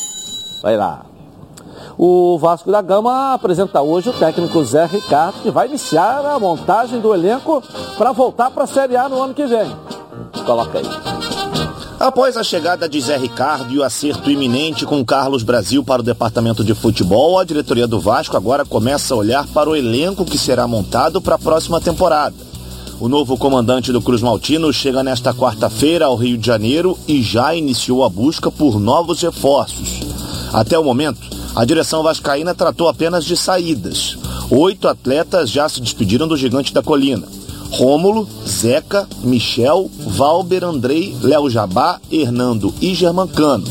vai 0.63 0.77
lá 0.79 1.05
o 1.99 2.39
Vasco 2.39 2.71
da 2.71 2.81
Gama 2.81 3.35
apresenta 3.35 3.83
hoje 3.83 4.09
o 4.09 4.13
técnico 4.13 4.65
Zé 4.65 4.87
Ricardo, 4.87 5.41
que 5.43 5.51
vai 5.51 5.69
iniciar 5.69 6.25
a 6.25 6.39
montagem 6.39 7.01
do 7.01 7.15
elenco 7.15 7.63
para 7.97 8.13
voltar 8.13 8.51
para 8.51 8.65
a 8.65 8.67
Série 8.67 8.97
A 8.97 9.09
no 9.09 9.23
ano 9.23 9.35
que 9.35 9.47
vem. 9.47 9.71
Coloca 10.45 10.79
aí. 10.79 10.85
Após 12.01 12.37
a 12.37 12.43
chegada 12.43 12.89
de 12.89 13.01
Zé 13.01 13.17
Ricardo 13.17 13.73
e 13.73 13.79
o 13.79 13.85
acerto 13.85 14.29
iminente 14.29 14.85
com 14.85 15.05
Carlos 15.05 15.45
Brasil 15.45 15.85
para 15.85 16.03
o 16.03 16.05
departamento 16.05 16.65
de 16.65 16.75
futebol, 16.75 17.39
a 17.39 17.45
diretoria 17.45 17.87
do 17.87 18.01
Vasco 18.01 18.37
agora 18.37 18.65
começa 18.65 19.15
a 19.15 19.17
olhar 19.17 19.47
para 19.47 19.71
o 19.71 19.77
elenco 19.77 20.25
que 20.25 20.37
será 20.37 20.67
montado 20.67 21.23
para 21.23 21.37
a 21.37 21.39
próxima 21.39 21.81
temporada. 21.81 22.35
O 22.99 23.09
novo 23.09 23.37
comandante 23.37 23.93
do 23.93 24.03
Cruz 24.03 24.21
Maltino 24.21 24.73
chega 24.73 25.03
nesta 25.03 25.33
quarta-feira 25.33 26.07
ao 26.07 26.17
Rio 26.17 26.37
de 26.37 26.47
Janeiro 26.47 26.99
e 27.07 27.23
já 27.23 27.55
iniciou 27.55 28.05
a 28.05 28.09
busca 28.09 28.51
por 28.51 28.81
novos 28.81 29.21
reforços. 29.23 30.01
Até 30.53 30.79
o 30.79 30.85
momento, 30.85 31.21
a 31.55 31.65
direção 31.65 32.03
vascaína 32.03 32.55
tratou 32.55 32.89
apenas 32.89 33.25
de 33.25 33.37
saídas. 33.37 34.17
Oito 34.51 34.89
atletas 34.89 35.51
já 35.51 35.69
se 35.69 35.81
despediram 35.81 36.27
do 36.27 36.37
Gigante 36.37 36.73
da 36.73 36.83
Colina. 36.83 37.27
Rômulo, 37.71 38.29
Zeca, 38.47 39.09
Michel, 39.23 39.91
Valber, 40.07 40.65
Andrei, 40.65 41.17
Léo 41.23 41.49
Jabá, 41.49 42.01
Hernando 42.11 42.75
e 42.81 42.95
Germancano. 42.95 43.65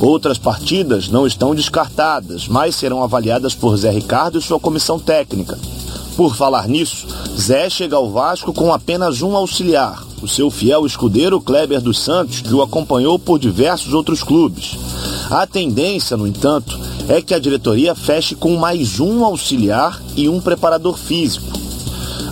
Outras 0.00 0.38
partidas 0.38 1.08
não 1.08 1.26
estão 1.26 1.54
descartadas, 1.54 2.48
mas 2.48 2.74
serão 2.74 3.02
avaliadas 3.02 3.54
por 3.54 3.76
Zé 3.76 3.90
Ricardo 3.90 4.38
e 4.38 4.42
sua 4.42 4.58
comissão 4.58 4.98
técnica. 4.98 5.58
Por 6.16 6.34
falar 6.34 6.66
nisso, 6.66 7.06
Zé 7.38 7.70
chega 7.70 7.96
ao 7.96 8.10
Vasco 8.10 8.52
com 8.52 8.72
apenas 8.72 9.22
um 9.22 9.36
auxiliar, 9.36 10.02
o 10.22 10.28
seu 10.28 10.50
fiel 10.50 10.86
escudeiro 10.86 11.40
Kleber 11.40 11.80
dos 11.80 11.98
Santos, 11.98 12.42
o 12.52 12.62
acompanhou 12.62 13.18
por 13.18 13.38
diversos 13.38 13.92
outros 13.92 14.22
clubes. 14.22 14.78
A 15.28 15.46
tendência, 15.46 16.16
no 16.16 16.26
entanto, 16.26 16.78
é 17.08 17.20
que 17.20 17.34
a 17.34 17.38
diretoria 17.38 17.94
feche 17.94 18.36
com 18.36 18.56
mais 18.56 19.00
um 19.00 19.24
auxiliar 19.24 20.00
e 20.16 20.28
um 20.28 20.40
preparador 20.40 20.96
físico. 20.96 21.50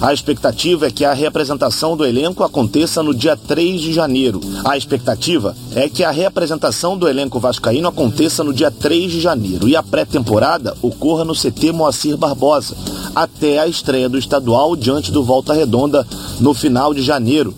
A 0.01 0.15
expectativa 0.15 0.87
é 0.87 0.91
que 0.91 1.05
a 1.05 1.13
reapresentação 1.13 1.95
do 1.95 2.07
elenco 2.07 2.43
aconteça 2.43 3.03
no 3.03 3.13
dia 3.13 3.37
3 3.37 3.83
de 3.83 3.93
janeiro. 3.93 4.41
A 4.65 4.75
expectativa 4.75 5.55
é 5.75 5.91
que 5.91 6.03
a 6.03 6.11
reapresentação 6.11 6.97
do 6.97 7.07
elenco 7.07 7.39
vascaíno 7.39 7.89
aconteça 7.89 8.43
no 8.43 8.55
dia 8.55 8.71
3 8.71 9.13
de 9.13 9.21
janeiro 9.21 9.69
e 9.69 9.77
a 9.77 9.83
pré-temporada 9.83 10.75
ocorra 10.81 11.23
no 11.23 11.35
CT 11.35 11.73
Moacir 11.73 12.17
Barbosa, 12.17 12.75
até 13.15 13.59
a 13.59 13.67
estreia 13.67 14.09
do 14.09 14.17
estadual 14.17 14.75
diante 14.75 15.13
do 15.13 15.23
Volta 15.23 15.53
Redonda 15.53 16.07
no 16.41 16.55
final 16.55 16.95
de 16.95 17.03
janeiro. 17.03 17.55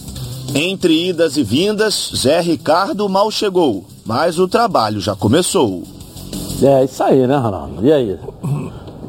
Entre 0.55 1.09
idas 1.09 1.37
e 1.37 1.43
vindas, 1.43 2.13
Zé 2.15 2.41
Ricardo 2.41 3.09
mal 3.09 3.31
chegou, 3.31 3.85
mas 4.05 4.39
o 4.39 4.47
trabalho 4.47 5.01
já 5.01 5.15
começou. 5.17 5.83
É 6.63 6.85
isso 6.85 7.03
aí, 7.03 7.27
né, 7.27 7.37
Ronaldo? 7.37 7.85
E 7.87 7.93
aí? 7.93 8.19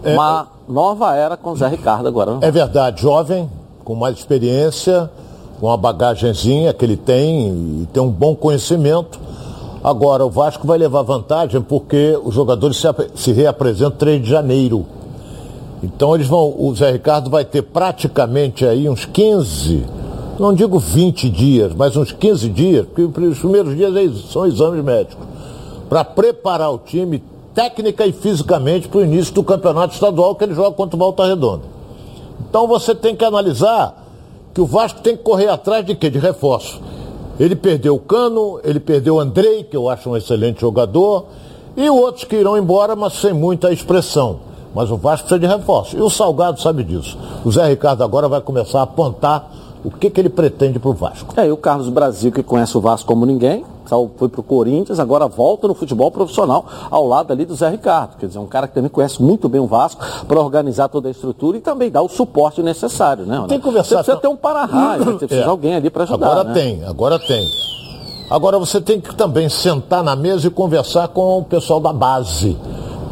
Uma 0.05 0.47
nova 0.67 1.15
era 1.15 1.35
com 1.35 1.51
o 1.51 1.55
Zé 1.57 1.67
Ricardo 1.67 2.07
agora. 2.07 2.33
né? 2.35 2.39
É 2.41 2.51
verdade, 2.51 3.01
jovem, 3.01 3.49
com 3.83 3.93
mais 3.93 4.17
experiência, 4.17 5.09
com 5.59 5.69
a 5.69 5.75
bagagenzinha 5.77 6.73
que 6.73 6.85
ele 6.85 6.97
tem 6.97 7.81
e 7.81 7.87
tem 7.91 8.01
um 8.01 8.09
bom 8.09 8.35
conhecimento. 8.35 9.19
Agora, 9.83 10.25
o 10.25 10.29
Vasco 10.29 10.65
vai 10.65 10.77
levar 10.77 11.01
vantagem 11.01 11.61
porque 11.61 12.17
os 12.23 12.33
jogadores 12.33 12.77
se, 12.77 12.87
se 13.15 13.31
reapresentam 13.33 13.97
3 13.97 14.23
de 14.23 14.29
janeiro. 14.29 14.85
Então 15.83 16.15
eles 16.15 16.27
vão, 16.27 16.55
o 16.57 16.73
Zé 16.73 16.91
Ricardo 16.91 17.29
vai 17.29 17.43
ter 17.43 17.61
praticamente 17.63 18.65
aí 18.65 18.87
uns 18.87 19.03
15, 19.03 19.83
não 20.39 20.53
digo 20.53 20.79
20 20.79 21.29
dias, 21.29 21.73
mas 21.75 21.95
uns 21.95 22.11
15 22.11 22.49
dias, 22.49 22.85
porque 22.85 23.03
os 23.03 23.39
primeiros 23.39 23.75
dias 23.75 24.31
são 24.31 24.45
exames 24.45 24.83
médicos, 24.83 25.25
para 25.89 26.03
preparar 26.03 26.71
o 26.71 26.77
time 26.79 27.23
técnica 27.53 28.05
e 28.05 28.11
fisicamente 28.11 28.87
para 28.87 28.99
o 28.99 29.03
início 29.03 29.33
do 29.33 29.43
campeonato 29.43 29.93
estadual 29.93 30.35
que 30.35 30.43
ele 30.43 30.55
joga 30.55 30.75
contra 30.75 30.95
o 30.95 30.99
Volta 30.99 31.25
Redonda. 31.25 31.63
Então 32.49 32.67
você 32.67 32.95
tem 32.95 33.15
que 33.15 33.23
analisar 33.23 34.03
que 34.53 34.61
o 34.61 34.65
Vasco 34.65 35.01
tem 35.01 35.15
que 35.15 35.23
correr 35.23 35.49
atrás 35.49 35.85
de 35.85 35.95
quê? 35.95 36.09
De 36.09 36.19
reforço. 36.19 36.81
Ele 37.39 37.55
perdeu 37.55 37.95
o 37.95 37.99
Cano, 37.99 38.59
ele 38.63 38.79
perdeu 38.79 39.15
o 39.15 39.19
Andrei, 39.19 39.63
que 39.63 39.75
eu 39.75 39.89
acho 39.89 40.09
um 40.09 40.17
excelente 40.17 40.61
jogador, 40.61 41.25
e 41.75 41.89
outros 41.89 42.23
que 42.23 42.35
irão 42.35 42.57
embora, 42.57 42.95
mas 42.95 43.13
sem 43.13 43.33
muita 43.33 43.71
expressão. 43.71 44.39
Mas 44.73 44.89
o 44.89 44.97
Vasco 44.97 45.27
precisa 45.27 45.39
de 45.39 45.47
reforço. 45.47 45.95
E 45.95 46.01
o 46.01 46.09
Salgado 46.09 46.59
sabe 46.59 46.83
disso. 46.83 47.17
O 47.45 47.51
Zé 47.51 47.67
Ricardo 47.67 48.03
agora 48.03 48.27
vai 48.27 48.41
começar 48.41 48.79
a 48.79 48.83
apontar 48.83 49.51
o 49.83 49.91
que, 49.91 50.09
que 50.09 50.19
ele 50.21 50.29
pretende 50.29 50.79
para 50.79 50.89
o 50.89 50.93
Vasco. 50.93 51.33
É, 51.39 51.47
e 51.47 51.51
o 51.51 51.57
Carlos 51.57 51.89
Brasil, 51.89 52.31
que 52.31 52.41
conhece 52.43 52.77
o 52.77 52.81
Vasco 52.81 53.07
como 53.07 53.25
ninguém, 53.25 53.65
foi 54.17 54.27
pro 54.29 54.41
Corinthians, 54.41 54.99
agora 54.99 55.27
volta 55.27 55.67
no 55.67 55.73
futebol 55.75 56.09
profissional, 56.09 56.65
ao 56.89 57.05
lado 57.05 57.31
ali 57.31 57.45
do 57.45 57.53
Zé 57.53 57.69
Ricardo. 57.69 58.17
Quer 58.17 58.27
dizer, 58.27 58.39
um 58.39 58.47
cara 58.47 58.67
que 58.67 58.73
também 58.73 58.89
conhece 58.89 59.21
muito 59.21 59.47
bem 59.49 59.59
o 59.61 59.67
Vasco 59.67 60.03
para 60.27 60.39
organizar 60.39 60.87
toda 60.87 61.09
a 61.09 61.11
estrutura 61.11 61.57
e 61.57 61.59
também 61.61 61.91
dar 61.91 62.01
o 62.01 62.07
suporte 62.09 62.63
necessário, 62.63 63.25
né? 63.25 63.43
Tem 63.47 63.59
que 63.59 63.63
conversar 63.65 63.89
Você 63.89 63.95
precisa 64.03 64.15
com- 64.15 64.21
ter 64.21 64.27
um 64.29 64.35
para-raio, 64.37 65.03
você 65.19 65.27
precisa 65.27 65.41
É. 65.41 65.43
de 65.43 65.49
alguém 65.49 65.75
ali 65.75 65.89
para 65.89 66.03
ajudar. 66.03 66.25
Agora 66.27 66.43
né? 66.45 66.53
tem, 66.53 66.83
agora 66.85 67.19
tem. 67.19 67.45
Agora 68.31 68.57
você 68.57 68.81
tem 68.81 68.99
que 68.99 69.13
também 69.13 69.47
sentar 69.49 70.01
na 70.03 70.15
mesa 70.15 70.47
e 70.47 70.49
conversar 70.49 71.09
com 71.09 71.39
o 71.39 71.43
pessoal 71.43 71.79
da 71.79 71.93
base. 71.93 72.57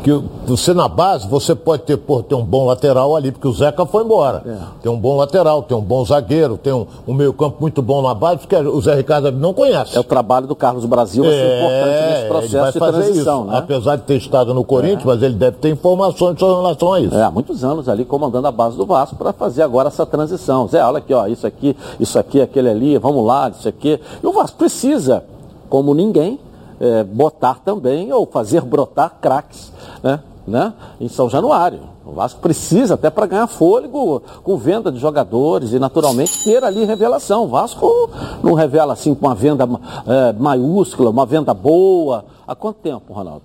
Que 0.04 0.12
você 0.48 0.74
na 0.74 0.88
base, 0.88 1.28
você 1.28 1.54
pode 1.54 1.84
ter, 1.84 1.96
pô, 1.96 2.24
ter 2.24 2.34
um 2.34 2.44
bom 2.44 2.66
lateral 2.66 3.16
ali, 3.16 3.32
porque 3.32 3.48
o 3.48 3.54
Zeca 3.54 3.86
foi 3.86 4.04
embora. 4.04 4.42
É. 4.46 4.58
Tem 4.82 4.92
um 4.92 4.98
bom 4.98 5.16
lateral, 5.16 5.62
tem 5.62 5.78
um 5.78 5.82
bom 5.82 6.04
zagueiro, 6.04 6.58
tem 6.58 6.74
um, 6.74 6.88
um 7.08 7.14
meio-campo 7.14 7.58
muito 7.60 7.84
bom 7.84 8.02
na 8.02 8.14
base, 8.16 8.40
porque 8.40 8.56
o 8.56 8.82
Zé 8.82 8.96
Ricardo 8.96 9.32
não 9.32 9.54
conhece. 9.54 9.96
É 9.96 10.00
o 10.00 10.04
trabalho 10.04 10.48
do 10.48 10.56
Carlos 10.56 10.86
Brasil, 10.86 11.24
vai 11.24 11.34
ser 11.34 11.58
importante 11.58 12.10
nesse 12.10 12.20
ele 12.20 12.28
processo 12.30 12.74
de 12.74 12.80
fazer 12.80 12.98
transição, 12.98 13.42
isso. 13.42 13.52
né? 13.52 13.58
Apesar 13.60 13.96
de 13.98 14.02
ter 14.04 14.16
estado 14.16 14.54
no 14.54 14.64
Corinthians, 14.64 15.04
mas 15.06 15.22
ele 15.22 15.36
deve 15.36 15.58
ter 15.58 15.70
informações 15.70 16.42
em 16.42 16.46
relação 16.46 16.94
a 16.94 17.00
isso. 17.00 17.16
É, 17.16 17.24
há 17.24 17.30
muitos 17.30 17.64
anos 17.64 17.88
ali 17.88 18.04
comandando 18.04 18.48
a 18.48 18.52
base 18.52 18.76
do 18.76 18.86
Vasco 18.86 19.16
para 19.16 19.32
fazer 19.32 19.62
agora 19.62 19.90
essa 19.90 20.06
transição. 20.06 20.68
Zé, 20.68 20.84
olha 20.84 20.98
aqui, 20.98 21.14
ó, 21.14 21.28
isso 21.28 21.46
aqui, 21.46 21.78
isso 22.00 22.18
aqui, 22.18 22.42
aquele 22.42 22.70
ali, 22.70 22.98
vamos 22.98 23.24
lá, 23.24 23.50
isso 23.50 23.70
aqui. 23.70 24.00
E 24.24 24.26
o 24.26 24.32
Vasco 24.32 24.58
precisa, 24.58 25.24
como 25.70 25.94
ninguém, 25.94 26.40
é, 26.82 27.04
botar 27.04 27.60
também 27.63 28.12
ou 28.12 28.26
fazer 28.26 28.62
brotar 28.62 29.17
craques, 29.22 29.72
né? 30.02 30.20
né, 30.48 30.74
em 31.00 31.08
São 31.08 31.30
Januário. 31.30 31.91
O 32.04 32.13
Vasco 32.13 32.41
precisa, 32.41 32.96
até 32.96 33.12
para 33.12 33.28
ganhar 33.28 33.46
fôlego, 33.46 34.24
com 34.44 34.58
venda 34.58 34.91
de 34.91 34.98
jogadores 34.98 35.72
e, 35.72 35.78
naturalmente, 35.78 36.44
ter 36.44 36.63
ali 36.63 36.84
revelação. 36.84 37.44
O 37.44 37.48
Vasco 37.48 38.10
não 38.44 38.54
revela 38.54 38.94
assim 38.94 39.13
com 39.13 39.28
uma 39.28 39.36
venda 39.36 39.70
é, 40.08 40.34
maiúscula, 40.34 41.12
uma 41.12 41.26
venda 41.28 41.54
boa. 41.54 42.26
Há 42.48 42.56
quanto 42.56 42.78
tempo, 42.78 43.13
Ronaldo? 43.13 43.44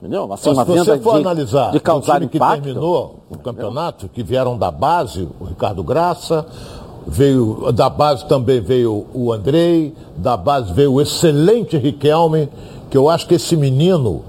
Entendeu? 0.00 0.32
Assim, 0.32 0.50
Mas 0.50 0.58
uma 0.58 0.64
se 0.64 0.84
você 0.84 0.98
for 0.98 1.14
de, 1.14 1.20
analisar 1.20 1.72
de 1.72 1.80
causar 1.80 2.16
o 2.16 2.20
time 2.20 2.36
impacto, 2.36 2.56
que 2.58 2.62
terminou 2.62 3.16
o 3.28 3.38
campeonato, 3.38 4.08
que 4.08 4.22
vieram 4.22 4.56
da 4.56 4.70
base, 4.70 5.28
o 5.40 5.44
Ricardo 5.44 5.82
Graça, 5.82 6.46
veio 7.06 7.72
da 7.72 7.88
base 7.88 8.26
também 8.26 8.60
veio 8.60 9.06
o 9.14 9.32
Andrei, 9.32 9.94
da 10.16 10.36
base 10.36 10.72
veio 10.72 10.94
o 10.94 11.00
excelente 11.00 11.76
Riquelme, 11.76 12.48
que 12.90 12.96
eu 12.96 13.08
acho 13.08 13.26
que 13.26 13.34
esse 13.34 13.56
menino, 13.56 14.22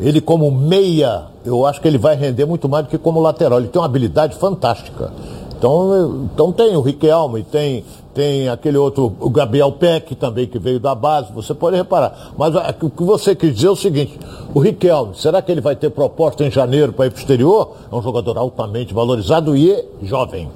ele 0.00 0.20
como 0.20 0.50
meia, 0.50 1.26
eu 1.44 1.66
acho 1.66 1.80
que 1.80 1.88
ele 1.88 1.98
vai 1.98 2.16
render 2.16 2.46
muito 2.46 2.68
mais 2.68 2.84
do 2.84 2.90
que 2.90 2.98
como 2.98 3.20
lateral. 3.20 3.58
Ele 3.58 3.68
tem 3.68 3.80
uma 3.80 3.86
habilidade 3.86 4.36
fantástica. 4.36 5.12
Então, 5.56 6.28
então 6.34 6.50
tem 6.50 6.76
o 6.76 6.80
Riquelme, 6.80 7.44
tem, 7.44 7.84
tem 8.12 8.48
aquele 8.48 8.76
outro, 8.76 9.14
o 9.20 9.30
Gabriel 9.30 9.70
Peck 9.70 10.14
também, 10.16 10.44
que 10.44 10.58
veio 10.58 10.80
da 10.80 10.92
base, 10.92 11.32
você 11.32 11.54
pode 11.54 11.76
reparar. 11.76 12.32
Mas 12.36 12.52
o 12.82 12.90
que 12.90 13.04
você 13.04 13.32
quis 13.32 13.54
dizer 13.54 13.68
é 13.68 13.70
o 13.70 13.76
seguinte, 13.76 14.18
o 14.52 14.58
Riquelme, 14.58 15.14
será 15.14 15.40
que 15.40 15.52
ele 15.52 15.60
vai 15.60 15.76
ter 15.76 15.90
proposta 15.90 16.44
em 16.44 16.50
janeiro 16.50 16.92
para 16.92 17.06
ir 17.06 17.10
para 17.10 17.18
o 17.18 17.20
exterior? 17.20 17.72
É 17.92 17.94
um 17.94 18.02
jogador 18.02 18.36
altamente 18.38 18.92
valorizado 18.92 19.56
e 19.56 19.84
jovem. 20.02 20.50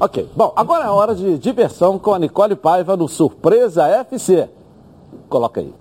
Ok, 0.00 0.28
bom, 0.34 0.52
agora 0.56 0.86
é 0.86 0.90
hora 0.90 1.14
de 1.14 1.38
diversão 1.38 1.96
com 1.96 2.12
a 2.12 2.18
Nicole 2.18 2.56
Paiva 2.56 2.96
no 2.96 3.08
Surpresa 3.08 3.86
FC. 3.86 4.48
Coloca 5.28 5.60
aí. 5.60 5.72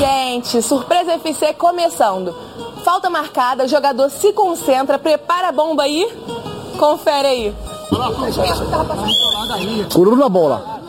Gente. 0.00 0.62
Surpresa 0.62 1.12
FC 1.12 1.52
começando. 1.52 2.34
Falta 2.82 3.10
marcada, 3.10 3.64
o 3.64 3.68
jogador 3.68 4.08
se 4.08 4.32
concentra, 4.32 4.98
prepara 4.98 5.48
a 5.48 5.52
bomba 5.52 5.82
aí. 5.82 6.08
Confere 6.78 7.28
aí. 7.28 7.54
Cururu 9.92 10.16
na 10.16 10.28
bola. 10.28 10.80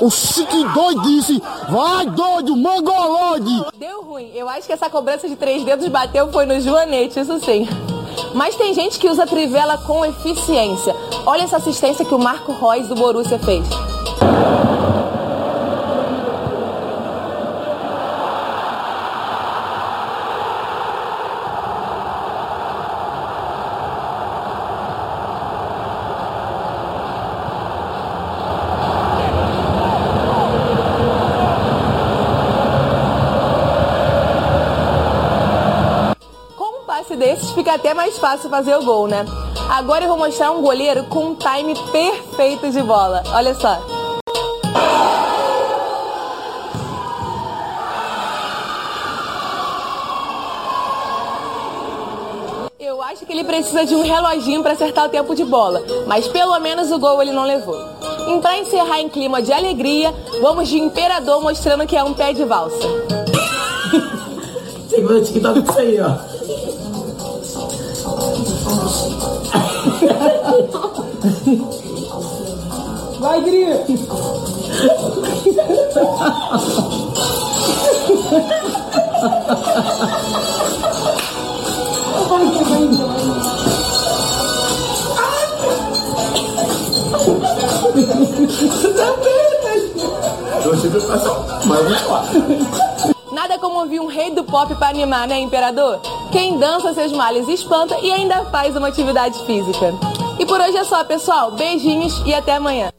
O 0.00 0.10
que 0.10 0.64
doidice! 0.74 1.42
Vai, 1.68 2.06
doido, 2.06 2.56
mangolode! 2.56 3.64
Deu 3.76 4.02
ruim. 4.04 4.30
Eu 4.32 4.48
acho 4.48 4.66
que 4.66 4.72
essa 4.72 4.88
cobrança 4.88 5.28
de 5.28 5.34
três 5.34 5.64
dedos 5.64 5.88
bateu 5.88 6.30
foi 6.30 6.46
no 6.46 6.60
Joanete, 6.60 7.18
isso 7.18 7.40
sim. 7.40 7.66
Mas 8.32 8.54
tem 8.54 8.72
gente 8.74 8.98
que 8.98 9.08
usa 9.08 9.26
trivela 9.26 9.76
com 9.78 10.04
eficiência. 10.04 10.94
Olha 11.26 11.42
essa 11.42 11.56
assistência 11.56 12.04
que 12.04 12.14
o 12.14 12.18
Marco 12.18 12.52
Reus 12.52 12.86
do 12.86 12.94
Borussia 12.94 13.38
fez. 13.40 13.66
Desses 37.18 37.50
fica 37.50 37.74
até 37.74 37.92
mais 37.92 38.16
fácil 38.16 38.48
fazer 38.48 38.74
o 38.76 38.84
gol, 38.84 39.08
né? 39.08 39.26
Agora 39.68 40.04
eu 40.04 40.08
vou 40.08 40.16
mostrar 40.16 40.52
um 40.52 40.62
goleiro 40.62 41.04
com 41.04 41.26
um 41.26 41.34
time 41.34 41.74
perfeito 41.90 42.70
de 42.70 42.82
bola. 42.82 43.22
Olha 43.34 43.54
só. 43.54 43.78
Eu 52.78 53.02
acho 53.02 53.26
que 53.26 53.32
ele 53.32 53.44
precisa 53.44 53.84
de 53.84 53.94
um 53.94 54.02
reloginho 54.02 54.62
para 54.62 54.72
acertar 54.72 55.04
o 55.04 55.08
tempo 55.08 55.34
de 55.34 55.44
bola, 55.44 55.82
mas 56.06 56.26
pelo 56.28 56.58
menos 56.60 56.90
o 56.90 56.98
gol 56.98 57.20
ele 57.20 57.32
não 57.32 57.44
levou. 57.44 57.76
E 58.28 58.40
para 58.40 58.58
encerrar 58.58 59.00
em 59.00 59.08
clima 59.08 59.42
de 59.42 59.52
alegria, 59.52 60.14
vamos 60.40 60.68
de 60.68 60.78
Imperador 60.78 61.42
mostrando 61.42 61.86
que 61.86 61.96
é 61.96 62.04
um 62.04 62.14
pé 62.14 62.32
de 62.32 62.44
valsa. 62.44 62.78
Segura 64.88 65.18
o 65.18 65.22
TikTok 65.22 65.60
isso 65.60 65.78
aí, 65.78 66.00
ó. 66.00 66.27
Vai, 73.20 73.40
grito! 73.42 74.08
Nada 93.32 93.58
como 93.58 93.80
ouvir 93.80 94.00
um 94.00 94.06
rei 94.06 94.30
do 94.30 94.44
pop 94.44 94.74
para 94.74 94.88
animar, 94.88 95.26
né, 95.26 95.38
imperador? 95.40 96.00
Quem 96.30 96.58
dança 96.58 96.92
seus 96.92 97.12
males 97.12 97.48
espanta 97.48 97.96
e 98.02 98.12
ainda 98.12 98.44
faz 98.46 98.76
uma 98.76 98.88
atividade 98.88 99.38
física. 99.46 99.94
E 100.38 100.44
por 100.44 100.60
hoje 100.60 100.76
é 100.76 100.84
só, 100.84 101.02
pessoal. 101.04 101.52
Beijinhos 101.52 102.22
e 102.26 102.34
até 102.34 102.56
amanhã. 102.56 102.90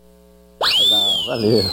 Valeu. 1.28 1.64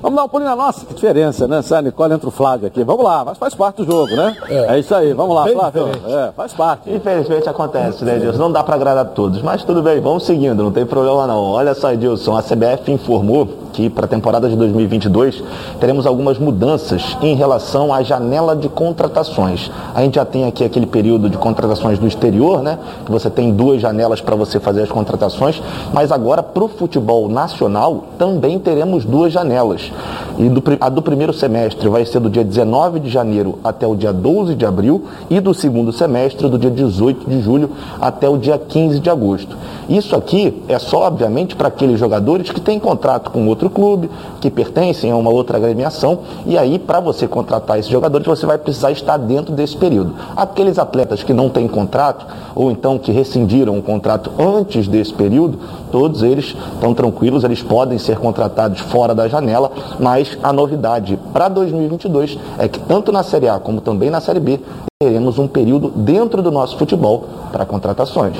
Vamos 0.00 0.16
dar 0.16 0.24
um 0.24 0.28
pulinho 0.28 0.50
na 0.50 0.56
nossa, 0.56 0.86
que 0.86 0.94
diferença, 0.94 1.48
né? 1.48 1.60
Sai 1.62 1.82
Nicole 1.82 2.14
entra 2.14 2.28
o 2.28 2.30
Flávio 2.30 2.68
aqui. 2.68 2.84
Vamos 2.84 3.04
lá, 3.04 3.24
mas 3.24 3.38
faz 3.38 3.54
parte 3.54 3.78
do 3.78 3.84
jogo, 3.84 4.14
né? 4.14 4.36
É, 4.48 4.74
é 4.74 4.78
isso 4.78 4.94
aí, 4.94 5.12
vamos 5.12 5.34
lá, 5.34 5.44
bem 5.44 5.54
Flávio. 5.54 5.88
É, 6.06 6.32
faz 6.32 6.52
parte. 6.52 6.92
Infelizmente 6.92 7.48
acontece, 7.48 8.04
né, 8.04 8.16
Edilson? 8.16 8.38
Não 8.38 8.52
dá 8.52 8.62
para 8.62 8.76
agradar 8.76 9.06
todos, 9.06 9.42
mas 9.42 9.64
tudo 9.64 9.82
bem, 9.82 10.00
vamos 10.00 10.24
seguindo, 10.24 10.62
não 10.62 10.70
tem 10.70 10.86
problema 10.86 11.26
não. 11.26 11.42
Olha 11.50 11.74
só, 11.74 11.92
Edilson, 11.92 12.36
a 12.36 12.42
CBF 12.42 12.92
informou 12.92 13.48
que 13.76 13.90
para 13.90 14.06
a 14.06 14.08
temporada 14.08 14.48
de 14.48 14.56
2022 14.56 15.44
teremos 15.78 16.06
algumas 16.06 16.38
mudanças 16.38 17.14
em 17.20 17.34
relação 17.34 17.92
à 17.92 18.02
janela 18.02 18.56
de 18.56 18.70
contratações. 18.70 19.70
A 19.94 20.00
gente 20.00 20.14
já 20.14 20.24
tem 20.24 20.46
aqui 20.46 20.64
aquele 20.64 20.86
período 20.86 21.28
de 21.28 21.36
contratações 21.36 21.98
do 21.98 22.06
exterior, 22.06 22.62
né? 22.62 22.78
Que 23.04 23.12
você 23.12 23.28
tem 23.28 23.52
duas 23.52 23.82
janelas 23.82 24.22
para 24.22 24.34
você 24.34 24.58
fazer 24.58 24.82
as 24.82 24.88
contratações, 24.88 25.62
mas 25.92 26.10
agora 26.10 26.42
para 26.42 26.64
o 26.64 26.68
futebol 26.68 27.28
nacional 27.28 28.04
também 28.18 28.58
teremos 28.58 29.04
duas 29.04 29.30
janelas. 29.30 29.92
E 30.38 30.48
do, 30.48 30.62
a 30.80 30.88
do 30.88 31.02
primeiro 31.02 31.34
semestre 31.34 31.86
vai 31.90 32.06
ser 32.06 32.20
do 32.20 32.30
dia 32.30 32.44
19 32.44 32.98
de 32.98 33.10
janeiro 33.10 33.58
até 33.62 33.86
o 33.86 33.94
dia 33.94 34.12
12 34.12 34.54
de 34.54 34.64
abril 34.64 35.04
e 35.28 35.38
do 35.38 35.52
segundo 35.52 35.92
semestre 35.92 36.48
do 36.48 36.58
dia 36.58 36.70
18 36.70 37.28
de 37.28 37.42
julho 37.42 37.70
até 38.00 38.26
o 38.26 38.38
dia 38.38 38.58
15 38.58 39.00
de 39.00 39.10
agosto. 39.10 39.54
Isso 39.88 40.16
aqui 40.16 40.62
é 40.66 40.78
só, 40.78 41.02
obviamente, 41.02 41.54
para 41.54 41.68
aqueles 41.68 41.98
jogadores 41.98 42.50
que 42.50 42.60
têm 42.60 42.80
contrato 42.80 43.30
com 43.30 43.46
outro 43.46 43.65
clube, 43.70 44.10
que 44.40 44.50
pertencem 44.50 45.10
a 45.10 45.16
uma 45.16 45.30
outra 45.30 45.56
agremiação, 45.56 46.20
e 46.46 46.56
aí, 46.56 46.78
para 46.78 47.00
você 47.00 47.26
contratar 47.26 47.78
esses 47.78 47.90
jogadores, 47.90 48.26
você 48.26 48.46
vai 48.46 48.58
precisar 48.58 48.90
estar 48.90 49.16
dentro 49.16 49.54
desse 49.54 49.76
período. 49.76 50.14
Aqueles 50.36 50.78
atletas 50.78 51.22
que 51.22 51.32
não 51.32 51.48
têm 51.48 51.68
contrato, 51.68 52.26
ou 52.54 52.70
então 52.70 52.98
que 52.98 53.12
rescindiram 53.12 53.78
o 53.78 53.82
contrato 53.82 54.30
antes 54.38 54.88
desse 54.88 55.12
período, 55.12 55.58
todos 55.90 56.22
eles 56.22 56.56
estão 56.74 56.94
tranquilos, 56.94 57.44
eles 57.44 57.62
podem 57.62 57.98
ser 57.98 58.18
contratados 58.18 58.80
fora 58.80 59.14
da 59.14 59.28
janela, 59.28 59.70
mas 59.98 60.38
a 60.42 60.52
novidade 60.52 61.18
para 61.32 61.48
2022 61.48 62.38
é 62.58 62.68
que 62.68 62.78
tanto 62.80 63.12
na 63.12 63.22
Série 63.22 63.48
A 63.48 63.58
como 63.58 63.80
também 63.80 64.10
na 64.10 64.20
Série 64.20 64.40
B 64.40 64.60
teremos 64.98 65.38
um 65.38 65.46
período 65.46 65.90
dentro 65.90 66.42
do 66.42 66.50
nosso 66.50 66.76
futebol 66.78 67.24
para 67.52 67.66
contratações. 67.66 68.36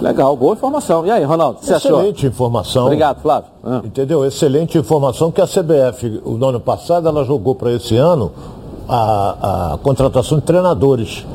Legal, 0.00 0.34
boa 0.34 0.54
informação. 0.54 1.06
E 1.06 1.10
aí, 1.10 1.22
Ronaldo, 1.24 1.58
você 1.60 1.74
Excelente 1.74 1.86
achou? 1.86 1.98
Excelente 1.98 2.26
informação. 2.26 2.84
Obrigado, 2.86 3.20
Flávio. 3.20 3.50
Ah. 3.62 3.82
Entendeu? 3.84 4.24
Excelente 4.24 4.78
informação 4.78 5.30
que 5.30 5.40
a 5.40 5.46
CBF, 5.46 6.22
o 6.24 6.42
ano 6.44 6.60
passado, 6.60 7.06
ela 7.06 7.24
jogou 7.24 7.54
para 7.54 7.72
esse 7.72 7.96
ano 7.96 8.32
a, 8.88 9.74
a 9.74 9.78
contratação 9.78 10.38
de 10.38 10.44
treinadores. 10.44 11.26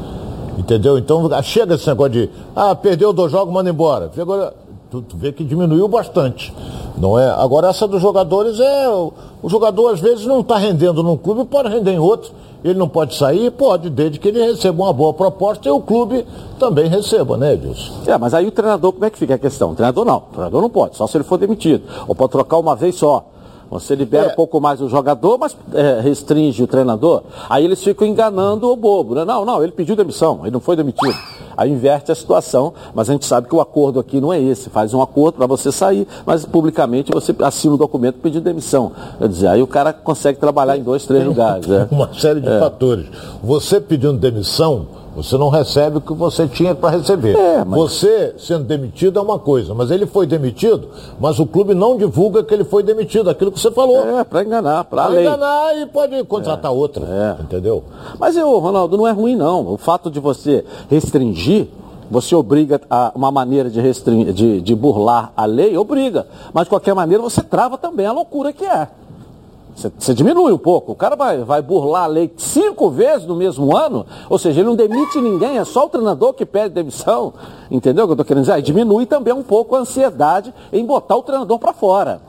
Entendeu? 0.58 0.97
Então 0.97 1.30
chega 1.43 1.75
esse 1.75 1.88
negócio 1.88 2.13
de, 2.13 2.30
ah, 2.56 2.73
perdeu 2.75 3.13
dois 3.13 3.32
jogos, 3.32 3.54
manda 3.54 3.69
embora. 3.69 4.10
Agora, 4.17 4.54
tu, 4.89 5.01
tu 5.01 5.17
vê 5.17 5.32
que 5.32 5.43
diminuiu 5.43 5.88
bastante. 5.88 6.54
Não 6.97 7.19
é? 7.19 7.30
Agora 7.30 7.67
essa 7.67 7.88
dos 7.88 8.01
jogadores 8.01 8.60
é. 8.60 8.89
O, 8.89 9.13
o 9.43 9.49
jogador 9.49 9.89
às 9.89 9.99
vezes 9.99 10.25
não 10.25 10.39
está 10.39 10.58
rendendo 10.58 11.04
num 11.04 11.17
clube, 11.17 11.45
pode 11.45 11.69
render 11.69 11.91
em 11.91 11.99
outro. 11.99 12.32
Ele 12.63 12.79
não 12.79 12.87
pode 12.87 13.15
sair? 13.15 13.51
Pode, 13.51 13.89
desde 13.89 14.19
que 14.19 14.27
ele 14.27 14.43
receba 14.43 14.83
uma 14.83 14.93
boa 14.93 15.13
proposta 15.13 15.67
e 15.67 15.71
o 15.71 15.79
clube 15.79 16.25
também 16.59 16.87
receba, 16.87 17.37
né, 17.37 17.53
Edilson? 17.53 18.01
É, 18.07 18.17
mas 18.17 18.33
aí 18.33 18.47
o 18.47 18.51
treinador, 18.51 18.91
como 18.93 19.05
é 19.05 19.09
que 19.09 19.17
fica 19.17 19.35
a 19.35 19.37
questão? 19.37 19.71
O 19.71 19.75
treinador 19.75 20.05
não. 20.05 20.17
O 20.17 20.33
treinador 20.33 20.61
não 20.61 20.69
pode, 20.69 20.97
só 20.97 21.05
se 21.05 21.17
ele 21.17 21.23
for 21.23 21.37
demitido. 21.37 21.83
Ou 22.07 22.15
pode 22.15 22.31
trocar 22.31 22.57
uma 22.57 22.75
vez 22.75 22.95
só. 22.95 23.25
Você 23.69 23.95
libera 23.95 24.27
é. 24.27 24.31
um 24.31 24.35
pouco 24.35 24.61
mais 24.61 24.81
o 24.81 24.87
jogador, 24.87 25.37
mas 25.37 25.55
é, 25.73 25.99
restringe 25.99 26.63
o 26.63 26.67
treinador. 26.67 27.23
Aí 27.49 27.65
eles 27.65 27.83
ficam 27.83 28.07
enganando 28.07 28.71
o 28.71 28.75
bobo. 28.75 29.15
Né? 29.15 29.25
Não, 29.25 29.43
não, 29.43 29.61
ele 29.61 29.71
pediu 29.71 29.95
demissão, 29.95 30.41
ele 30.43 30.51
não 30.51 30.59
foi 30.59 30.75
demitido. 30.75 31.15
Aí 31.57 31.71
inverte 31.71 32.11
a 32.11 32.15
situação, 32.15 32.73
mas 32.93 33.09
a 33.09 33.13
gente 33.13 33.25
sabe 33.25 33.47
que 33.47 33.55
o 33.55 33.61
acordo 33.61 33.99
aqui 33.99 34.19
não 34.19 34.31
é 34.31 34.41
esse. 34.41 34.69
Faz 34.69 34.93
um 34.93 35.01
acordo 35.01 35.35
para 35.35 35.47
você 35.47 35.71
sair, 35.71 36.07
mas 36.25 36.45
publicamente 36.45 37.11
você 37.11 37.35
assina 37.39 37.73
o 37.73 37.75
um 37.75 37.79
documento 37.79 38.15
pedindo 38.21 38.43
demissão. 38.43 38.91
Quer 39.17 39.27
dizer, 39.27 39.47
aí 39.47 39.61
o 39.61 39.67
cara 39.67 39.93
consegue 39.93 40.39
trabalhar 40.39 40.77
em 40.77 40.83
dois, 40.83 41.05
três 41.05 41.25
lugares. 41.25 41.69
É. 41.69 41.87
Uma 41.91 42.13
série 42.13 42.41
de 42.41 42.49
É. 42.49 42.59
fatores. 42.59 43.05
Você 43.43 43.79
pedindo 43.79 44.17
demissão, 44.17 44.87
você 45.15 45.38
não 45.38 45.49
recebe 45.49 45.97
o 45.97 46.01
que 46.01 46.13
você 46.13 46.47
tinha 46.47 46.75
para 46.75 46.89
receber. 46.97 47.36
É, 47.38 47.63
mas- 47.63 47.80
Você 47.80 48.36
sendo 48.38 48.63
demitido 48.65 49.17
é 49.17 49.21
uma 49.21 49.39
coisa, 49.39 49.73
mas 49.73 49.89
ele 49.91 50.06
foi 50.06 50.25
demitido, 50.28 50.89
mas 51.19 51.39
o 51.39 51.45
clube 51.45 51.73
não 51.73 51.95
divulga 51.97 52.43
que 52.43 52.54
ele 52.54 52.63
foi 52.63 52.84
demitido, 52.84 53.30
aquilo 53.30 53.51
que 53.51 53.60
você 53.60 53.71
falou. 53.71 53.97
É, 54.19 54.23
para 54.23 54.43
enganar, 54.43 54.84
para 54.86 55.04
a 55.04 55.06
Pra 55.06 55.15
lei. 55.15 55.25
enganar 55.25 55.78
e 55.82 55.86
pode 55.86 56.23
contratar 56.25 56.71
outra, 56.71 57.06
É. 57.39 57.41
entendeu? 57.41 57.84
Mas 58.19 58.36
eu, 58.36 58.58
Ronaldo, 58.60 58.97
não 58.97 59.08
é 59.08 59.12
ruim 59.12 59.36
não. 59.36 59.65
O 59.73 59.78
fato 59.78 60.12
de 60.12 60.19
você 60.19 60.65
restringir, 60.89 61.67
você 62.12 62.36
obriga 62.36 62.80
a 62.89 63.12
uma 63.15 63.32
maneira 63.32 63.69
de, 63.69 63.80
restringir, 63.80 64.34
de, 64.34 64.62
de 64.62 64.75
burlar 64.75 65.32
a 65.36 65.45
lei, 65.45 65.78
obriga. 65.78 66.28
Mas 66.54 66.65
de 66.65 66.69
qualquer 66.69 66.93
maneira 66.93 67.23
você 67.23 67.41
trava 67.41 67.78
também 67.78 68.06
a 68.06 68.12
loucura 68.12 68.51
que 68.54 68.65
é. 68.65 68.88
Você, 69.75 70.13
diminui 70.13 70.53
um 70.53 70.57
pouco. 70.57 70.93
O 70.93 70.95
cara 70.95 71.17
vai, 71.17 71.43
vai 71.43 71.61
burlar 71.61 72.05
a 72.05 72.07
lei 72.07 72.33
cinco 72.38 72.89
vezes 72.89 73.27
no 73.27 73.35
mesmo 73.35 73.75
ano, 73.75 74.05
ou 74.29 74.39
seja, 74.39 74.61
ele 74.61 74.69
não 74.69 74.75
demite 74.75 75.19
ninguém, 75.19 75.57
é 75.57 75.65
só 75.65 75.85
o 75.85 75.89
treinador 75.89 76.33
que 76.33 76.45
pede 76.45 76.73
demissão. 76.73 77.33
Entendeu 77.69 78.05
o 78.05 78.07
que 78.07 78.11
eu 78.11 78.13
estou 78.13 78.25
querendo 78.25 78.43
dizer? 78.43 78.53
Aí 78.53 78.61
diminui 78.61 79.05
também 79.05 79.33
um 79.33 79.43
pouco 79.43 79.75
a 79.75 79.79
ansiedade 79.79 80.53
em 80.71 80.85
botar 80.85 81.17
o 81.17 81.23
treinador 81.23 81.59
para 81.59 81.73
fora. 81.73 82.21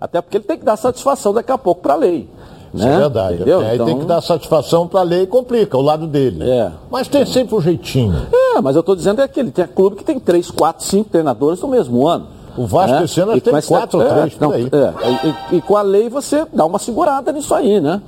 Até 0.00 0.20
porque 0.20 0.36
ele 0.36 0.44
tem 0.44 0.58
que 0.58 0.64
dar 0.64 0.76
satisfação 0.76 1.32
daqui 1.34 1.50
a 1.50 1.58
pouco 1.58 1.80
para 1.82 1.94
a 1.94 1.96
lei. 1.96 2.28
Isso 2.72 2.86
né? 2.86 2.94
é 2.94 2.98
verdade. 2.98 3.34
Entendeu? 3.34 3.60
Aí 3.60 3.76
tem 3.78 3.86
Então- 3.88 3.98
que 3.98 4.04
dar 4.06 4.20
satisfação 4.20 4.86
para 4.88 5.00
a 5.00 5.02
lei 5.02 5.22
e 5.22 5.26
complica 5.26 5.76
o 5.76 5.82
lado 5.82 6.06
dele. 6.06 6.48
É. 6.48 6.72
Mas 6.90 7.06
tem 7.06 7.26
sempre 7.26 7.54
um 7.54 7.60
jeitinho. 7.60 8.14
É, 8.32 8.60
mas 8.60 8.74
eu 8.76 8.80
estou 8.80 8.96
dizendo 8.96 9.20
é 9.20 9.28
que 9.28 9.38
ele 9.38 9.50
tem 9.50 9.66
clube 9.66 9.96
que 9.96 10.04
tem 10.04 10.18
três, 10.18 10.50
quatro, 10.50 10.84
cinco 10.84 11.10
treinadores 11.10 11.60
no 11.60 11.68
mesmo 11.68 12.06
ano. 12.06 12.26
O 12.56 12.66
Vasco 12.66 12.96
né? 12.98 13.04
esse 13.04 13.20
ano 13.20 13.36
E 13.36 13.40
tem 13.40 13.54
essa- 13.56 13.68
quatro 13.68 13.98
ou 14.00 14.04
é, 14.06 14.08
três, 14.08 14.38
não, 14.38 14.50
aí. 14.50 14.68
é, 14.70 15.54
e, 15.54 15.56
e- 15.56 15.62
com 15.62 15.76
a 15.76 15.82
lei 15.82 16.08
você 16.08 16.46
dá 16.52 16.64
uma 16.66 16.78
segurada 16.78 17.32
nisso 17.32 17.54
aí, 17.54 17.80
né? 17.80 18.00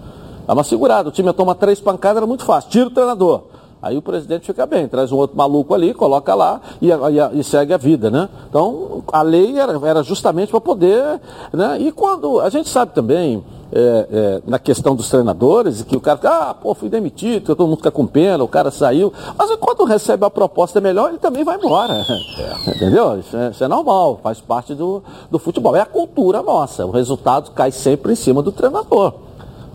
Dá 0.46 0.52
uma 0.52 0.64
segurada. 0.64 1.08
O 1.08 1.12
time 1.12 1.32
toma 1.32 1.54
três 1.54 1.80
pancadas, 1.80 2.18
era 2.18 2.26
muito 2.26 2.44
fácil. 2.44 2.70
Tira 2.70 2.86
o 2.86 2.90
treinador. 2.90 3.42
Aí 3.80 3.96
o 3.98 4.02
presidente 4.02 4.46
fica 4.46 4.64
bem, 4.64 4.88
traz 4.88 5.12
um 5.12 5.16
outro 5.16 5.36
maluco 5.36 5.74
ali, 5.74 5.92
coloca 5.92 6.34
lá 6.34 6.58
e, 6.80 6.88
e- 6.90 7.38
e 7.40 7.44
segue 7.44 7.72
a 7.74 7.76
vida, 7.76 8.10
né? 8.10 8.28
Então, 8.48 9.02
a 9.12 9.20
lei 9.22 9.58
era, 9.58 9.78
era 9.86 10.02
justamente 10.02 10.50
para 10.50 10.60
poder. 10.60 11.20
Né? 11.52 11.78
E 11.80 11.92
quando. 11.92 12.40
A 12.40 12.48
gente 12.48 12.68
sabe 12.68 12.92
também, 12.94 13.44
é, 13.76 14.06
é, 14.10 14.42
na 14.46 14.56
questão 14.56 14.94
dos 14.94 15.08
treinadores, 15.08 15.82
que 15.82 15.96
o 15.96 16.00
cara 16.00 16.16
fica, 16.16 16.30
ah, 16.30 16.54
pô, 16.54 16.72
fui 16.74 16.88
demitido, 16.88 17.56
todo 17.56 17.66
mundo 17.66 17.78
fica 17.78 17.90
com 17.90 18.06
pena, 18.06 18.44
o 18.44 18.48
cara 18.48 18.70
saiu. 18.70 19.12
Mas 19.36 19.50
quando 19.56 19.84
recebe 19.84 20.24
a 20.24 20.30
proposta 20.30 20.80
melhor, 20.80 21.08
ele 21.08 21.18
também 21.18 21.42
vai 21.42 21.56
embora. 21.56 22.06
Entendeu? 22.68 23.18
Isso 23.18 23.36
é, 23.36 23.50
isso 23.50 23.64
é 23.64 23.68
normal, 23.68 24.20
faz 24.22 24.40
parte 24.40 24.74
do, 24.74 25.02
do 25.28 25.40
futebol. 25.40 25.74
É 25.74 25.80
a 25.80 25.86
cultura 25.86 26.40
nossa. 26.40 26.86
O 26.86 26.92
resultado 26.92 27.50
cai 27.50 27.72
sempre 27.72 28.12
em 28.12 28.16
cima 28.16 28.40
do 28.42 28.52
treinador. 28.52 29.14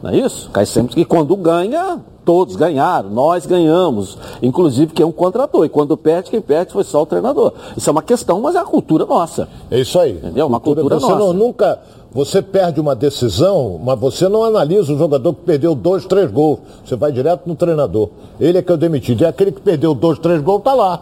Não 0.02 0.12
é 0.12 0.18
isso? 0.18 0.50
Cai 0.52 0.66
sempre 0.66 0.96
que 0.96 1.06
quando 1.06 1.36
ganha, 1.36 2.00
todos 2.24 2.56
ganharam, 2.56 3.10
nós 3.10 3.46
ganhamos. 3.46 4.18
Inclusive 4.42 4.94
quem 4.94 5.06
um 5.06 5.12
contratou. 5.12 5.66
E 5.66 5.70
quando 5.70 5.98
perde, 5.98 6.30
quem 6.30 6.42
perde 6.42 6.72
foi 6.72 6.84
só 6.84 7.02
o 7.02 7.06
treinador. 7.06 7.54
Isso 7.76 7.90
é 7.90 7.92
uma 7.92 8.02
questão, 8.02 8.40
mas 8.40 8.56
é 8.56 8.60
a 8.60 8.64
cultura 8.64 9.06
nossa. 9.06 9.50
É 9.70 9.80
isso 9.80 10.00
aí. 10.00 10.12
Entendeu? 10.12 10.48
Uma 10.48 10.60
cultura 10.60 11.00
você 11.00 11.08
nossa. 11.08 11.20
Não, 11.20 11.34
nunca. 11.34 11.80
Você 12.12 12.42
perde 12.42 12.80
uma 12.80 12.96
decisão, 12.96 13.80
mas 13.84 14.00
você 14.00 14.28
não 14.28 14.44
analisa 14.44 14.94
o 14.94 14.98
jogador 14.98 15.34
que 15.34 15.42
perdeu 15.42 15.76
dois, 15.76 16.06
três 16.06 16.32
gols. 16.32 16.60
Você 16.84 16.96
vai 16.96 17.12
direto 17.12 17.44
no 17.46 17.56
treinador. 17.56 18.10
Ele 18.40 18.58
é 18.58 18.62
que 18.62 18.72
é 18.72 18.76
o 18.76 18.78
demitido. 18.78 19.22
E 19.22 19.26
aquele 19.26 19.52
que 19.52 19.62
perdeu 19.62 19.94
dois, 19.94 20.18
três 20.18 20.42
gols 20.42 20.64
tá 20.64 20.74
lá. 20.74 21.02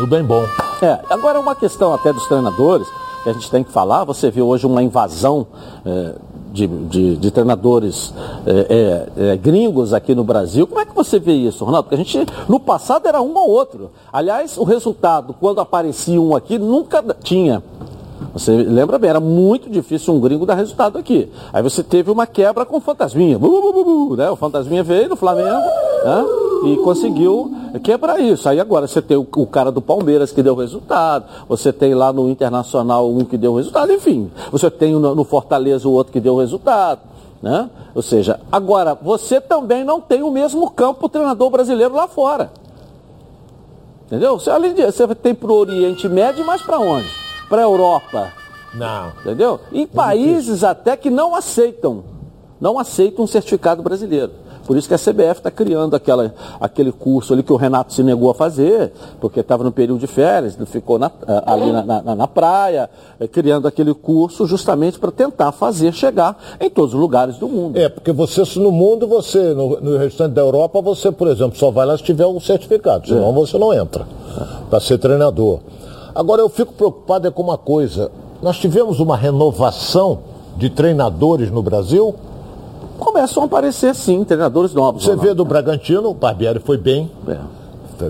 No 0.00 0.06
bem 0.08 0.24
bom. 0.24 0.42
É, 0.82 0.98
agora 1.08 1.38
uma 1.38 1.54
questão 1.54 1.94
até 1.94 2.12
dos 2.12 2.26
treinadores, 2.26 2.86
que 3.22 3.30
a 3.30 3.32
gente 3.32 3.48
tem 3.48 3.62
que 3.62 3.70
falar, 3.70 4.04
você 4.04 4.28
vê 4.30 4.42
hoje 4.42 4.66
uma 4.66 4.82
invasão 4.82 5.46
é, 5.86 6.14
de, 6.54 6.66
de- 6.68 7.16
de 7.16 7.30
treinadores 7.32 8.14
é, 8.46 9.08
é, 9.18 9.30
é, 9.32 9.36
gringos 9.36 9.92
aqui 9.92 10.14
no 10.14 10.22
Brasil. 10.22 10.66
Como 10.68 10.80
é 10.80 10.86
que 10.86 10.94
você 10.94 11.18
vê 11.18 11.32
isso, 11.32 11.64
Ronaldo? 11.64 11.88
Porque 11.88 12.00
a 12.00 12.04
gente, 12.04 12.26
no 12.48 12.60
passado 12.60 13.06
era 13.08 13.20
um 13.20 13.36
ou 13.36 13.50
outro. 13.50 13.90
Aliás, 14.12 14.56
o 14.56 14.62
resultado, 14.62 15.34
quando 15.40 15.60
aparecia 15.60 16.20
um 16.20 16.34
aqui, 16.36 16.56
nunca 16.56 17.04
tinha. 17.22 17.60
Você 18.34 18.50
lembra 18.50 18.98
bem, 18.98 19.10
era 19.10 19.20
muito 19.20 19.70
difícil 19.70 20.12
um 20.12 20.18
gringo 20.18 20.44
dar 20.44 20.54
resultado 20.54 20.98
aqui. 20.98 21.30
Aí 21.52 21.62
você 21.62 21.84
teve 21.84 22.10
uma 22.10 22.26
quebra 22.26 22.66
com 22.66 22.78
o 22.78 22.80
Fantasminha. 22.80 23.38
Né? 23.38 24.28
O 24.28 24.34
Fantasminha 24.34 24.82
veio 24.82 25.08
do 25.08 25.14
Flamengo 25.14 25.64
né? 26.04 26.26
e 26.64 26.76
conseguiu 26.78 27.54
quebrar 27.84 28.18
isso. 28.20 28.48
Aí 28.48 28.58
agora 28.58 28.88
você 28.88 29.00
tem 29.00 29.16
o, 29.16 29.24
o 29.36 29.46
cara 29.46 29.70
do 29.70 29.80
Palmeiras 29.80 30.32
que 30.32 30.42
deu 30.42 30.56
resultado, 30.56 31.26
você 31.48 31.72
tem 31.72 31.94
lá 31.94 32.12
no 32.12 32.28
Internacional 32.28 33.08
um 33.08 33.24
que 33.24 33.38
deu 33.38 33.54
resultado, 33.54 33.92
enfim. 33.92 34.28
Você 34.50 34.68
tem 34.68 34.94
no, 34.94 35.14
no 35.14 35.22
Fortaleza 35.22 35.88
o 35.88 35.92
outro 35.92 36.12
que 36.12 36.18
deu 36.18 36.36
resultado. 36.36 37.02
Né? 37.40 37.70
Ou 37.94 38.02
seja, 38.02 38.40
agora, 38.50 38.98
você 39.00 39.40
também 39.40 39.84
não 39.84 40.00
tem 40.00 40.24
o 40.24 40.30
mesmo 40.32 40.68
campo 40.70 41.08
treinador 41.08 41.50
brasileiro 41.50 41.94
lá 41.94 42.08
fora. 42.08 42.50
Entendeu? 44.06 44.40
Você, 44.40 44.50
além 44.50 44.74
de, 44.74 44.84
você 44.84 45.06
tem 45.14 45.32
para 45.32 45.52
o 45.52 45.54
Oriente 45.54 46.08
Médio, 46.08 46.44
mas 46.44 46.60
para 46.60 46.80
onde? 46.80 47.23
Para 47.48 47.62
a 47.62 47.64
Europa. 47.64 48.32
Não. 48.74 49.12
Entendeu? 49.20 49.60
Em 49.72 49.86
países 49.86 50.64
até 50.64 50.96
que 50.96 51.10
não 51.10 51.34
aceitam, 51.34 52.02
não 52.60 52.78
aceitam 52.78 53.24
um 53.24 53.28
certificado 53.28 53.82
brasileiro. 53.82 54.32
Por 54.66 54.78
isso 54.78 54.88
que 54.88 54.94
a 54.94 54.98
CBF 54.98 55.40
está 55.40 55.50
criando 55.50 55.94
aquela, 55.94 56.34
aquele 56.58 56.90
curso 56.90 57.34
ali 57.34 57.42
que 57.42 57.52
o 57.52 57.56
Renato 57.56 57.92
se 57.92 58.02
negou 58.02 58.30
a 58.30 58.34
fazer, 58.34 58.92
porque 59.20 59.40
estava 59.40 59.62
no 59.62 59.70
período 59.70 60.00
de 60.00 60.06
férias, 60.06 60.56
ficou 60.64 60.98
na- 60.98 61.10
ali 61.44 61.70
na, 61.70 61.82
na- 62.02 62.14
na 62.16 62.26
praia, 62.26 62.88
eh, 63.20 63.28
criando 63.28 63.68
aquele 63.68 63.92
curso 63.92 64.46
justamente 64.46 64.98
para 64.98 65.10
tentar 65.12 65.52
fazer 65.52 65.92
chegar 65.92 66.38
em 66.58 66.70
todos 66.70 66.94
os 66.94 66.98
lugares 67.00 67.36
do 67.36 67.46
mundo. 67.46 67.76
É, 67.78 67.90
porque 67.90 68.10
você, 68.10 68.42
se 68.46 68.58
no 68.58 68.72
mundo, 68.72 69.06
você, 69.06 69.52
no, 69.52 69.78
no 69.82 69.98
restante 69.98 70.32
da 70.32 70.40
Europa, 70.40 70.80
você, 70.80 71.12
por 71.12 71.28
exemplo, 71.28 71.58
só 71.58 71.70
vai 71.70 71.84
lá 71.84 71.94
se 71.98 72.02
tiver 72.02 72.26
um 72.26 72.40
certificado, 72.40 73.06
senão 73.06 73.34
você 73.34 73.58
não 73.58 73.70
entra 73.74 74.06
para 74.70 74.80
ser 74.80 74.96
treinador. 74.96 75.60
Agora, 76.14 76.40
eu 76.42 76.48
fico 76.48 76.72
preocupado 76.72 77.26
é 77.26 77.30
com 77.30 77.42
uma 77.42 77.58
coisa. 77.58 78.10
Nós 78.42 78.56
tivemos 78.58 79.00
uma 79.00 79.16
renovação 79.16 80.20
de 80.56 80.70
treinadores 80.70 81.50
no 81.50 81.62
Brasil. 81.62 82.14
Começam 82.98 83.42
a 83.42 83.46
aparecer, 83.46 83.94
sim, 83.94 84.22
treinadores 84.22 84.72
novos. 84.72 85.02
Você 85.04 85.16
vê 85.16 85.34
do 85.34 85.44
Bragantino, 85.44 86.10
o 86.10 86.14
Barbieri 86.14 86.60
foi 86.60 86.76
bem 86.78 87.10
É. 87.26 87.38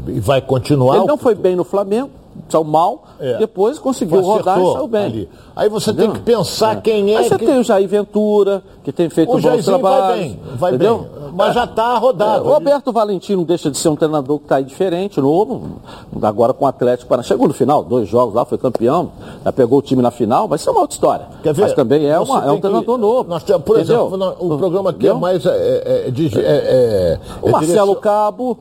e 0.09 0.21
vai 0.21 0.41
continuar. 0.43 0.97
Ele 0.97 1.07
não 1.07 1.17
foi 1.17 1.35
bem 1.35 1.57
no 1.57 1.65
Flamengo, 1.65 2.11
saiu 2.49 2.65
mal, 2.65 3.05
É. 3.19 3.39
depois 3.39 3.79
conseguiu 3.79 4.21
rodar 4.21 4.59
e 4.59 4.61
Acertou 4.61 4.73
saiu 4.75 4.87
bem. 4.89 5.05
ali. 5.05 5.29
Aí 5.57 5.69
você 5.71 5.91
Entendeu? 5.91 6.13
tem 6.13 6.21
que 6.21 6.27
pensar 6.27 6.83
quem 6.83 7.15
é 7.15 7.19
Aí 7.19 7.29
você 7.29 7.39
que... 7.39 7.47
tem 7.47 7.59
o 7.59 7.63
Jair 7.63 7.89
Ventura, 7.89 8.63
que 8.83 8.93
tem 8.93 9.09
feito 9.09 9.31
O 9.31 9.33
bons 9.35 9.41
Jairzinho 9.43 9.79
vai 9.79 9.93
trabalhos. 9.93 10.19
bem, 10.21 10.41
vai 10.57 10.75
entendeu? 10.75 10.99
bem. 10.99 11.24
Mas 11.35 11.55
já 11.55 11.65
está 11.65 11.95
É, 11.95 11.99
rodado. 11.99 12.45
o 12.49 12.53
Roberto 12.53 12.93
Valentim 12.93 13.37
não 13.37 13.45
deixa 13.45 13.71
de 13.71 13.77
ser 13.77 13.89
um 13.89 13.97
treinador 13.97 14.39
que 14.39 14.45
está 14.45 14.57
aí 14.57 14.65
diferente, 14.65 15.21
novo, 15.21 15.77
agora 16.23 16.53
com 16.53 16.65
o 16.65 16.69
Atlético 16.69 17.09
Paranaense. 17.09 17.29
Chegou 17.29 17.49
no 17.49 17.55
final, 17.55 17.83
dois 17.83 18.09
jogos 18.09 18.35
lá, 18.35 18.45
foi 18.45 18.57
campeão, 18.59 19.11
já 19.45 19.53
pegou 19.53 19.79
o 19.79 19.83
time 19.83 20.01
na 20.03 20.11
final, 20.11 20.47
vai 20.47 20.59
ser 20.59 20.71
uma 20.71 20.81
outra 20.81 20.95
história. 20.95 21.27
Quer 21.43 21.53
ver? 21.55 21.63
Mas 21.63 21.73
também 21.75 22.07
é, 22.07 22.19
uma- 22.19 22.45
é 22.45 22.51
um 22.53 22.57
que- 22.57 22.63
treinador 22.63 22.97
novo. 22.99 23.29
Nós 23.29 23.43
temos, 23.43 23.63
por 23.65 23.79
entendeu? 23.79 24.07
exemplo, 24.07 24.37
o 24.55 24.59
programa 24.59 24.91
aqui 24.91 25.09
é 25.09 25.13
mais. 25.13 25.45
É, 25.45 25.51
é, 25.51 26.09
é, 26.09 26.11
de- 26.11 26.39
é, 26.39 26.41
é, 26.41 27.21
O 27.43 27.49
é 27.49 27.53
Marcelo 27.53 27.97
Cabo. 27.97 28.59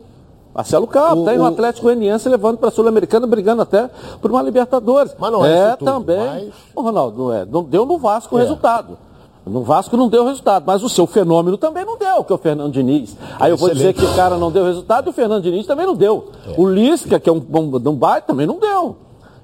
Marcelo 0.56 0.86
Cabo, 0.86 1.24
O- 1.24 1.26
tem 1.26 1.36
no 1.38 1.46
o- 1.46 1.48
Atlético 1.48 1.88
Goianiense 1.88 2.30
levando 2.30 2.58
para 2.60 2.70
a 2.70 2.72
Sul-Americana, 2.72 3.26
brigando 3.26 3.64
até 3.64 3.90
por 4.22 4.30
uma 4.30 4.40
Libertadores. 4.42 5.16
Mas 5.18 5.32
não 5.32 5.44
é 5.44 5.70
isso 5.70 5.78
tudo, 5.78 5.92
também. 5.92 6.18
mas- 6.18 6.54
Ô, 6.76 6.82
Ronaldo, 6.82 7.18
não 7.24 7.34
é. 7.34 7.44
Deu 7.68 7.86
no 7.88 7.98
Vasco 7.98 8.36
o 8.36 8.38
É. 8.38 8.42
resultado. 8.44 8.96
No 9.46 9.62
Vasco 9.62 9.98
não 9.98 10.08
deu 10.08 10.26
resultado, 10.26 10.64
mas 10.66 10.84
o 10.84 10.90
seu 10.90 11.06
fenômeno 11.06 11.58
também 11.58 11.84
não 11.84 11.98
deu, 11.98 12.24
que 12.24 12.32
é 12.32 12.36
o 12.36 12.40
Fernando 12.40 12.72
Diniz. 12.72 13.16
Aí 13.40 13.52
eu 13.52 13.58
vou 13.58 13.70
dizer 13.74 13.94
que 13.94 14.06
o 14.06 14.14
cara 14.16 14.38
não 14.38 14.50
deu 14.50 14.64
resultado 14.64 15.08
e 15.08 15.10
o 15.10 15.14
Fernando 15.14 15.44
Diniz 15.44 15.66
também 15.68 15.86
não 15.86 15.96
deu. 15.96 16.30
O 16.58 16.66
Lisca, 16.66 17.20
que 17.20 17.30
é 17.30 17.34
um 17.34 17.40
bom 17.42 17.64
um 17.64 17.94
baita, 17.96 18.28
também 18.28 18.48
não 18.48 18.58
deu. 18.58 18.96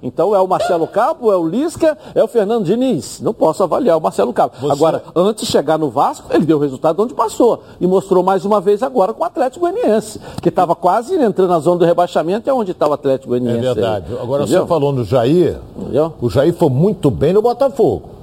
Então 0.01 0.33
é 0.33 0.39
o 0.39 0.47
Marcelo 0.47 0.87
Cabo, 0.87 1.29
é 1.29 1.35
o 1.35 1.45
Lisca, 1.45 1.97
é 2.15 2.23
o 2.23 2.27
Fernando 2.29 2.63
Diniz. 2.63 3.19
Não 3.19 3.33
posso 3.33 3.61
avaliar 3.61 3.97
o 3.97 4.01
Marcelo 4.01 4.31
Cabo. 4.31 4.53
Você- 4.61 4.71
Agora, 4.71 5.03
antes 5.13 5.45
de 5.45 5.51
chegar 5.51 5.77
no 5.77 5.89
Vasco, 5.89 6.27
ele 6.33 6.45
deu 6.45 6.57
resultado 6.57 7.03
onde 7.03 7.13
passou. 7.13 7.61
E 7.81 7.85
mostrou 7.85 8.23
mais 8.23 8.45
uma 8.45 8.61
vez 8.61 8.81
agora 8.81 9.11
com 9.13 9.21
o 9.23 9.25
Atlético 9.25 9.67
Goianiense, 9.69 10.21
que 10.41 10.47
estava 10.47 10.73
quase 10.77 11.15
entrando 11.21 11.49
na 11.49 11.59
zona 11.59 11.79
do 11.79 11.83
rebaixamento, 11.85 12.47
e 12.47 12.49
é 12.49 12.53
onde 12.53 12.71
está 12.71 12.87
o 12.87 12.93
Atlético 12.93 13.35
É 13.35 13.39
Goianiense. 13.39 13.67
aí. 13.67 13.73
verdade. 13.75 14.13
Agora 14.21 14.43
Entendeu? 14.43 14.61
você 14.61 14.67
falou 14.69 14.93
no 14.93 15.03
Jair. 15.03 15.59
Entendeu? 15.77 16.13
O 16.21 16.29
Jair 16.29 16.53
foi 16.53 16.69
muito 16.69 17.11
bem 17.11 17.33
no 17.33 17.41
Botafogo. 17.41 18.18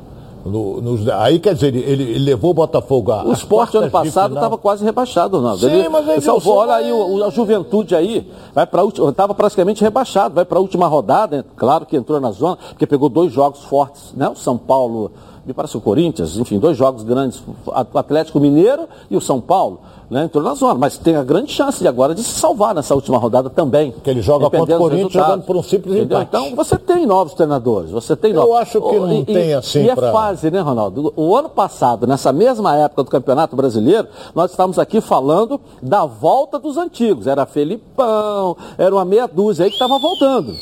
No- 0.46 0.80
nos- 0.80 1.08
aí 1.08 1.38
quer 1.38 1.54
dizer, 1.54 1.74
ele, 1.74 1.80
ele- 1.80 2.18
levou 2.18 2.50
o 2.50 2.54
Botafogo 2.54 3.12
a. 3.12 3.24
O 3.24 3.32
esporte 3.32 3.76
ano 3.76 3.90
passado 3.90 4.34
estava 4.34 4.56
quase 4.58 4.84
rebaixado, 4.84 5.36
Ronaldo. 5.38 5.60
Sim, 5.60 5.66
ele, 5.66 5.88
mas 5.88 6.08
ele 6.08 6.20
salvou, 6.20 6.56
olha 6.56 6.74
aí, 6.74 6.92
o, 6.92 7.16
o- 7.18 7.24
a 7.24 7.30
juventude 7.30 7.94
aí, 7.94 8.30
vai 8.54 8.66
para 8.66 8.82
estava 8.84 9.34
praticamente 9.34 9.82
rebaixado, 9.82 10.34
vai 10.34 10.44
para 10.44 10.58
a 10.58 10.60
última 10.60 10.86
rodada, 10.86 11.44
claro 11.56 11.84
que 11.86 11.96
entrou 11.96 12.20
na 12.20 12.30
zona, 12.30 12.56
porque 12.70 12.86
pegou 12.86 13.08
dois 13.08 13.32
jogos 13.32 13.64
fortes, 13.64 14.12
né? 14.14 14.28
O 14.28 14.36
São 14.36 14.56
Paulo 14.56 15.10
me 15.46 15.54
parece 15.54 15.76
o 15.76 15.80
Corinthians, 15.80 16.36
enfim, 16.36 16.58
dois 16.58 16.76
jogos 16.76 17.04
grandes, 17.04 17.40
o 17.66 17.98
Atlético 17.98 18.40
Mineiro 18.40 18.88
e 19.08 19.16
o 19.16 19.20
São 19.20 19.40
Paulo, 19.40 19.80
né, 20.10 20.24
entrou 20.24 20.42
na 20.42 20.54
zona, 20.54 20.74
mas 20.74 20.98
tem 20.98 21.14
a 21.16 21.22
grande 21.22 21.52
chance 21.52 21.78
de 21.80 21.86
agora 21.88 22.14
de 22.14 22.22
se 22.22 22.30
salvar 22.38 22.74
nessa 22.74 22.94
última 22.94 23.16
rodada 23.18 23.48
também. 23.50 23.92
Que 24.04 24.10
ele 24.10 24.22
joga 24.22 24.48
contra 24.50 24.74
o 24.76 24.78
Corinthians 24.78 25.12
jogando 25.12 25.42
por 25.44 25.56
um 25.56 25.62
simples 25.62 25.94
entendeu? 25.96 26.20
empate. 26.22 26.44
Então 26.46 26.56
você 26.56 26.76
tem 26.78 27.06
novos 27.06 27.34
treinadores, 27.34 27.90
você 27.90 28.14
tem 28.16 28.30
Eu 28.32 28.40
novos. 28.40 28.56
acho 28.56 28.80
que 28.80 28.98
não 28.98 29.12
e, 29.20 29.24
tem 29.24 29.54
assim 29.54 29.84
E 29.84 29.90
é 29.90 29.94
pra- 29.94 30.12
fase, 30.12 30.50
né, 30.50 30.60
Ronaldo? 30.60 31.12
O 31.16 31.36
ano 31.36 31.48
passado, 31.48 32.06
nessa 32.06 32.32
mesma 32.32 32.76
época 32.76 33.04
do 33.04 33.10
Campeonato 33.10 33.54
Brasileiro, 33.56 34.08
nós 34.34 34.50
estávamos 34.50 34.78
aqui 34.80 35.00
falando 35.00 35.60
da 35.82 36.04
volta 36.06 36.58
dos 36.58 36.76
antigos. 36.76 37.26
Era 37.26 37.46
Felipão, 37.46 38.56
era 38.78 38.94
uma 38.94 39.04
meia 39.04 39.26
dúzia 39.28 39.64
aí 39.64 39.70
que 39.70 39.76
estava 39.76 39.98
voltando, 39.98 40.52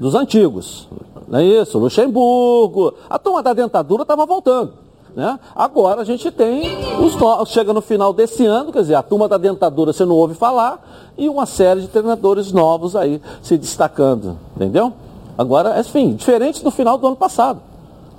dos 0.00 0.14
antigos. 0.14 0.86
Não 1.32 1.38
é 1.38 1.44
isso? 1.44 1.78
Luxemburgo. 1.78 2.92
A 3.08 3.18
turma 3.18 3.42
da 3.42 3.54
dentadura 3.54 4.02
estava 4.02 4.26
voltando. 4.26 4.74
Né? 5.16 5.40
Agora 5.56 6.02
a 6.02 6.04
gente 6.04 6.30
tem 6.30 6.76
os 7.02 7.16
no... 7.16 7.46
chega 7.46 7.72
no 7.72 7.80
final 7.80 8.12
desse 8.12 8.44
ano, 8.44 8.70
quer 8.70 8.80
dizer, 8.80 8.96
a 8.96 9.02
turma 9.02 9.26
da 9.26 9.38
dentadura 9.38 9.94
você 9.94 10.04
não 10.04 10.14
ouve 10.14 10.34
falar 10.34 11.12
e 11.16 11.30
uma 11.30 11.46
série 11.46 11.80
de 11.80 11.88
treinadores 11.88 12.52
novos 12.52 12.94
aí 12.94 13.20
se 13.42 13.56
destacando, 13.56 14.38
entendeu? 14.54 14.92
Agora, 15.36 15.80
enfim, 15.80 16.14
diferente 16.14 16.62
do 16.62 16.70
final 16.70 16.98
do 16.98 17.06
ano 17.06 17.16
passado. 17.16 17.60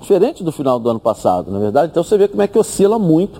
Diferente 0.03 0.43
do 0.43 0.51
final 0.51 0.77
do 0.79 0.89
ano 0.89 0.99
passado, 0.99 1.49
na 1.51 1.57
verdade. 1.59 1.87
Então 1.91 2.03
você 2.03 2.17
vê 2.17 2.27
como 2.27 2.41
é 2.41 2.47
que 2.47 2.59
oscila 2.59 2.99
muito 2.99 3.39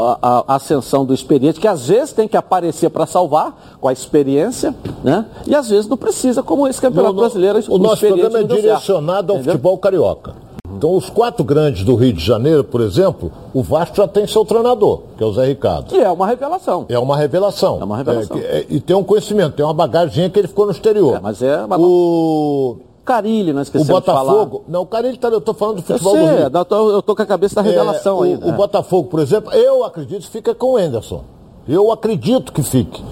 a, 0.00 0.18
a- 0.20 0.44
a 0.48 0.54
ascensão 0.56 1.04
do 1.04 1.12
experiente, 1.14 1.60
que 1.60 1.68
às 1.68 1.86
vezes 1.88 2.12
tem 2.12 2.26
que 2.26 2.36
aparecer 2.36 2.88
para 2.90 3.06
salvar 3.06 3.76
com 3.80 3.86
a 3.88 3.92
experiência, 3.92 4.74
né? 5.04 5.26
E 5.46 5.54
às 5.54 5.68
vezes 5.68 5.86
não 5.88 5.96
precisa, 5.96 6.42
como 6.42 6.66
esse 6.66 6.80
campeonato 6.80 7.14
No- 7.14 7.20
brasileiro. 7.20 7.58
o 7.68 7.78
nosso 7.78 7.94
experiente 8.06 8.20
programa 8.30 8.38
é 8.54 8.56
direcionado 8.60 9.32
ao 9.32 9.36
entendeu? 9.38 9.52
futebol 9.54 9.78
carioca. 9.78 10.48
Então, 10.76 10.94
os 10.94 11.08
quatro 11.10 11.42
grandes 11.44 11.82
do 11.82 11.94
Rio 11.96 12.12
de 12.12 12.24
Janeiro, 12.24 12.62
por 12.62 12.80
exemplo, 12.80 13.32
o 13.52 13.62
Vasco 13.62 13.96
já 13.96 14.06
tem 14.06 14.26
seu 14.26 14.44
treinador, 14.44 15.00
que 15.16 15.24
é 15.24 15.26
o 15.26 15.32
Zé 15.32 15.46
Ricardo. 15.46 15.94
E 15.94 15.98
é 15.98 16.08
uma 16.10 16.26
revelação. 16.26 16.84
É 16.88 16.98
uma 16.98 17.16
revelação. 17.16 17.78
É 17.80 17.84
uma 17.84 17.96
revelação. 17.96 18.36
É, 18.36 18.40
que- 18.40 18.46
é, 18.46 18.66
e 18.68 18.78
tem 18.80 18.94
um 18.94 19.02
conhecimento, 19.02 19.54
tem 19.56 19.64
uma 19.64 19.74
bagagem 19.74 20.30
que 20.30 20.38
ele 20.38 20.46
ficou 20.46 20.66
no 20.66 20.72
exterior. 20.72 21.16
É, 21.16 21.20
mas 21.20 21.42
é 21.42 21.64
uma- 21.64 21.78
O, 21.78 22.76
Carilli, 23.08 23.52
não 23.52 23.60
o 23.60 23.62
esquecemos 23.62 24.00
de 24.00 24.06
falar. 24.06 24.22
Botafogo. 24.32 24.64
Não, 24.68 24.82
o 24.82 24.86
cara 24.86 25.08
ele 25.08 25.16
tá, 25.16 25.28
eu 25.28 25.40
tô 25.40 25.54
falando 25.54 25.76
do 25.76 25.80
Eu 25.80 25.84
futebol 25.84 26.12
sei, 26.14 26.22
do 26.26 26.36
Rio. 26.36 26.50
eu 26.52 26.64
tô, 26.64 26.90
eu 26.90 27.02
tô 27.02 27.16
com 27.16 27.22
a 27.22 27.26
cabeça 27.26 27.54
da 27.54 27.62
revelação 27.62 28.22
É, 28.24 28.28
aí. 28.28 28.34
o, 28.36 28.48
o 28.48 28.52
Botafogo, 28.52 29.08
por 29.08 29.20
exemplo, 29.20 29.52
eu 29.52 29.82
acredito 29.84 30.20
que 30.22 30.28
fica 30.30 30.54
com 30.54 30.72
o 30.74 30.78
Enderson. 30.78 31.22
Eu 31.66 31.90
acredito 31.90 32.52
que 32.52 32.62
fique. 32.62 33.02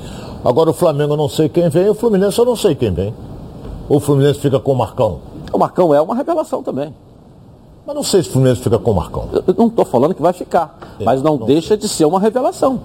Agora 0.44 0.70
o 0.70 0.72
Flamengo 0.74 1.14
eu 1.14 1.16
não 1.16 1.28
sei 1.28 1.48
quem 1.48 1.68
vem, 1.68 1.88
o 1.88 1.94
Fluminense 1.94 2.38
eu 2.38 2.44
não 2.44 2.56
sei 2.56 2.74
quem 2.74 2.92
vem. 2.92 3.14
Ou 3.88 3.96
o 3.96 4.00
Fluminense 4.00 4.38
fica 4.38 4.60
com 4.60 4.72
o 4.72 4.76
Marcão. 4.76 5.18
O 5.52 5.58
Marcão 5.58 5.94
é 5.94 6.00
uma 6.00 6.14
revelação 6.14 6.62
também. 6.62 6.94
Mas 7.86 7.94
não 7.96 8.02
sei 8.02 8.22
se 8.22 8.28
o 8.28 8.32
Fluminense 8.32 8.60
fica 8.60 8.78
com 8.78 8.90
o 8.90 8.94
Marcão. 8.94 9.28
Eu 9.32 9.44
eu 9.46 9.54
não 9.56 9.66
estou 9.68 9.84
falando 9.84 10.14
que 10.14 10.20
vai 10.22 10.32
ficar, 10.32 10.76
mas 11.04 11.22
não, 11.22 11.36
deixa 11.38 11.76
de 11.76 11.88
ser 11.88 12.04
uma 12.04 12.18
revelação. 12.20 12.80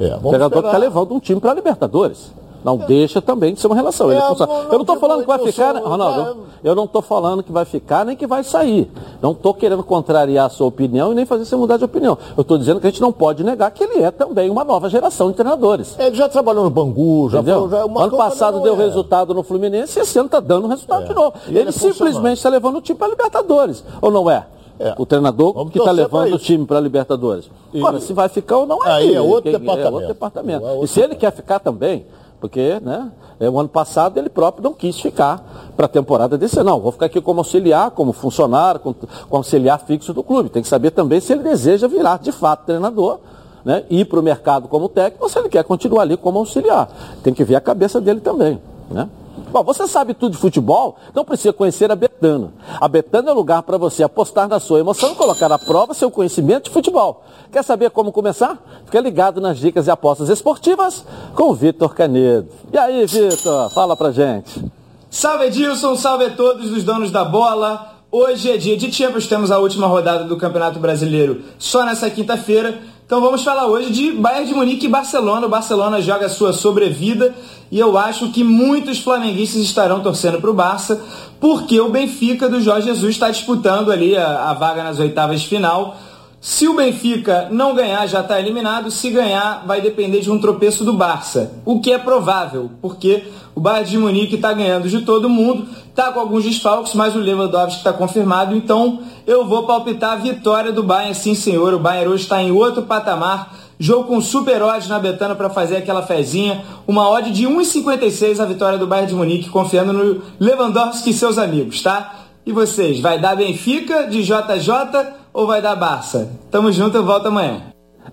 É, 0.00 0.16
O 0.22 0.28
treinador 0.28 0.64
está 0.64 0.78
levando 0.78 1.12
um 1.14 1.18
time 1.20 1.40
para 1.40 1.50
a 1.50 1.54
Libertadores. 1.54 2.30
Não 2.66 2.76
deixa 2.78 3.22
também 3.22 3.54
de 3.54 3.60
ser 3.60 3.68
uma 3.68 3.76
relação. 3.76 4.10
É, 4.10 4.20
funciona. 4.20 4.52
não- 4.52 4.62
eu 4.64 4.72
não 4.72 4.80
estou 4.80 4.96
falando 4.98 5.20
que 5.20 5.26
vai 5.28 5.38
ficar, 5.38 5.76
Ronaldo. 5.76 6.20
eu- 6.20 6.36
Eu 6.64 6.74
não 6.74 6.82
estou 6.84 7.00
falando 7.00 7.42
que 7.44 7.52
vai 7.52 7.64
ficar 7.64 8.04
nem 8.04 8.16
que 8.16 8.26
vai 8.26 8.42
sair. 8.42 8.90
Não 9.22 9.30
estou 9.30 9.54
querendo 9.54 9.84
contrariar 9.84 10.46
a 10.46 10.48
sua 10.48 10.66
opinião 10.66 11.12
e 11.12 11.14
nem 11.14 11.24
fazer 11.24 11.44
você 11.44 11.54
mudar 11.54 11.76
de 11.76 11.84
opinião. 11.84 12.18
Eu 12.36 12.40
estou 12.42 12.58
dizendo 12.58 12.80
que 12.80 12.86
a 12.88 12.90
gente 12.90 13.00
não 13.00 13.12
pode 13.12 13.44
negar 13.44 13.70
que 13.70 13.84
ele 13.84 14.02
é 14.02 14.10
também 14.10 14.50
uma 14.50 14.64
nova 14.64 14.88
geração 14.90 15.30
de 15.30 15.36
treinadores. 15.36 15.94
Ele 15.96 16.16
já 16.16 16.28
trabalhou 16.28 16.64
no 16.64 16.70
Bangu, 16.70 17.28
já 17.30 17.38
Entendeu? 17.38 17.68
Já, 17.70 17.86
o 17.86 17.98
ano 18.00 18.16
passado 18.16 18.58
deu 18.60 18.74
é. 18.74 18.78
resultado 18.78 19.32
no 19.32 19.44
Fluminense 19.44 19.96
e 19.96 20.02
esse 20.02 20.18
ano 20.18 20.26
está 20.26 20.40
dando 20.40 20.66
resultado 20.66 21.04
É. 21.04 21.06
de 21.06 21.14
novo. 21.14 21.34
E 21.46 21.50
Ele, 21.50 21.58
ele 21.60 21.68
é 21.68 21.72
simplesmente 21.72 22.38
está 22.38 22.48
levando 22.48 22.78
o 22.78 22.80
time 22.80 22.98
para 22.98 23.06
a 23.06 23.10
Libertadores, 23.10 23.84
ou 24.02 24.10
não 24.10 24.28
é? 24.28 24.44
É. 24.80 24.94
O 24.98 25.06
treinador 25.06 25.54
Vamos 25.54 25.72
que 25.72 25.78
está 25.78 25.90
levando 25.92 26.34
o 26.34 26.38
time 26.38 26.66
para 26.66 26.78
a 26.78 26.80
Libertadores. 26.80 27.48
E- 27.72 27.78
Agora, 27.78 28.00
se 28.00 28.12
vai 28.12 28.28
ficar 28.28 28.58
ou 28.58 28.66
não 28.66 28.84
é 28.84 28.90
Aí 28.90 29.06
é 29.06 29.10
ele, 29.10 29.18
outro 29.20 29.42
quem- 29.44 29.52
departamento. 29.52 29.92
outro 29.94 30.08
departamento. 30.08 30.66
É 30.66 30.70
outro 30.70 30.84
e 30.84 30.88
se 30.88 31.00
ele 31.00 31.14
quer 31.14 31.30
ficar 31.32 31.60
também, 31.60 32.04
porque 32.46 32.78
né, 32.80 33.10
é, 33.40 33.50
o 33.50 33.58
ano 33.58 33.68
passado 33.68 34.18
ele 34.18 34.28
próprio 34.28 34.62
não 34.62 34.72
quis 34.72 34.98
ficar 35.00 35.72
para 35.76 35.86
a 35.86 35.88
temporada 35.88 36.38
desse 36.38 36.58
ano. 36.60 36.70
Não, 36.70 36.80
vou 36.80 36.92
ficar 36.92 37.06
aqui 37.06 37.20
como 37.20 37.40
auxiliar, 37.40 37.90
como 37.90 38.12
funcionário, 38.12 38.80
como, 38.80 38.94
como 38.94 39.36
auxiliar 39.38 39.80
fixo 39.80 40.14
do 40.14 40.22
clube. 40.22 40.48
Tem 40.48 40.62
que 40.62 40.68
saber 40.68 40.92
também 40.92 41.20
se 41.20 41.32
ele 41.32 41.42
deseja 41.42 41.88
virar 41.88 42.18
de 42.18 42.30
fato 42.30 42.66
treinador. 42.66 43.18
Né, 43.64 43.82
ir 43.90 44.04
para 44.04 44.20
o 44.20 44.22
mercado 44.22 44.68
como 44.68 44.88
técnico 44.88 45.24
ou 45.24 45.28
se 45.28 45.36
ele 45.40 45.48
quer 45.48 45.64
continuar 45.64 46.02
ali 46.02 46.16
como 46.16 46.38
auxiliar. 46.38 46.88
Tem 47.24 47.34
que 47.34 47.42
ver 47.42 47.56
a 47.56 47.60
cabeça 47.60 48.00
dele 48.00 48.20
também. 48.20 48.60
Né? 48.88 49.08
Bom, 49.50 49.62
você 49.62 49.86
sabe 49.86 50.12
tudo 50.12 50.32
de 50.32 50.38
futebol, 50.38 50.96
então 51.08 51.24
precisa 51.24 51.52
conhecer 51.52 51.90
a 51.90 51.96
Betano. 51.96 52.52
A 52.80 52.88
Betano 52.88 53.28
é 53.28 53.32
o 53.32 53.34
lugar 53.34 53.62
para 53.62 53.78
você 53.78 54.02
apostar 54.02 54.48
na 54.48 54.58
sua 54.58 54.80
emoção 54.80 55.12
e 55.12 55.14
colocar 55.14 55.50
à 55.50 55.58
prova 55.58 55.94
seu 55.94 56.10
conhecimento 56.10 56.64
de 56.64 56.70
futebol. 56.70 57.24
Quer 57.52 57.62
saber 57.62 57.90
como 57.90 58.12
começar? 58.12 58.58
Fica 58.84 59.00
ligado 59.00 59.40
nas 59.40 59.58
dicas 59.58 59.86
e 59.86 59.90
apostas 59.90 60.28
esportivas 60.28 61.04
com 61.34 61.50
o 61.50 61.54
Vitor 61.54 61.94
Canedo. 61.94 62.48
E 62.72 62.76
aí, 62.76 63.06
Vitor, 63.06 63.70
fala 63.70 63.96
pra 63.96 64.10
gente. 64.10 64.64
Salve 65.08 65.46
Edilson, 65.46 65.96
salve 65.96 66.24
a 66.24 66.30
todos 66.30 66.70
os 66.70 66.82
donos 66.82 67.10
da 67.10 67.24
bola. 67.24 67.94
Hoje 68.10 68.50
é 68.50 68.56
dia 68.56 68.76
de 68.76 68.92
Champions, 68.92 69.26
temos 69.26 69.50
a 69.50 69.58
última 69.58 69.86
rodada 69.86 70.24
do 70.24 70.36
Campeonato 70.36 70.78
Brasileiro 70.78 71.42
só 71.58 71.84
nessa 71.84 72.10
quinta-feira. 72.10 72.78
Então 73.06 73.20
vamos 73.20 73.44
falar 73.44 73.66
hoje 73.68 73.92
de 73.92 74.12
Bayern 74.12 74.46
de 74.46 74.54
Munique 74.54 74.86
e 74.86 74.88
Barcelona. 74.88 75.46
O 75.46 75.48
Barcelona 75.48 76.00
joga 76.00 76.26
a 76.26 76.28
sua 76.28 76.52
sobrevida 76.52 77.34
e 77.70 77.78
eu 77.78 77.98
acho 77.98 78.30
que 78.30 78.44
muitos 78.44 78.98
flamenguistas 78.98 79.62
estarão 79.62 80.00
torcendo 80.00 80.40
para 80.40 80.50
o 80.50 80.54
Barça, 80.54 81.02
porque 81.40 81.80
o 81.80 81.90
Benfica 81.90 82.48
do 82.48 82.60
Jorge 82.60 82.86
Jesus 82.86 83.14
está 83.14 83.30
disputando 83.30 83.90
ali 83.90 84.16
a, 84.16 84.50
a 84.50 84.54
vaga 84.54 84.82
nas 84.82 84.98
oitavas 84.98 85.40
de 85.40 85.48
final. 85.48 85.96
Se 86.40 86.68
o 86.68 86.76
Benfica 86.76 87.48
não 87.50 87.74
ganhar, 87.74 88.06
já 88.06 88.20
está 88.20 88.38
eliminado. 88.38 88.90
Se 88.90 89.10
ganhar, 89.10 89.64
vai 89.66 89.80
depender 89.80 90.20
de 90.20 90.30
um 90.30 90.38
tropeço 90.38 90.84
do 90.84 90.92
Barça. 90.92 91.52
O 91.64 91.80
que 91.80 91.92
é 91.92 91.98
provável, 91.98 92.70
porque 92.80 93.24
o 93.54 93.60
Bayern 93.60 93.90
de 93.90 93.98
Munique 93.98 94.36
está 94.36 94.52
ganhando 94.52 94.88
de 94.88 95.00
todo 95.00 95.28
mundo, 95.28 95.66
está 95.88 96.12
com 96.12 96.20
alguns 96.20 96.44
desfalques, 96.44 96.94
mas 96.94 97.16
o 97.16 97.18
Lewandowski 97.18 97.78
está 97.78 97.92
confirmado. 97.92 98.54
Então, 98.54 99.00
eu 99.26 99.44
vou 99.44 99.64
palpitar 99.64 100.12
a 100.12 100.16
vitória 100.16 100.70
do 100.70 100.82
Bayern, 100.82 101.14
sim 101.14 101.34
senhor. 101.34 101.74
O 101.74 101.80
Bayern 101.80 102.12
hoje 102.12 102.22
está 102.22 102.40
em 102.40 102.52
outro 102.52 102.82
patamar. 102.82 103.65
Jogo 103.78 104.04
com 104.08 104.20
super 104.20 104.62
odds 104.62 104.88
na 104.88 104.98
Betana 104.98 105.34
para 105.34 105.50
fazer 105.50 105.76
aquela 105.76 106.02
fezinha. 106.02 106.64
Uma 106.86 107.08
odd 107.10 107.30
de 107.30 107.46
1,56 107.46 108.40
a 108.40 108.46
vitória 108.46 108.78
do 108.78 108.86
Bayern 108.86 109.08
de 109.08 109.14
Munique, 109.14 109.50
confiando 109.50 109.92
no 109.92 110.22
Lewandowski 110.40 111.10
e 111.10 111.12
seus 111.12 111.36
amigos, 111.36 111.82
tá? 111.82 112.14
E 112.46 112.52
vocês, 112.52 113.00
vai 113.00 113.18
dar 113.18 113.36
Benfica 113.36 114.04
de 114.06 114.22
JJ 114.22 115.14
ou 115.32 115.46
vai 115.46 115.60
dar 115.60 115.76
Barça? 115.76 116.30
Tamo 116.50 116.70
junto, 116.72 116.96
eu 116.96 117.04
volto 117.04 117.26
amanhã. 117.26 117.60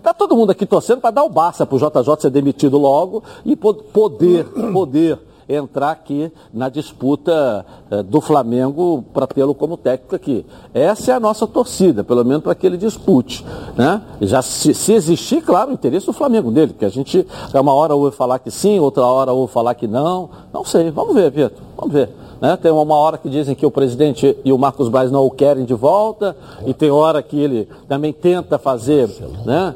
Tá 0.02 0.14
todo 0.14 0.36
mundo 0.36 0.52
aqui 0.52 0.66
torcendo 0.66 1.00
para 1.00 1.12
dar 1.12 1.24
o 1.24 1.30
Barça 1.30 1.66
pro 1.66 1.78
JJ 1.78 2.20
ser 2.20 2.30
demitido 2.30 2.78
logo 2.78 3.24
e 3.46 3.56
po- 3.56 3.74
poder, 3.76 4.46
poder 4.74 5.18
entrar 5.56 5.92
aqui 5.92 6.32
na 6.54 6.70
disputa 6.70 7.66
eh, 7.90 8.04
do 8.04 8.22
Flamengo 8.22 9.04
para 9.14 9.28
tê-lo 9.28 9.54
como 9.54 9.78
técnico 9.78 10.16
aqui. 10.16 10.46
Essa 10.74 11.12
é 11.12 11.16
a 11.16 11.20
nossa 11.20 11.46
torcida, 11.48 12.04
pelo 12.04 12.24
menos 12.24 12.44
para 12.44 12.56
que 12.56 12.66
ele 12.66 12.78
dispute. 12.78 13.46
Né? 13.76 14.02
Já 14.22 14.42
se, 14.42 14.74
se 14.74 14.94
existir, 14.94 15.42
claro, 15.42 15.72
o 15.72 15.74
interesse 15.74 16.06
do 16.06 16.14
Flamengo 16.14 16.52
dele, 16.52 16.74
porque 16.74 16.86
a 16.86 16.90
gente, 16.90 17.26
uma 17.54 17.74
hora 17.74 17.96
ouve 17.96 18.16
falar 18.16 18.40
que 18.40 18.52
sim, 18.52 18.80
outra 18.80 19.06
hora 19.06 19.32
ouve 19.32 19.52
falar 19.52 19.76
que 19.76 19.88
não. 19.88 20.30
Não 20.54 20.64
sei, 20.64 20.92
vamos 20.92 21.14
ver, 21.14 21.32
Vitor, 21.32 21.64
vamos 21.78 21.94
ver. 21.94 22.10
Né? 22.44 22.58
Tem 22.58 22.74
uma 22.74 22.96
hora 22.96 23.18
que 23.18 23.30
dizem 23.30 23.56
que 23.56 23.66
o 23.66 23.72
presidente 23.72 24.38
e 24.44 24.52
o 24.52 24.58
Marcos 24.58 24.90
Braz 24.90 25.10
não 25.10 25.26
o 25.26 25.32
querem 25.32 25.64
de 25.64 25.74
volta, 25.74 26.36
e 26.66 26.74
tem 26.74 26.92
hora 26.92 27.24
que 27.24 27.40
ele 27.40 27.70
também 27.88 28.12
tenta 28.12 28.58
fazer, 28.58 29.10
né? 29.46 29.74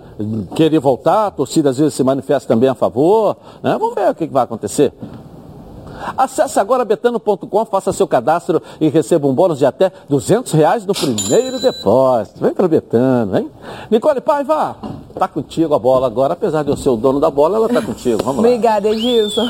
querer 0.54 0.80
voltar, 0.80 1.28
a 1.28 1.32
torcida 1.32 1.70
às 1.70 1.78
vezes 1.78 1.94
se 1.94 2.04
manifesta 2.04 2.46
também 2.46 2.68
a 2.68 2.76
favor. 2.76 3.38
Né? 3.64 3.72
Vamos 3.80 3.96
ver 3.96 4.10
o 4.10 4.14
que 4.16 4.28
que 4.28 4.34
vai 4.34 4.44
acontecer. 4.44 4.92
Acesse 6.18 6.60
agora 6.60 6.86
betano.com, 6.86 7.66
faça 7.66 7.92
seu 7.94 8.08
cadastro 8.08 8.62
e 8.80 8.90
receba 8.90 9.28
um 9.28 9.34
bônus 9.34 9.60
de 9.60 9.66
até 9.66 9.92
200 10.10 10.52
reais 10.54 10.86
no 10.86 10.94
primeiro 10.94 11.60
depósito. 11.60 12.42
Vem 12.42 12.54
para 12.54 12.68
Betano, 12.68 13.38
hein? 13.38 13.50
Nicole 13.90 14.22
Paiva, 14.22 14.76
tá 15.18 15.28
contigo 15.28 15.74
a 15.74 15.80
bola 15.80 16.08
agora. 16.08 16.34
Apesar 16.34 16.64
de 16.64 16.70
eu 16.70 16.78
ser 16.78 16.90
o 16.90 16.96
dono 16.96 17.20
da 17.20 17.30
bola, 17.30 17.58
ela 17.58 17.70
tá 17.70 17.82
contigo. 17.82 18.24
Vamos 18.24 18.44
lá. 18.44 18.48
Obrigada, 18.50 18.90
Edilson. 18.90 19.48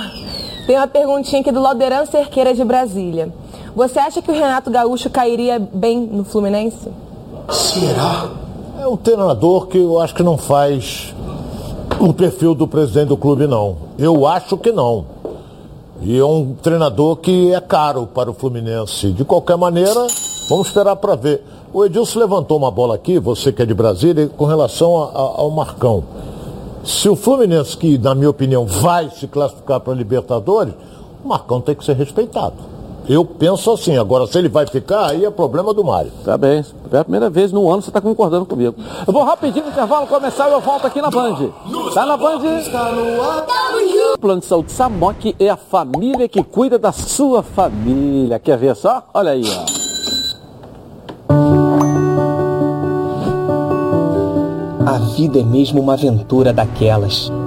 Tem 0.66 0.76
uma 0.76 0.88
perguntinha 0.88 1.42
aqui 1.42 1.52
do 1.52 1.62
Lauderan 1.62 2.06
Cerqueira 2.06 2.54
de 2.54 2.64
Brasília. 2.64 3.34
Você 3.76 4.00
acha 4.00 4.22
que 4.22 4.32
o 4.32 4.34
Renato 4.34 4.70
Gaúcho 4.70 5.10
cairia 5.10 5.60
bem 5.60 6.00
no 6.00 6.24
Fluminense? 6.24 6.92
É 8.80 8.88
um 8.88 8.98
treinador 8.98 9.68
que 9.68 9.78
eu 9.78 10.00
acho 10.00 10.14
que 10.14 10.24
não 10.24 10.38
faz 10.38 11.14
o 12.00 12.14
perfil 12.14 12.54
do 12.54 12.68
presidente 12.68 13.08
do 13.08 13.18
clube, 13.18 13.48
não. 13.48 13.78
Eu 13.98 14.28
acho 14.28 14.58
que 14.58 14.72
não. 14.72 15.06
E 16.02 16.18
é 16.18 16.24
um 16.26 16.54
treinador 16.62 17.16
que 17.18 17.52
é 17.54 17.60
caro 17.60 18.08
para 18.08 18.30
o 18.30 18.34
Fluminense. 18.34 19.12
De 19.12 19.26
qualquer 19.26 19.58
maneira, 19.58 20.08
vamos 20.50 20.68
esperar 20.68 20.96
para 20.96 21.16
ver. 21.16 21.44
O 21.74 21.84
Edilson 21.84 22.20
levantou 22.20 22.58
uma 22.58 22.72
bola 22.72 22.96
aqui, 22.96 23.20
você 23.20 23.52
que 23.52 23.62
é 23.62 23.66
de 23.66 23.74
Brasília, 23.74 24.28
com 24.38 24.46
relação 24.46 24.96
a- 25.04 25.06
a- 25.08 25.42
ao 25.42 25.50
Marcão. 25.52 26.04
Se 26.84 27.10
o 27.10 27.16
Fluminense, 27.16 27.76
que 27.76 27.98
na 27.98 28.16
minha 28.16 28.30
opinião 28.30 28.66
vai 28.66 29.10
se 29.10 29.28
classificar 29.28 29.80
para 29.82 29.92
a 29.92 29.96
Libertadores, 29.96 30.74
o 31.24 31.28
Marcão 31.28 31.60
tem 31.60 31.76
que 31.76 31.84
ser 31.84 31.96
respeitado. 31.96 32.56
Eu 33.10 33.24
penso 33.24 33.72
assim. 33.72 33.98
Agora, 33.98 34.28
se 34.28 34.38
ele 34.38 34.50
vai 34.50 34.68
ficar, 34.68 35.08
aí 35.08 35.24
é 35.24 35.32
problema 35.32 35.74
do 35.74 35.84
Mário. 35.84 36.12
Tá 36.26 36.38
bem. 36.38 36.64
É 36.92 36.98
a 36.98 37.04
primeira 37.04 37.30
vez 37.30 37.52
no 37.52 37.70
ano 37.70 37.78
que 37.80 37.86
você 37.86 37.90
está 37.90 38.02
concordando 38.02 38.46
comigo. 38.46 38.76
Eu 39.06 39.14
vou 39.14 39.24
rapidinho 39.24 39.66
no 39.66 39.72
intervalo 39.72 40.08
começar 40.08 40.50
e 40.50 40.52
eu 40.52 40.60
volto 40.60 40.88
aqui 40.88 41.02
na 41.02 41.10
Band. 41.10 41.50
Tá 41.94 42.06
na 42.06 42.18
Band? 42.18 42.42
O 44.14 44.18
Plano 44.20 44.42
de 44.42 44.46
Saúde 44.46 44.72
Samok 44.72 45.36
é 45.40 45.50
a 45.50 45.56
família 45.58 46.28
que 46.28 46.44
cuida 46.44 46.78
da 46.78 46.92
sua 46.92 47.42
família. 47.42 48.40
Quer 48.40 48.58
ver 48.58 48.76
só? 48.76 49.04
Olha 49.14 49.32
aí, 49.32 49.44
ó. 49.46 49.78
A 54.86 55.00
vida 55.16 55.40
é 55.40 55.44
mesmo 55.44 55.82
uma 55.82 55.94
aventura 55.94 56.52
daquelas. 56.52 57.32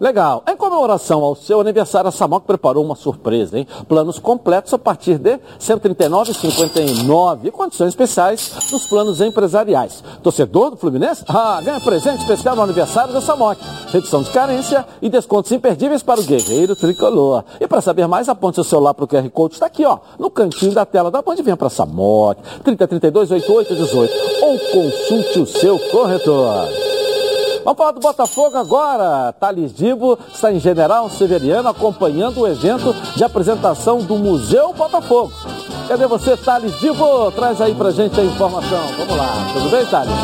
Legal. 0.00 0.42
Em 0.48 0.56
comemoração 0.56 1.22
ao 1.22 1.36
seu 1.36 1.60
aniversário, 1.60 2.08
a 2.08 2.10
Samok 2.10 2.46
preparou 2.46 2.82
uma 2.82 2.96
surpresa, 2.96 3.58
hein? 3.58 3.66
Planos 3.86 4.18
completos 4.18 4.72
a 4.72 4.78
partir 4.78 5.18
de 5.18 5.32
R$ 5.32 5.40
139,59 5.60 7.40
e 7.44 7.50
condições 7.50 7.88
especiais 7.88 8.50
nos 8.72 8.86
planos 8.86 9.20
empresariais. 9.20 10.02
Torcedor 10.22 10.70
do 10.70 10.78
Fluminense? 10.78 11.22
Ah, 11.28 11.60
ganha 11.62 11.78
presente 11.80 12.20
especial 12.20 12.56
no 12.56 12.62
aniversário 12.62 13.12
da 13.12 13.20
Samok. 13.20 13.60
Redução 13.92 14.22
de 14.22 14.30
carência 14.30 14.86
e 15.02 15.10
descontos 15.10 15.52
imperdíveis 15.52 16.02
para 16.02 16.18
o 16.18 16.24
guerreiro 16.24 16.74
tricolor. 16.74 17.44
E 17.60 17.68
para 17.68 17.82
saber 17.82 18.06
mais, 18.06 18.26
aponte 18.30 18.54
seu 18.54 18.64
celular 18.64 18.94
para 18.94 19.04
o 19.04 19.08
QR 19.08 19.28
Code, 19.28 19.54
está 19.54 19.66
aqui, 19.66 19.84
ó, 19.84 19.98
no 20.18 20.30
cantinho 20.30 20.72
da 20.72 20.86
tela 20.86 21.10
da 21.10 21.20
Band. 21.20 21.36
Venha 21.42 21.58
para 21.58 21.68
Samok, 21.68 22.40
3032 22.64 23.32
8818 23.32 24.44
ou 24.46 24.58
consulte 24.58 25.40
o 25.40 25.46
seu 25.46 25.78
corretor. 25.90 26.68
Vamos 27.64 27.76
falar 27.76 27.92
do 27.92 28.00
Botafogo 28.00 28.56
agora. 28.56 29.32
Thales 29.38 29.74
Dibo 29.74 30.18
está 30.32 30.50
em 30.50 30.58
General 30.58 31.08
Severiano 31.10 31.68
acompanhando 31.68 32.40
o 32.40 32.48
evento 32.48 32.94
de 33.14 33.22
apresentação 33.22 33.98
do 33.98 34.16
Museu 34.16 34.72
Botafogo. 34.72 35.32
Cadê 35.86 36.06
você, 36.06 36.36
Thales 36.36 36.78
Dibo? 36.80 37.30
Traz 37.32 37.60
aí 37.60 37.74
pra 37.74 37.90
gente 37.90 38.18
a 38.18 38.24
informação. 38.24 38.80
Vamos 38.96 39.16
lá. 39.16 39.28
Tudo 39.52 39.70
bem, 39.70 39.84
Thales? 39.86 40.14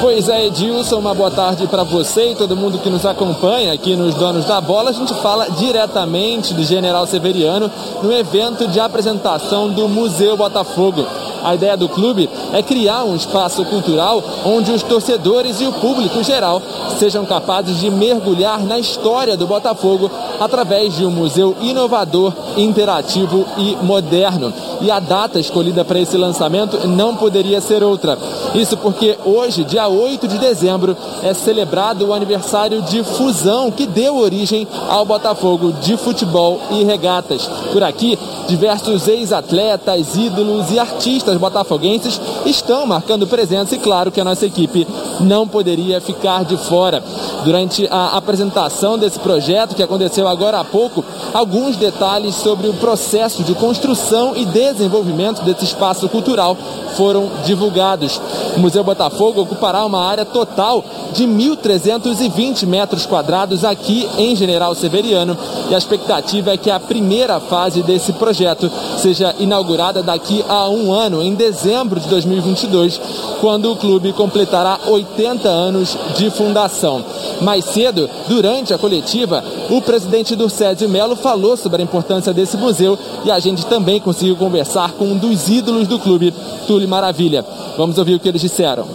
Pois 0.00 0.28
é, 0.28 0.46
Edilson, 0.46 1.00
uma 1.00 1.12
boa 1.12 1.30
tarde 1.30 1.66
para 1.66 1.82
você 1.82 2.30
e 2.30 2.36
todo 2.36 2.56
mundo 2.56 2.78
que 2.78 2.88
nos 2.88 3.04
acompanha 3.04 3.72
aqui 3.72 3.96
nos 3.96 4.14
Donos 4.14 4.44
da 4.44 4.60
Bola. 4.60 4.90
A 4.90 4.92
gente 4.92 5.12
fala 5.14 5.50
diretamente 5.50 6.54
do 6.54 6.62
General 6.62 7.04
Severiano 7.06 7.70
no 8.02 8.12
evento 8.12 8.68
de 8.68 8.78
apresentação 8.78 9.68
do 9.68 9.88
Museu 9.88 10.36
Botafogo. 10.36 11.04
A 11.42 11.54
ideia 11.54 11.76
do 11.76 11.88
clube 11.88 12.28
é 12.52 12.62
criar 12.62 13.04
um 13.04 13.14
espaço 13.14 13.64
cultural 13.64 14.22
onde 14.44 14.72
os 14.72 14.82
torcedores 14.82 15.60
e 15.60 15.66
o 15.66 15.72
público 15.72 16.22
geral 16.22 16.60
sejam 16.98 17.24
capazes 17.24 17.78
de 17.78 17.90
mergulhar 17.90 18.60
na 18.62 18.78
história 18.78 19.36
do 19.36 19.46
Botafogo 19.46 20.10
através 20.40 20.96
de 20.96 21.04
um 21.04 21.10
museu 21.10 21.56
inovador, 21.60 22.32
interativo 22.56 23.44
e 23.56 23.76
moderno. 23.82 24.52
E 24.80 24.90
a 24.90 25.00
data 25.00 25.38
escolhida 25.38 25.84
para 25.84 25.98
esse 25.98 26.16
lançamento 26.16 26.86
não 26.86 27.16
poderia 27.16 27.60
ser 27.60 27.82
outra. 27.82 28.16
Isso 28.54 28.76
porque 28.76 29.16
hoje, 29.24 29.64
dia 29.64 29.88
8 29.88 30.26
de 30.26 30.38
dezembro, 30.38 30.96
é 31.22 31.34
celebrado 31.34 32.06
o 32.06 32.14
aniversário 32.14 32.82
de 32.82 33.02
fusão 33.02 33.70
que 33.70 33.86
deu 33.86 34.16
origem 34.16 34.66
ao 34.88 35.04
Botafogo 35.04 35.72
de 35.72 35.96
futebol 35.96 36.60
e 36.70 36.84
regatas. 36.84 37.46
Por 37.72 37.82
aqui, 37.82 38.18
diversos 38.48 39.06
ex-atletas, 39.06 40.16
ídolos 40.16 40.70
e 40.70 40.78
artistas 40.78 41.36
botafoguenses 41.36 42.20
estão 42.46 42.86
marcando 42.86 43.26
presença 43.26 43.74
e 43.74 43.78
claro 43.78 44.10
que 44.10 44.20
a 44.20 44.24
nossa 44.24 44.46
equipe 44.46 44.86
não 45.20 45.46
poderia 45.46 46.00
ficar 46.00 46.44
de 46.44 46.56
fora. 46.56 47.02
Durante 47.44 47.86
a 47.90 48.16
apresentação 48.16 48.98
desse 48.98 49.18
projeto, 49.18 49.74
que 49.74 49.82
aconteceu 49.82 50.26
agora 50.26 50.58
há 50.60 50.64
pouco, 50.64 51.04
alguns 51.32 51.76
detalhes 51.76 52.34
sobre 52.34 52.68
o 52.68 52.74
processo 52.74 53.42
de 53.42 53.54
construção 53.54 54.34
e 54.36 54.44
desenvolvimento 54.44 55.42
desse 55.42 55.64
espaço 55.64 56.08
cultural 56.08 56.56
foram 56.96 57.30
divulgados. 57.44 58.20
O 58.56 58.60
Museu 58.60 58.82
Botafogo 58.82 59.42
ocupará 59.42 59.84
uma 59.84 60.04
área 60.04 60.24
total 60.24 60.84
de 61.12 61.24
1.320 61.24 62.66
metros 62.66 63.06
quadrados 63.06 63.64
aqui 63.64 64.08
em 64.18 64.34
General 64.34 64.74
Severiano 64.74 65.36
e 65.70 65.74
a 65.74 65.78
expectativa 65.78 66.52
é 66.52 66.56
que 66.56 66.70
a 66.70 66.80
primeira 66.80 67.40
fase 67.40 67.82
desse 67.82 68.12
projeto 68.14 68.70
seja 68.96 69.34
inaugurada 69.38 70.02
daqui 70.02 70.44
a 70.48 70.68
um 70.68 70.92
ano, 70.92 71.22
em 71.22 71.34
dezembro 71.34 72.00
de 72.00 72.08
2022, 72.08 73.00
quando 73.40 73.72
o 73.72 73.76
clube 73.76 74.12
completará 74.12 74.78
80 74.86 75.48
anos 75.48 75.96
de 76.16 76.30
fundação. 76.30 77.04
Mais 77.40 77.64
cedo, 77.64 78.08
durante 78.28 78.74
a 78.74 78.78
coletiva, 78.78 79.44
o 79.70 79.80
presidente 79.80 80.34
do 80.34 80.48
Césio 80.48 80.88
Melo 80.88 81.16
falou 81.16 81.56
sobre 81.56 81.82
a 81.82 81.84
importância 81.84 82.32
desse 82.32 82.56
museu 82.56 82.98
e 83.24 83.30
a 83.30 83.38
gente 83.38 83.64
também 83.66 84.00
conseguiu 84.00 84.36
conversar 84.36 84.92
com 84.92 85.04
um 85.04 85.16
dos 85.16 85.48
ídolos 85.48 85.86
do 85.86 85.98
clube, 85.98 86.34
Túlio 86.66 86.88
Maravilha. 86.88 87.44
Vamos 87.76 87.96
ouvir 87.98 88.14
o 88.14 88.20
que 88.20 88.27
eles 88.28 88.40
disseram. 88.40 88.86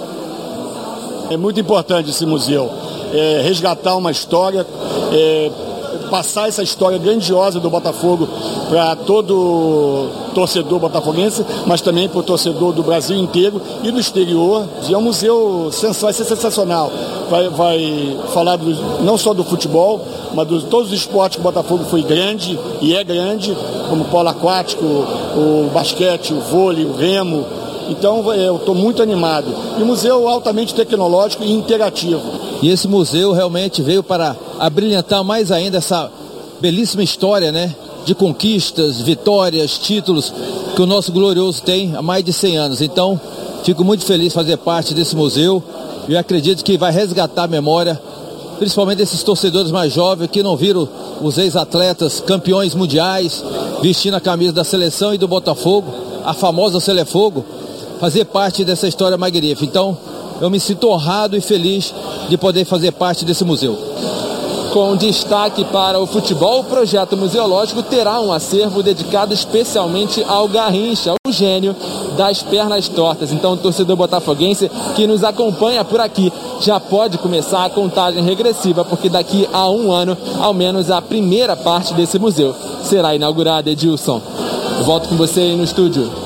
É 1.30 1.38
muito 1.38 1.60
importante 1.60 2.10
esse 2.10 2.26
museu. 2.26 2.70
É, 3.14 3.42
resgatar 3.44 3.96
uma 3.96 4.12
história, 4.12 4.66
é, 5.12 5.52
passar 6.10 6.48
essa 6.48 6.64
história 6.64 6.98
grandiosa 6.98 7.60
do 7.60 7.70
Botafogo 7.70 8.28
para 8.70 8.96
todo 8.96 10.10
torcedor 10.34 10.80
botafoguense, 10.80 11.46
mas 11.66 11.82
também 11.82 12.10
para 12.10 12.20
o 12.20 12.24
torcedor 12.24 12.74
do 12.74 12.84
Brasil 12.84 13.18
inteiro 13.18 13.62
e 13.84 13.92
do 13.92 14.00
exterior. 14.00 14.68
E 14.88 14.94
é 14.94 14.98
um 14.98 15.02
museu 15.02 15.70
vai 16.02 16.14
ser 16.14 16.26
sensacional. 16.26 16.92
Vai, 17.30 17.50
vai 17.50 18.18
falar 18.34 18.58
do, 18.58 19.04
não 19.04 19.18
só 19.18 19.34
do 19.34 19.44
futebol, 19.44 20.02
mas 20.34 20.48
de 20.48 20.66
todos 20.66 20.92
os 20.92 20.94
esportes 20.94 21.38
que 21.38 21.42
o 21.42 21.44
Botafogo 21.44 21.86
foi 21.86 22.04
grande 22.04 22.60
e 22.82 22.96
é 22.96 23.04
grande, 23.04 23.56
como 23.90 24.04
o 24.04 24.08
polo 24.08 24.30
aquático, 24.30 24.84
o 24.84 25.70
basquete, 25.74 26.34
o 26.34 26.40
vôlei, 26.40 26.86
o 26.86 26.94
remo. 26.94 27.46
Então 27.98 28.34
eu 28.34 28.58
estou 28.58 28.76
muito 28.76 29.02
animado. 29.02 29.48
E 29.80 29.84
museu 29.84 30.28
altamente 30.28 30.74
tecnológico 30.74 31.44
e 31.44 31.52
interativo. 31.52 32.22
E 32.62 32.70
esse 32.70 32.88
museu 32.88 33.32
realmente 33.32 33.82
veio 33.82 34.04
para 34.04 34.36
abrilhantar 34.60 35.24
mais 35.24 35.52
ainda 35.52 35.78
essa 35.78 36.12
belíssima 36.60 37.04
história, 37.04 37.52
né? 37.52 37.74
De 38.06 38.14
conquistas, 38.14 39.00
vitórias, 39.00 39.78
títulos 39.78 40.34
que 40.76 40.82
o 40.82 40.86
nosso 40.86 41.12
glorioso 41.12 41.62
tem 41.62 41.96
há 41.96 42.02
mais 42.02 42.24
de 42.24 42.34
100 42.34 42.58
anos. 42.58 42.82
Então, 42.82 43.20
fico 43.64 43.84
muito 43.84 44.06
feliz 44.06 44.30
de 44.30 44.34
fazer 44.34 44.58
parte 44.58 44.94
desse 44.94 45.16
museu 45.16 45.64
e 46.08 46.18
acredito 46.18 46.64
que 46.64 46.78
vai 46.78 46.92
resgatar 46.92 47.44
a 47.44 47.48
memória, 47.48 48.02
principalmente 48.60 48.98
desses 48.98 49.24
torcedores 49.24 49.72
mais 49.72 49.94
jovens 49.94 50.30
que 50.30 50.44
não 50.44 50.58
viram 50.58 50.88
os 51.22 51.38
ex-atletas 51.38 52.20
campeões 52.20 52.76
mundiais 52.76 53.44
vestindo 53.82 54.16
a 54.16 54.22
camisa 54.22 54.54
da 54.54 54.64
seleção 54.64 55.14
e 55.14 55.18
do 55.18 55.28
Botafogo, 55.28 55.94
a 56.26 56.34
famosa 56.34 56.80
Selefogo, 56.80 57.44
fazer 58.04 58.26
parte 58.26 58.66
dessa 58.66 58.86
história 58.86 59.18
magnífica. 59.18 59.64
Então, 59.64 59.98
eu 60.42 60.50
me 60.50 60.60
sinto 60.60 60.90
honrado 60.90 61.38
e 61.38 61.42
feliz 61.42 61.94
de 62.28 62.38
poder 62.38 62.66
fazer 62.66 62.92
parte 62.92 63.24
desse 63.24 63.46
museu. 63.46 63.78
Com 64.74 64.98
destaque 64.98 65.64
para 65.64 65.98
o 66.02 66.06
futebol, 66.06 66.60
o 66.60 66.64
projeto 66.66 67.16
museológico 67.16 67.82
terá 67.82 68.20
um 68.20 68.34
acervo 68.34 68.84
dedicado 68.84 69.34
especialmente 69.34 70.22
ao 70.28 70.50
Garrincha, 70.50 71.12
ao 71.12 71.32
gênio 71.32 71.74
das 72.18 72.44
pernas 72.44 72.90
tortas. 72.90 73.32
Então, 73.32 73.54
o 73.54 73.58
torcedor 73.58 73.96
botafoguense 73.96 74.70
que 74.98 75.08
nos 75.08 75.24
acompanha 75.24 75.86
por 75.86 76.02
aqui 76.02 76.30
já 76.60 76.82
pode 76.82 77.18
começar 77.20 77.64
a 77.64 77.70
contagem 77.70 78.22
regressiva, 78.22 78.84
porque 78.84 79.08
daqui 79.08 79.48
a 79.54 79.70
um 79.70 79.94
ano, 79.94 80.18
ao 80.42 80.54
menos 80.54 80.92
a 80.92 81.02
primeira 81.02 81.56
parte 81.56 81.94
desse 81.94 82.20
museu 82.20 82.54
será 82.84 83.16
inaugurada, 83.16 83.72
Edilson. 83.72 84.22
Volto 84.84 85.08
com 85.08 85.16
você 85.16 85.40
aí 85.40 85.56
no 85.56 85.64
estúdio. 85.64 86.23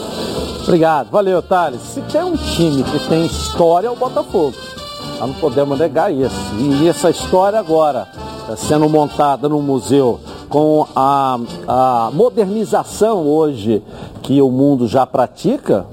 Obrigado, 0.68 1.10
valeu, 1.10 1.42
Thales. 1.42 1.80
Se 1.80 2.02
tem 2.02 2.22
um 2.22 2.36
time 2.36 2.84
que 2.84 3.00
tem 3.08 3.26
história, 3.26 3.88
é 3.88 3.90
o 3.90 3.96
Botafogo. 3.96 4.54
Nós 5.18 5.30
não 5.30 5.34
podemos 5.36 5.80
negar 5.80 6.14
isso. 6.14 6.36
E 6.60 6.90
essa 6.90 7.10
história 7.10 7.58
agora 7.58 8.06
sendo 8.58 8.90
montada 8.90 9.48
no 9.48 9.62
museu 9.62 10.20
com 10.50 10.86
a, 10.94 11.40
a 11.66 12.12
modernização 12.14 13.26
hoje 13.26 13.82
que 14.22 14.42
o 14.42 14.52
mundo 14.52 14.90
já 14.90 15.06
pratica, 15.06 15.86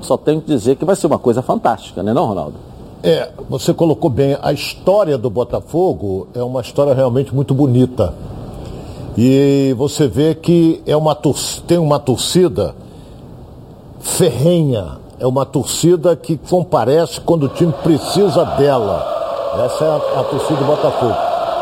só 0.00 0.16
tenho 0.16 0.40
que 0.40 0.48
dizer 0.48 0.74
que 0.74 0.84
vai 0.84 0.96
ser 0.96 1.06
uma 1.06 1.20
coisa 1.20 1.40
fantástica, 1.40 2.02
né 2.02 2.12
não, 2.12 2.26
Ronaldo? 2.26 2.54
É, 3.04 3.30
você 3.48 3.72
colocou 3.72 4.10
bem, 4.10 4.36
a 4.42 4.52
história 4.52 5.16
do 5.16 5.30
Botafogo 5.30 6.26
é 6.34 6.42
uma 6.42 6.62
história 6.62 6.92
realmente 6.92 7.32
muito 7.32 7.54
bonita. 7.54 8.12
E 9.16 9.72
você 9.78 10.08
vê 10.08 10.34
que 10.34 10.82
é 10.84 10.96
uma 10.96 11.16
tem 11.64 11.78
uma 11.78 12.00
torcida 12.00 12.74
ferrenha, 14.00 14.98
é 15.18 15.26
uma 15.26 15.46
torcida 15.46 16.14
que 16.14 16.36
comparece 16.36 17.20
quando 17.20 17.44
o 17.44 17.48
time 17.48 17.72
precisa 17.82 18.44
dela. 18.44 19.14
Essa 19.64 19.84
é 19.84 19.88
a, 19.88 20.20
a 20.20 20.24
torcida 20.24 20.60
do 20.60 20.64
Botafogo. 20.66 21.14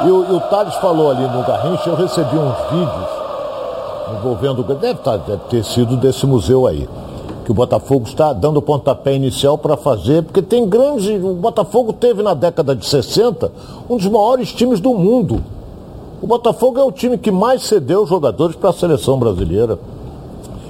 E 0.04 0.10
o, 0.10 0.36
o 0.36 0.40
Thales 0.40 0.74
falou 0.76 1.10
ali 1.10 1.22
no 1.22 1.44
Garrincha, 1.44 1.90
eu 1.90 1.94
recebi 1.94 2.36
uns 2.36 2.56
vídeos 2.70 3.24
envolvendo, 4.18 4.62
deve, 4.62 4.98
tá, 5.00 5.16
deve 5.16 5.42
ter 5.48 5.64
sido 5.64 5.96
desse 5.96 6.26
museu 6.26 6.66
aí, 6.66 6.88
que 7.44 7.50
o 7.50 7.54
Botafogo 7.54 8.06
está 8.06 8.32
dando 8.32 8.58
o 8.58 8.62
pontapé 8.62 9.14
inicial 9.14 9.56
para 9.56 9.76
fazer, 9.76 10.22
porque 10.22 10.42
tem 10.42 10.66
grandes. 10.68 11.22
O 11.22 11.34
Botafogo 11.34 11.92
teve 11.92 12.22
na 12.22 12.34
década 12.34 12.74
de 12.74 12.86
60 12.86 13.52
um 13.88 13.96
dos 13.96 14.06
maiores 14.06 14.52
times 14.52 14.80
do 14.80 14.94
mundo. 14.94 15.42
O 16.22 16.26
Botafogo 16.26 16.80
é 16.80 16.82
o 16.82 16.90
time 16.90 17.18
que 17.18 17.30
mais 17.30 17.62
cedeu 17.62 18.06
jogadores 18.06 18.56
para 18.56 18.70
a 18.70 18.72
seleção 18.72 19.18
brasileira. 19.18 19.78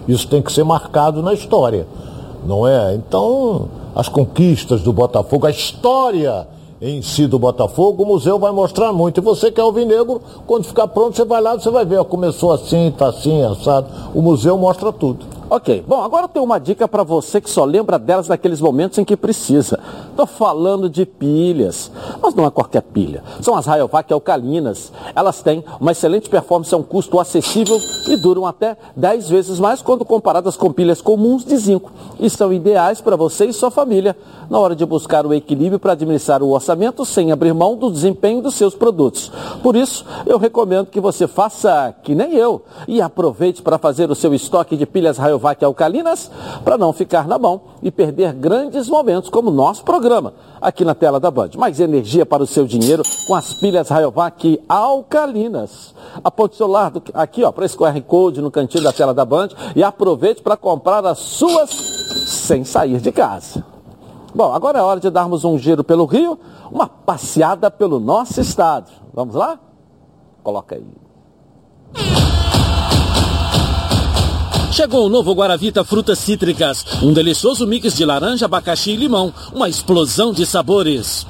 Isso 0.07 0.29
tem 0.29 0.43
que 0.43 0.53
ser 0.53 0.65
marcado 0.65 1.23
na 1.23 1.33
história, 1.33 1.87
não 2.47 2.67
é? 2.67 2.95
Então, 2.95 3.69
as 3.95 4.09
conquistas 4.09 4.83
do 4.83 4.93
Botafogo, 4.93 5.47
a 5.47 5.51
história 5.51 6.47
em 6.81 7.01
si 7.01 7.27
do 7.27 7.39
Botafogo, 7.39 8.03
o 8.03 8.07
museu 8.07 8.39
vai 8.39 8.53
mostrar 8.53 8.93
muito. 8.93 9.19
E 9.19 9.23
você 9.23 9.51
que 9.51 9.61
é 9.61 9.63
alvinegro, 9.65 10.21
quando 10.47 10.65
ficar 10.65 10.89
pronto, 10.89 11.17
você 11.17 11.25
vai 11.25 11.41
lá 11.41 11.55
você 11.55 11.71
vai 11.71 11.85
ver, 11.85 11.99
ó, 11.99 12.05
começou 12.05 12.53
assim, 12.53 12.89
está 12.89 13.09
assim, 13.09 13.43
assado. 13.43 13.87
O 14.15 14.21
museu 14.21 14.59
mostra 14.59 14.93
tudo. 14.93 15.25
Ok, 15.51 15.85
bom, 15.87 16.03
agora 16.03 16.27
tenho 16.27 16.43
uma 16.43 16.59
dica 16.59 16.89
para 16.89 17.03
você 17.03 17.39
que 17.39 17.51
só 17.51 17.67
lembra 17.67 17.99
delas 17.99 18.29
naqueles 18.29 18.63
momentos 18.63 18.97
em 18.97 19.05
que 19.05 19.15
precisa. 19.15 19.79
Estou 20.09 20.27
falando 20.27 20.89
de 20.89 21.05
pilhas, 21.05 21.93
mas 22.23 22.35
não 22.35 22.47
é 22.47 22.51
qualquer 22.51 22.81
pilha. 22.81 23.23
São 23.43 23.55
as 23.55 23.67
Rayovac 23.67 24.11
alcalinas. 24.11 24.91
Elas 25.15 25.43
têm 25.43 25.63
uma 25.79 25.93
excelente 25.93 26.31
performance 26.31 26.75
a 26.75 26.79
um 26.79 26.83
custo 26.83 27.21
acessível 27.21 27.79
e 28.09 28.17
duram 28.17 28.47
até 28.47 28.75
10 28.97 29.29
vezes 29.29 29.61
mais 29.61 29.83
quando 29.83 30.03
comparadas 30.03 30.57
com 30.57 30.73
pilhas 30.73 31.03
comuns 31.03 31.45
de 31.45 31.57
zinco. 31.59 31.93
E 32.19 32.31
são 32.31 32.51
ideais 32.51 33.03
para 33.03 33.15
você 33.15 33.45
e 33.45 33.53
sua 33.53 33.71
família 33.71 34.17
na 34.49 34.59
hora 34.59 34.75
de 34.75 34.87
buscar 34.87 35.27
o 35.27 35.35
equilíbrio 35.35 35.79
para 35.79 35.93
administrar 35.93 36.43
o 36.43 36.51
orçamento 36.51 37.05
sem 37.05 37.31
abrir 37.31 37.53
mão 37.53 37.77
do 37.77 37.91
desempenho 37.91 38.41
dos 38.41 38.55
seus 38.55 38.75
produtos. 38.75 39.31
Por 39.63 39.77
isso, 39.77 40.07
eu 40.27 40.39
recomendo 40.39 40.87
que 40.87 41.01
você 41.01 41.27
faça 41.27 41.95
que 42.03 42.15
nem 42.15 42.35
eu 42.35 42.63
e 42.89 43.03
aproveite 43.03 43.61
para 43.61 43.79
fazer 43.79 44.11
o 44.11 44.15
seu 44.15 44.33
estoque 44.33 44.77
de 44.77 44.87
pilhas 44.87 45.19
Rayovac 45.19 45.34
alcalinas 45.65 46.31
para 46.65 46.79
não 46.79 46.93
ficar 46.93 47.27
na 47.27 47.39
mão 47.39 47.61
e 47.83 47.91
perder 47.91 48.33
grandes 48.33 48.89
momentos 48.89 49.31
como 49.31 49.51
nosso 49.51 49.85
programa 49.85 50.35
aqui 50.61 50.85
na 50.85 50.95
tela 50.95 51.21
da 51.21 51.31
Band. 51.31 51.51
Mais 51.57 51.81
energia 51.81 52.25
para 52.25 52.43
o 52.43 52.47
seu 52.47 52.67
dinheiro 52.67 53.03
com 53.27 53.35
as 53.35 53.55
pilhas 53.55 53.89
Rayovac 53.89 54.61
alcalinas. 54.69 55.95
Aponte 56.23 56.55
o 56.55 56.59
celular 56.59 56.93
aqui 57.13 57.45
ó, 57.45 57.53
para 57.53 57.65
esse 57.65 57.77
QR 57.77 58.01
Code 58.03 58.41
no 58.41 58.51
cantinho 58.51 58.85
da 58.85 58.93
tela 58.93 59.15
da 59.15 59.25
Band 59.25 59.49
e 59.77 59.83
aproveite 59.83 60.43
para 60.43 60.57
comprar 60.57 61.05
as 61.07 61.19
suas 61.19 61.71
sem 62.27 62.65
sair 62.65 63.01
de 63.01 63.13
casa. 63.13 63.65
Bom, 64.35 64.53
agora 64.53 64.79
é 64.81 64.83
hora 64.83 64.99
de 64.99 65.11
darmos 65.11 65.45
um 65.45 65.57
giro 65.57 65.85
pelo 65.85 66.07
Rio, 66.07 66.39
uma 66.71 66.89
passeada 66.89 67.71
pelo 67.71 68.01
nosso 68.01 68.41
estado. 68.41 68.91
Vamos 69.13 69.37
lá? 69.37 69.61
Coloca 70.43 70.75
aí. 70.75 71.04
Chegou 74.75 75.07
o 75.07 75.09
novo 75.09 75.33
Guaravita 75.33 75.85
Frutas 75.85 76.19
Cítricas, 76.19 76.85
um 77.01 77.13
delicioso 77.13 77.65
mix 77.65 77.95
de 77.95 78.05
laranja, 78.05 78.47
abacaxi 78.47 78.91
e 78.91 78.97
limão, 78.97 79.33
uma 79.53 79.69
explosão 79.69 80.33
de 80.33 80.45
sabores. 80.45 81.25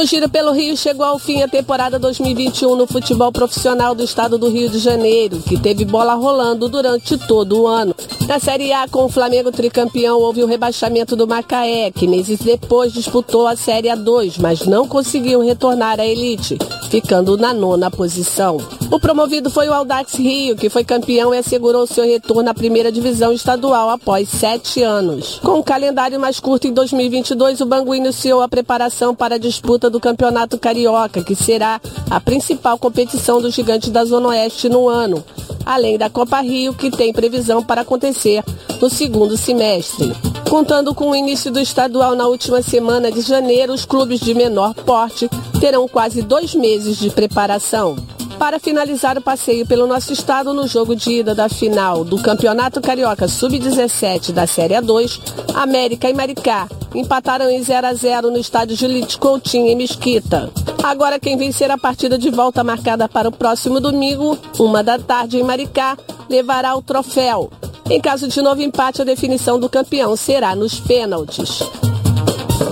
No 0.00 0.06
Giro 0.06 0.30
pelo 0.30 0.52
Rio 0.52 0.74
chegou 0.78 1.04
ao 1.04 1.18
fim 1.18 1.42
a 1.42 1.46
temporada 1.46 1.98
2021 1.98 2.74
no 2.74 2.86
futebol 2.86 3.30
profissional 3.30 3.94
do 3.94 4.02
estado 4.02 4.38
do 4.38 4.48
Rio 4.48 4.70
de 4.70 4.78
Janeiro, 4.78 5.40
que 5.40 5.60
teve 5.60 5.84
bola 5.84 6.14
rolando 6.14 6.70
durante 6.70 7.18
todo 7.18 7.60
o 7.60 7.66
ano. 7.66 7.94
Na 8.26 8.38
Série 8.38 8.72
A, 8.72 8.88
com 8.88 9.04
o 9.04 9.08
Flamengo 9.10 9.52
tricampeão, 9.52 10.18
houve 10.18 10.42
o 10.42 10.46
rebaixamento 10.46 11.14
do 11.14 11.26
Macaé, 11.26 11.90
que 11.90 12.08
meses 12.08 12.38
depois 12.38 12.94
disputou 12.94 13.46
a 13.46 13.56
Série 13.56 13.88
A2, 13.88 14.36
mas 14.40 14.64
não 14.64 14.88
conseguiu 14.88 15.40
retornar 15.40 16.00
à 16.00 16.06
elite, 16.06 16.56
ficando 16.88 17.36
na 17.36 17.52
nona 17.52 17.90
posição. 17.90 18.56
O 18.90 18.98
promovido 18.98 19.50
foi 19.50 19.68
o 19.68 19.74
Aldax 19.74 20.14
Rio, 20.14 20.56
que 20.56 20.70
foi 20.70 20.82
campeão 20.82 21.34
e 21.34 21.38
assegurou 21.38 21.86
seu 21.86 22.04
retorno 22.04 22.48
à 22.48 22.54
primeira 22.54 22.90
divisão 22.90 23.32
estadual 23.32 23.90
após 23.90 24.28
sete 24.28 24.82
anos. 24.82 25.40
Com 25.40 25.58
o 25.58 25.64
calendário 25.64 26.18
mais 26.18 26.40
curto 26.40 26.66
em 26.66 26.72
2022, 26.72 27.60
o 27.60 27.66
Bangu 27.66 27.94
iniciou 27.94 28.40
a 28.40 28.48
preparação 28.48 29.14
para 29.14 29.34
a 29.34 29.38
disputa 29.38 29.89
do 29.90 30.00
Campeonato 30.00 30.58
Carioca, 30.58 31.22
que 31.22 31.34
será 31.34 31.80
a 32.10 32.20
principal 32.20 32.78
competição 32.78 33.40
dos 33.40 33.54
gigantes 33.54 33.90
da 33.90 34.04
Zona 34.04 34.28
Oeste 34.28 34.68
no 34.68 34.88
ano, 34.88 35.22
além 35.66 35.98
da 35.98 36.08
Copa 36.08 36.40
Rio, 36.40 36.72
que 36.72 36.90
tem 36.90 37.12
previsão 37.12 37.62
para 37.62 37.82
acontecer 37.82 38.42
no 38.80 38.88
segundo 38.88 39.36
semestre. 39.36 40.12
Contando 40.48 40.94
com 40.94 41.10
o 41.10 41.16
início 41.16 41.50
do 41.50 41.60
estadual 41.60 42.14
na 42.14 42.26
última 42.26 42.62
semana 42.62 43.12
de 43.12 43.20
janeiro, 43.20 43.72
os 43.72 43.84
clubes 43.84 44.20
de 44.20 44.34
menor 44.34 44.74
porte 44.74 45.28
terão 45.60 45.86
quase 45.86 46.22
dois 46.22 46.54
meses 46.54 46.96
de 46.96 47.10
preparação 47.10 47.96
para 48.40 48.58
finalizar 48.58 49.18
o 49.18 49.20
passeio 49.20 49.66
pelo 49.66 49.86
nosso 49.86 50.14
estado 50.14 50.54
no 50.54 50.66
jogo 50.66 50.96
de 50.96 51.10
ida 51.10 51.34
da 51.34 51.46
final 51.46 52.02
do 52.02 52.16
Campeonato 52.22 52.80
Carioca 52.80 53.28
Sub-17 53.28 54.32
da 54.32 54.46
Série 54.46 54.72
A2, 54.72 55.20
América 55.54 56.08
e 56.08 56.14
Maricá 56.14 56.66
empataram 56.94 57.50
em 57.50 57.62
0 57.62 57.86
a 57.86 57.92
0 57.92 58.30
no 58.30 58.38
estádio 58.38 58.74
Julite 58.74 59.18
Coutinho 59.18 59.66
em 59.66 59.76
Mesquita. 59.76 60.50
Agora 60.82 61.20
quem 61.20 61.36
vencer 61.36 61.70
a 61.70 61.76
partida 61.76 62.16
de 62.16 62.30
volta 62.30 62.64
marcada 62.64 63.06
para 63.06 63.28
o 63.28 63.32
próximo 63.32 63.78
domingo, 63.78 64.38
uma 64.58 64.82
da 64.82 64.98
tarde 64.98 65.36
em 65.36 65.42
Maricá, 65.42 65.98
levará 66.26 66.74
o 66.74 66.80
troféu. 66.80 67.50
Em 67.90 68.00
caso 68.00 68.26
de 68.26 68.40
novo 68.40 68.62
empate, 68.62 69.02
a 69.02 69.04
definição 69.04 69.60
do 69.60 69.68
campeão 69.68 70.16
será 70.16 70.56
nos 70.56 70.80
pênaltis. 70.80 71.60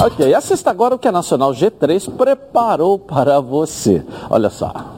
Ok, 0.02 0.32
assista 0.32 0.70
agora 0.70 0.94
o 0.94 0.98
que 0.98 1.08
a 1.08 1.12
Nacional 1.12 1.52
G3 1.52 2.10
preparou 2.16 2.98
para 2.98 3.38
você. 3.38 4.02
Olha 4.30 4.48
só. 4.48 4.97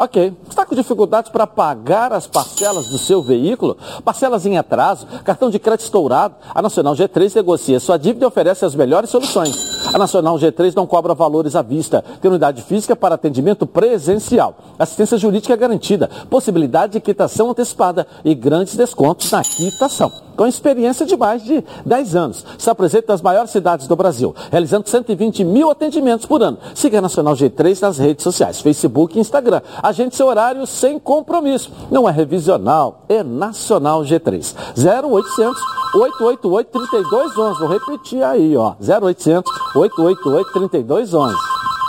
Ok. 0.00 0.34
Está 0.48 0.64
com 0.64 0.74
dificuldades 0.74 1.30
para 1.30 1.46
pagar 1.46 2.10
as 2.10 2.26
parcelas 2.26 2.86
do 2.86 2.96
seu 2.96 3.20
veículo? 3.20 3.76
Parcelas 4.02 4.46
em 4.46 4.56
atraso, 4.56 5.06
cartão 5.22 5.50
de 5.50 5.58
crédito 5.58 5.84
estourado? 5.84 6.36
A 6.54 6.62
Nacional 6.62 6.94
G3 6.94 7.36
negocia 7.36 7.78
sua 7.78 7.98
dívida 7.98 8.24
e 8.24 8.26
oferece 8.26 8.64
as 8.64 8.74
melhores 8.74 9.10
soluções. 9.10 9.79
A 9.92 9.98
Nacional 9.98 10.36
G3 10.36 10.74
não 10.76 10.86
cobra 10.86 11.14
valores 11.14 11.56
à 11.56 11.62
vista. 11.62 12.04
Tem 12.20 12.30
unidade 12.30 12.62
física 12.62 12.94
para 12.94 13.16
atendimento 13.16 13.66
presencial. 13.66 14.54
Assistência 14.78 15.18
jurídica 15.18 15.56
garantida. 15.56 16.08
Possibilidade 16.30 16.92
de 16.92 17.00
quitação 17.00 17.50
antecipada 17.50 18.06
e 18.24 18.32
grandes 18.32 18.76
descontos 18.76 19.32
na 19.32 19.42
quitação. 19.42 20.12
Com 20.36 20.46
experiência 20.46 21.04
de 21.04 21.16
mais 21.16 21.42
de 21.42 21.64
10 21.84 22.16
anos. 22.16 22.46
Se 22.56 22.70
apresenta 22.70 23.12
nas 23.12 23.20
maiores 23.20 23.50
cidades 23.50 23.88
do 23.88 23.96
Brasil, 23.96 24.34
realizando 24.50 24.88
120 24.88 25.42
mil 25.44 25.70
atendimentos 25.70 26.24
por 26.24 26.40
ano. 26.40 26.56
Siga 26.74 26.98
a 26.98 27.02
Nacional 27.02 27.34
G3 27.34 27.82
nas 27.82 27.98
redes 27.98 28.22
sociais, 28.22 28.60
Facebook 28.60 29.18
e 29.18 29.20
Instagram. 29.20 29.60
Agende 29.82 30.14
seu 30.14 30.28
horário 30.28 30.66
sem 30.66 30.98
compromisso. 30.98 31.70
Não 31.90 32.08
é 32.08 32.12
revisional, 32.12 33.02
é 33.08 33.24
Nacional 33.24 34.02
G3. 34.02 34.54
0800 34.78 35.80
888 35.94 36.70
3211. 36.70 37.58
Vou 37.58 37.68
repetir 37.68 38.22
aí, 38.22 38.56
ó. 38.56 38.74
0800 38.80 39.50
888 39.74 39.79
3211. 39.88 41.34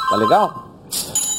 Tá 0.09 0.15
legal? 0.15 0.71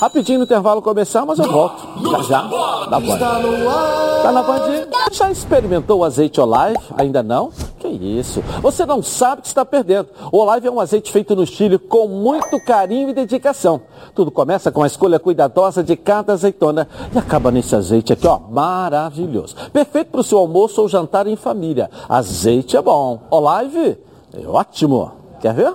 Rapidinho 0.03 0.41
no 0.41 0.45
intervalo 0.45 0.83
comercial, 0.83 1.25
mas 1.25 1.39
eu 1.39 1.49
volto. 1.49 1.81
Já 2.11 2.23
já. 2.23 2.43
Da 2.91 2.99
Band. 2.99 3.19
Tá 3.19 4.33
na 4.33 4.43
Band? 4.43 4.89
Já 5.13 5.31
experimentou 5.31 6.01
o 6.01 6.05
azeite 6.05 6.41
Olive? 6.41 6.77
Ainda 6.99 7.23
não? 7.23 7.53
Que 7.79 7.87
isso. 7.87 8.43
Você 8.61 8.85
não 8.85 9.01
sabe 9.01 9.39
o 9.39 9.43
que 9.43 9.49
está 9.49 9.65
perdendo. 9.65 10.09
O 10.33 10.39
Olive 10.39 10.67
é 10.67 10.71
um 10.73 10.81
azeite 10.81 11.13
feito 11.13 11.37
no 11.37 11.47
Chile 11.47 11.79
com 11.79 12.09
muito 12.09 12.59
carinho 12.65 13.11
e 13.11 13.15
dedicação. 13.15 13.81
Tudo 14.13 14.33
começa 14.33 14.73
com 14.73 14.83
a 14.83 14.89
escolha 14.89 15.21
cuidadosa 15.21 15.85
de 15.85 15.95
cada 15.95 16.33
azeitona 16.33 16.89
e 17.15 17.19
acaba 17.19 17.53
nesse 17.53 17.77
azeite 17.77 18.13
aqui, 18.13 18.27
ó, 18.27 18.41
maravilhoso. 18.41 19.55
Perfeito 19.73 20.11
para 20.11 20.21
o 20.21 20.25
seu 20.25 20.39
almoço 20.39 20.83
ou 20.83 20.89
jantar 20.89 21.29
em 21.29 21.37
família. 21.37 21.89
Azeite 22.09 22.77
é 22.77 22.83
bom. 22.83 23.21
Olive 23.31 23.99
é 24.35 24.49
ótimo. 24.49 25.13
Quer 25.41 25.55
ver? 25.55 25.75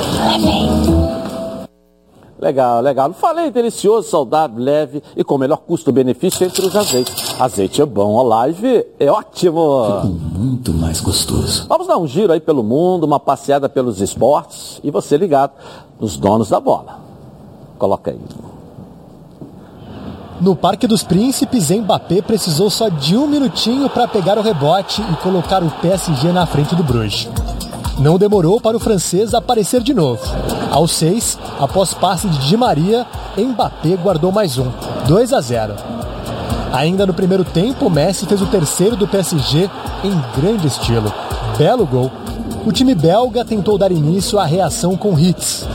Legal, 2.41 2.81
legal. 2.81 3.07
Não 3.07 3.13
falei 3.13 3.51
delicioso, 3.51 4.09
saudável, 4.09 4.57
leve 4.57 5.03
e 5.15 5.23
com 5.23 5.37
melhor 5.37 5.57
custo-benefício 5.57 6.43
entre 6.43 6.65
os 6.65 6.75
azeites. 6.75 7.39
Azeite 7.39 7.81
é 7.83 7.85
bom, 7.85 8.15
Olive 8.15 8.83
é 8.99 9.11
ótimo. 9.11 9.85
Ficou 9.85 10.39
muito 10.39 10.73
mais 10.73 10.99
gostoso. 10.99 11.67
Vamos 11.69 11.85
dar 11.85 11.99
um 11.99 12.07
giro 12.07 12.33
aí 12.33 12.39
pelo 12.39 12.63
mundo, 12.63 13.03
uma 13.03 13.19
passeada 13.19 13.69
pelos 13.69 14.01
esportes 14.01 14.81
e 14.83 14.89
você 14.89 15.17
ligado 15.17 15.51
nos 15.99 16.17
donos 16.17 16.49
da 16.49 16.59
bola. 16.59 16.99
Coloca 17.77 18.09
aí. 18.09 18.19
No 20.41 20.55
Parque 20.55 20.87
dos 20.87 21.03
Príncipes, 21.03 21.69
Mbappé 21.69 22.23
precisou 22.23 22.71
só 22.71 22.89
de 22.89 23.15
um 23.15 23.27
minutinho 23.27 23.87
para 23.87 24.07
pegar 24.07 24.39
o 24.39 24.41
rebote 24.41 24.99
e 24.99 25.15
colocar 25.17 25.61
o 25.63 25.69
PSG 25.69 26.31
na 26.31 26.47
frente 26.47 26.75
do 26.75 26.83
Bruges. 26.83 27.29
Não 28.01 28.17
demorou 28.17 28.59
para 28.59 28.75
o 28.75 28.79
francês 28.79 29.35
aparecer 29.35 29.83
de 29.83 29.93
novo. 29.93 30.23
Aos 30.71 30.91
seis, 30.91 31.37
após 31.59 31.93
passe 31.93 32.27
de 32.27 32.47
Di 32.47 32.57
Maria, 32.57 33.05
Mbappé 33.37 33.95
guardou 33.95 34.31
mais 34.31 34.57
um, 34.57 34.71
2 35.07 35.31
a 35.31 35.39
0. 35.39 35.75
Ainda 36.73 37.05
no 37.05 37.13
primeiro 37.13 37.43
tempo, 37.43 37.91
Messi 37.91 38.25
fez 38.25 38.41
o 38.41 38.47
terceiro 38.47 38.95
do 38.95 39.07
PSG 39.07 39.69
em 40.03 40.41
grande 40.41 40.65
estilo. 40.65 41.13
Belo 41.59 41.85
gol. 41.85 42.11
O 42.65 42.71
time 42.71 42.95
belga 42.95 43.45
tentou 43.45 43.77
dar 43.77 43.91
início 43.91 44.39
à 44.39 44.45
reação 44.45 44.97
com 44.97 45.17
hits, 45.19 45.67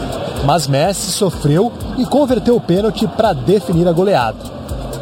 mas 0.45 0.66
Messi 0.66 1.12
sofreu 1.12 1.72
e 1.97 2.05
converteu 2.05 2.57
o 2.57 2.61
pênalti 2.61 3.07
para 3.07 3.33
definir 3.35 3.87
a 3.87 3.93
goleada. 3.93 4.39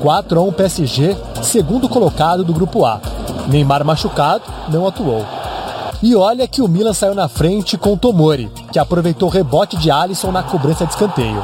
4 0.03 0.39
a 0.39 0.43
1 0.43 0.53
PSG, 0.53 1.17
segundo 1.43 1.89
colocado 1.89 2.45
do 2.45 2.53
grupo 2.53 2.85
A. 2.85 3.01
Neymar 3.49 3.83
machucado 3.83 4.45
não 4.69 4.87
atuou. 4.87 5.25
E 6.05 6.15
olha 6.15 6.47
que 6.47 6.61
o 6.61 6.69
Milan 6.69 6.93
saiu 6.93 7.15
na 7.15 7.29
frente 7.29 7.79
com 7.79 7.97
Tomori, 7.97 8.53
que 8.71 8.79
aproveitou 8.79 9.27
o 9.27 9.33
rebote 9.33 9.75
de 9.79 9.91
Alisson 9.91 10.31
na 10.31 10.43
cobrança 10.43 10.85
de 10.85 10.93
escanteio. 10.93 11.43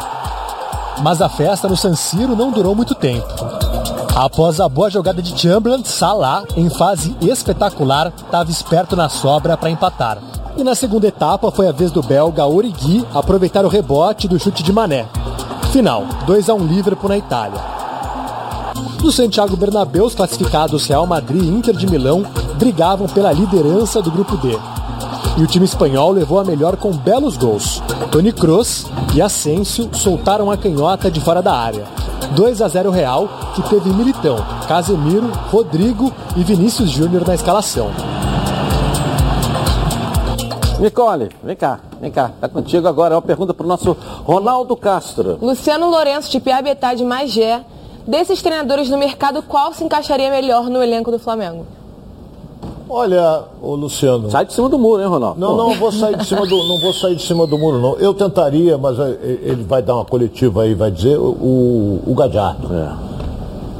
Mas 1.02 1.22
a 1.22 1.30
festa 1.30 1.66
no 1.66 1.78
San 1.78 1.96
Siro 1.96 2.36
não 2.36 2.50
durou 2.50 2.74
muito 2.74 2.94
tempo. 2.94 3.26
Após 4.14 4.60
a 4.60 4.68
boa 4.68 4.90
jogada 4.90 5.22
de 5.22 5.34
Chamberlain, 5.34 5.82
Salah, 5.82 6.44
em 6.58 6.68
fase 6.68 7.16
espetacular, 7.22 8.12
estava 8.14 8.50
esperto 8.50 8.94
na 8.94 9.08
sobra 9.08 9.56
para 9.56 9.70
empatar. 9.70 10.18
E 10.58 10.62
na 10.62 10.74
segunda 10.74 11.06
etapa 11.06 11.50
foi 11.50 11.66
a 11.66 11.72
vez 11.72 11.90
do 11.90 12.02
belga 12.02 12.44
Origi 12.44 13.02
aproveitar 13.14 13.64
o 13.64 13.68
rebote 13.68 14.28
do 14.28 14.38
chute 14.38 14.62
de 14.62 14.74
Mané. 14.74 15.06
Final, 15.72 16.04
2 16.26 16.50
a 16.50 16.54
1 16.54 16.66
Liverpool 16.66 17.08
na 17.08 17.16
Itália. 17.16 17.58
No 19.02 19.10
Santiago 19.10 19.56
Bernabéu, 19.56 20.04
os 20.04 20.14
classificados 20.14 20.84
Real 20.86 21.06
Madrid 21.06 21.44
e 21.44 21.48
Inter 21.48 21.74
de 21.74 21.86
Milão 21.86 22.26
brigavam 22.60 23.08
pela 23.08 23.32
liderança 23.32 24.02
do 24.02 24.10
grupo 24.10 24.36
D. 24.36 24.50
E 25.38 25.42
o 25.42 25.46
time 25.46 25.64
espanhol 25.64 26.12
levou 26.12 26.38
a 26.38 26.44
melhor 26.44 26.76
com 26.76 26.92
belos 26.92 27.38
gols. 27.38 27.82
Toni 28.12 28.32
Kroos 28.32 28.84
e 29.14 29.22
Asensio 29.22 29.88
soltaram 29.94 30.50
a 30.50 30.58
canhota 30.58 31.10
de 31.10 31.20
fora 31.20 31.40
da 31.40 31.54
área. 31.54 31.86
2 32.36 32.60
a 32.60 32.68
0 32.68 32.90
Real, 32.90 33.28
que 33.54 33.62
teve 33.62 33.88
Militão, 33.90 34.36
Casemiro, 34.68 35.32
Rodrigo 35.50 36.12
e 36.36 36.44
Vinícius 36.44 36.90
Júnior 36.90 37.26
na 37.26 37.34
escalação. 37.34 37.90
Nicole, 40.78 41.30
vem 41.42 41.56
cá, 41.56 41.80
vem 41.98 42.10
cá. 42.10 42.30
Tá 42.40 42.48
contigo 42.48 42.86
agora. 42.86 43.14
É 43.14 43.16
uma 43.16 43.22
pergunta 43.22 43.54
para 43.54 43.64
o 43.64 43.68
nosso 43.68 43.96
Ronaldo 44.24 44.76
Castro. 44.76 45.38
Luciano 45.40 45.88
Lourenço, 45.88 46.30
de 46.30 46.38
Piabetá 46.38 46.92
de 46.92 47.04
Magé. 47.04 47.64
Desses 48.06 48.42
treinadores 48.42 48.90
no 48.90 48.98
mercado, 48.98 49.42
qual 49.42 49.72
se 49.72 49.82
encaixaria 49.82 50.30
melhor 50.30 50.68
no 50.68 50.82
elenco 50.82 51.10
do 51.10 51.18
Flamengo? 51.18 51.79
Olha, 52.92 53.44
ô 53.62 53.76
Luciano. 53.76 54.28
Sai 54.30 54.44
de 54.44 54.52
cima 54.52 54.68
do 54.68 54.76
muro, 54.76 55.00
hein, 55.00 55.08
Ronaldo? 55.08 55.38
Não, 55.38 55.56
não 55.56 55.74
vou 55.74 55.92
sair 55.92 56.16
de 56.16 56.26
cima 56.26 56.44
do, 56.44 56.56
não 56.66 56.80
vou 56.80 56.92
sair 56.92 57.14
de 57.14 57.22
cima 57.22 57.46
do 57.46 57.56
muro, 57.56 57.78
não. 57.80 57.96
Eu 57.98 58.12
tentaria, 58.12 58.76
mas 58.76 58.98
é, 58.98 59.16
ele 59.42 59.62
vai 59.62 59.80
dar 59.80 59.94
uma 59.94 60.04
coletiva 60.04 60.62
aí, 60.62 60.74
vai 60.74 60.90
dizer 60.90 61.16
o, 61.16 62.00
o 62.04 62.14
Gadiardo. 62.16 62.68
É. 62.74 63.19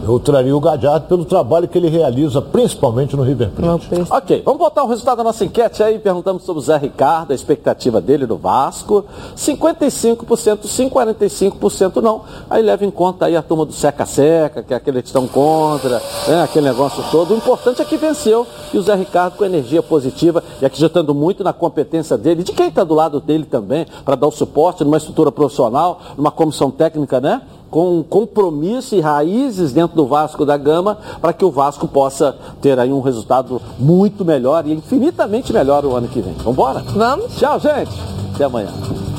Eu 0.03 0.18
traria 0.18 0.57
o 0.57 0.61
Gadiardo 0.61 1.07
pelo 1.07 1.24
trabalho 1.24 1.68
que 1.68 1.76
ele 1.76 1.88
realiza, 1.88 2.40
principalmente 2.40 3.16
no 3.16 3.22
River 3.22 3.51
Plate. 3.51 3.88
Ok, 4.11 4.42
vamos 4.44 4.59
botar 4.59 4.82
o 4.82 4.86
resultado 4.86 5.18
da 5.18 5.24
nossa 5.24 5.44
enquete 5.44 5.82
aí. 5.82 5.98
Perguntamos 5.98 6.42
sobre 6.42 6.61
o 6.61 6.62
Zé 6.62 6.76
Ricardo, 6.76 7.32
a 7.32 7.34
expectativa 7.34 8.01
dele 8.01 8.26
no 8.26 8.36
Vasco. 8.36 9.05
55% 9.36 10.66
sim, 10.66 10.88
45% 10.88 11.96
não. 12.03 12.22
Aí 12.48 12.62
leva 12.62 12.84
em 12.84 12.90
conta 12.90 13.26
aí 13.26 13.36
a 13.36 13.42
turma 13.42 13.64
do 13.64 13.72
seca-seca, 13.72 14.62
que 14.62 14.72
é 14.72 14.76
aquele 14.76 15.03
que 15.03 15.09
estão 15.09 15.26
contra, 15.28 16.03
né, 16.26 16.42
aquele 16.42 16.66
negócio 16.66 17.03
todo. 17.11 17.34
O 17.34 17.36
importante 17.36 17.82
é 17.82 17.84
que 17.84 17.96
venceu 17.96 18.46
e 18.72 18.78
o 18.78 18.82
Zé 18.82 18.94
Ricardo 18.94 19.36
com 19.36 19.44
energia 19.44 19.82
positiva 19.82 20.42
e 20.61 20.66
acreditando 20.66 21.14
muito 21.14 21.44
na 21.44 21.53
competência 21.53 22.16
dele, 22.16 22.42
de 22.42 22.53
quem 22.53 22.68
está 22.68 22.84
do 22.84 22.94
lado 22.94 23.20
dele 23.20 23.44
também, 23.44 23.86
para 24.05 24.16
dar 24.16 24.26
o 24.26 24.32
suporte 24.32 24.82
numa 24.82 24.96
estrutura 24.96 25.30
profissional, 25.30 26.01
numa 26.16 26.30
comissão 26.30 26.70
técnica, 26.70 27.20
né? 27.20 27.42
Com 27.71 28.03
compromisso 28.03 28.95
e 28.95 29.01
raízes 29.01 29.73
dentro 29.73 29.97
do 29.97 30.07
Vasco 30.07 30.45
da 30.45 30.57
Gama 30.57 30.99
para 31.21 31.33
que 31.33 31.45
o 31.45 31.51
Vasco 31.51 31.87
possa 31.87 32.37
ter 32.61 32.79
aí 32.79 32.93
um 32.93 33.01
resultado 33.01 33.61
muito 33.79 34.25
melhor 34.25 34.66
e 34.66 34.73
infinitamente 34.73 35.53
melhor 35.53 35.85
o 35.85 35.95
ano 35.95 36.09
que 36.09 36.21
vem. 36.21 36.35
Vamos 36.35 36.53
embora? 36.53 36.81
Vamos. 36.81 37.37
Tchau, 37.37 37.59
gente. 37.61 37.93
Até 38.35 38.45
amanhã. 38.45 39.09